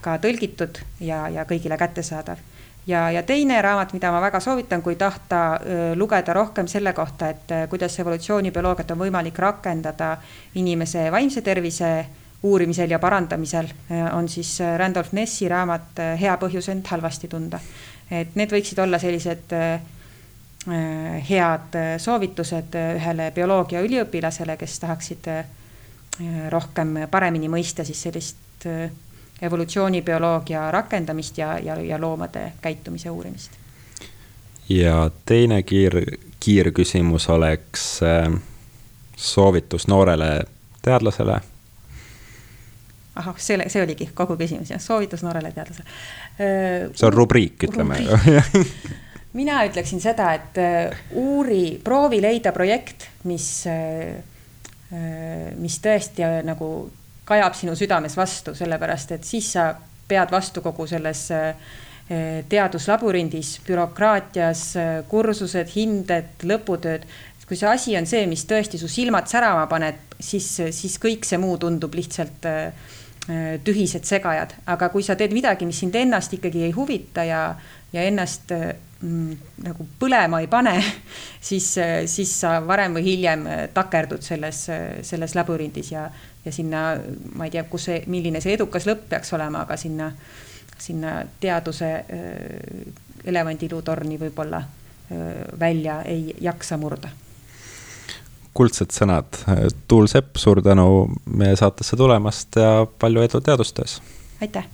ka 0.00 0.16
tõlgitud 0.22 0.80
ja, 1.04 1.26
ja 1.28 1.44
kõigile 1.48 1.76
kättesaadav. 1.78 2.38
ja, 2.86 3.10
ja 3.10 3.22
teine 3.22 3.60
raamat, 3.62 3.92
mida 3.92 4.12
ma 4.12 4.20
väga 4.20 4.40
soovitan, 4.40 4.82
kui 4.82 4.96
tahta 4.96 5.60
öö, 5.60 5.94
lugeda 5.96 6.32
rohkem 6.32 6.66
selle 6.68 6.92
kohta, 6.92 7.28
et 7.28 7.52
kuidas 7.70 7.98
evolutsioonibioloogiat 8.00 8.90
on 8.90 8.98
võimalik 8.98 9.38
rakendada 9.38 10.16
inimese 10.54 11.10
vaimse 11.10 11.42
tervise 11.42 12.06
uurimisel 12.42 12.90
ja 12.90 12.98
parandamisel, 12.98 13.66
on 14.12 14.28
siis 14.28 14.58
Randolph 14.78 15.12
Nessi 15.12 15.48
raamat 15.48 15.98
Hea 16.20 16.36
põhjus 16.40 16.70
end 16.72 16.86
halvasti 16.88 17.28
tunda. 17.28 17.60
et 18.10 18.34
need 18.34 18.50
võiksid 18.50 18.78
olla 18.82 18.98
sellised 18.98 19.52
head 20.66 21.76
soovitused 21.98 22.74
ühele 22.76 23.30
bioloogia 23.32 23.80
üliõpilasele, 23.80 24.58
kes 24.60 24.74
tahaksid 24.82 25.28
rohkem, 26.52 26.96
paremini 27.10 27.48
mõista 27.48 27.84
siis 27.84 28.02
sellist 28.02 28.66
äh, 28.68 28.90
evolutsioonibioloogia 29.42 30.70
rakendamist 30.70 31.38
ja, 31.38 31.58
ja, 31.58 31.80
ja 31.80 32.00
loomade 32.00 32.52
käitumise 32.60 33.10
uurimist. 33.10 33.50
ja 34.68 35.10
teine 35.26 35.62
kiir, 35.62 35.94
kiirküsimus 36.40 37.28
oleks 37.28 38.02
äh, 38.02 38.40
soovitus 39.16 39.88
noorele 39.88 40.42
teadlasele. 40.82 41.40
ahah, 43.14 43.38
see, 43.38 43.68
see 43.68 43.82
oligi 43.82 44.10
kogu 44.14 44.36
küsimus 44.36 44.70
jah, 44.70 44.80
soovitus 44.80 45.22
noorele 45.22 45.52
teadlasele. 45.52 45.88
Äh, 46.40 46.90
see 46.94 47.06
on 47.06 47.12
rubriik, 47.12 47.64
ütleme 47.64 48.04
mina 49.32 49.60
ütleksin 49.68 50.00
seda, 50.02 50.32
et 50.34 50.58
uuri, 51.14 51.78
proovi 51.84 52.18
leida 52.22 52.52
projekt, 52.52 53.06
mis 53.24 53.46
Äh, 54.90 55.52
mis 55.54 55.76
tõesti 55.78 56.24
äh, 56.26 56.40
nagu 56.42 56.66
kajab 57.28 57.54
sinu 57.54 57.76
südames 57.78 58.16
vastu, 58.18 58.56
sellepärast 58.58 59.12
et 59.14 59.26
siis 59.28 59.52
sa 59.54 59.68
pead 60.10 60.32
vastu 60.34 60.64
kogu 60.64 60.88
selles 60.90 61.28
äh, 61.30 61.54
teaduslabürindis, 62.50 63.60
bürokraatias, 63.62 64.64
kursused, 65.06 65.68
hinded, 65.76 66.42
lõputööd. 66.42 67.04
kui 67.46 67.58
see 67.58 67.68
asi 67.70 67.94
on 67.98 68.06
see, 68.06 68.24
mis 68.30 68.42
tõesti 68.50 68.78
su 68.78 68.88
silmad 68.90 69.30
särama 69.30 69.68
paneb, 69.70 70.16
siis, 70.18 70.48
siis 70.74 70.98
kõik 71.02 71.26
see 71.26 71.38
muu 71.38 71.56
tundub 71.58 71.94
lihtsalt 71.94 72.46
tühised 73.62 74.06
segajad, 74.06 74.56
aga 74.70 74.88
kui 74.90 75.02
sa 75.06 75.14
teed 75.18 75.34
midagi, 75.34 75.66
mis 75.66 75.78
sind 75.82 75.94
ennast 75.94 76.34
ikkagi 76.34 76.64
ei 76.66 76.74
huvita 76.74 77.22
ja, 77.26 77.40
ja 77.92 78.04
ennast 78.06 78.52
mm, 78.52 79.36
nagu 79.66 79.86
põlema 79.98 80.40
ei 80.40 80.48
pane, 80.50 80.74
siis, 81.50 81.72
siis 82.06 82.34
sa 82.40 82.58
varem 82.66 82.98
või 82.98 83.06
hiljem 83.12 83.46
takerdud 83.74 84.22
selles, 84.22 84.66
selles 85.06 85.34
labürindis 85.38 85.92
ja, 85.92 86.08
ja 86.44 86.52
sinna, 86.52 86.84
ma 87.34 87.46
ei 87.48 87.54
tea, 87.54 87.64
kus 87.70 87.88
see, 87.90 88.02
milline 88.10 88.40
see 88.40 88.54
edukas 88.56 88.86
lõpp 88.88 89.08
peaks 89.14 89.32
olema, 89.36 89.64
aga 89.66 89.76
sinna, 89.80 90.10
sinna 90.78 91.20
teaduse 91.40 91.90
äh, 91.94 92.28
elevandiluutorni 93.24 94.20
võib-olla 94.20 94.62
äh, 94.62 95.26
välja 95.60 96.02
ei 96.08 96.34
jaksa 96.40 96.80
murda 96.80 97.10
kuldsed 98.54 98.90
sõnad. 98.90 99.38
Tuul 99.88 100.08
Sepp, 100.10 100.34
suur 100.42 100.58
tänu 100.64 101.06
meie 101.38 101.54
saatesse 101.56 101.96
tulemast 101.96 102.58
ja 102.58 102.82
palju 102.98 103.22
edu 103.22 103.40
teadustöös! 103.46 104.00
aitäh! 104.42 104.66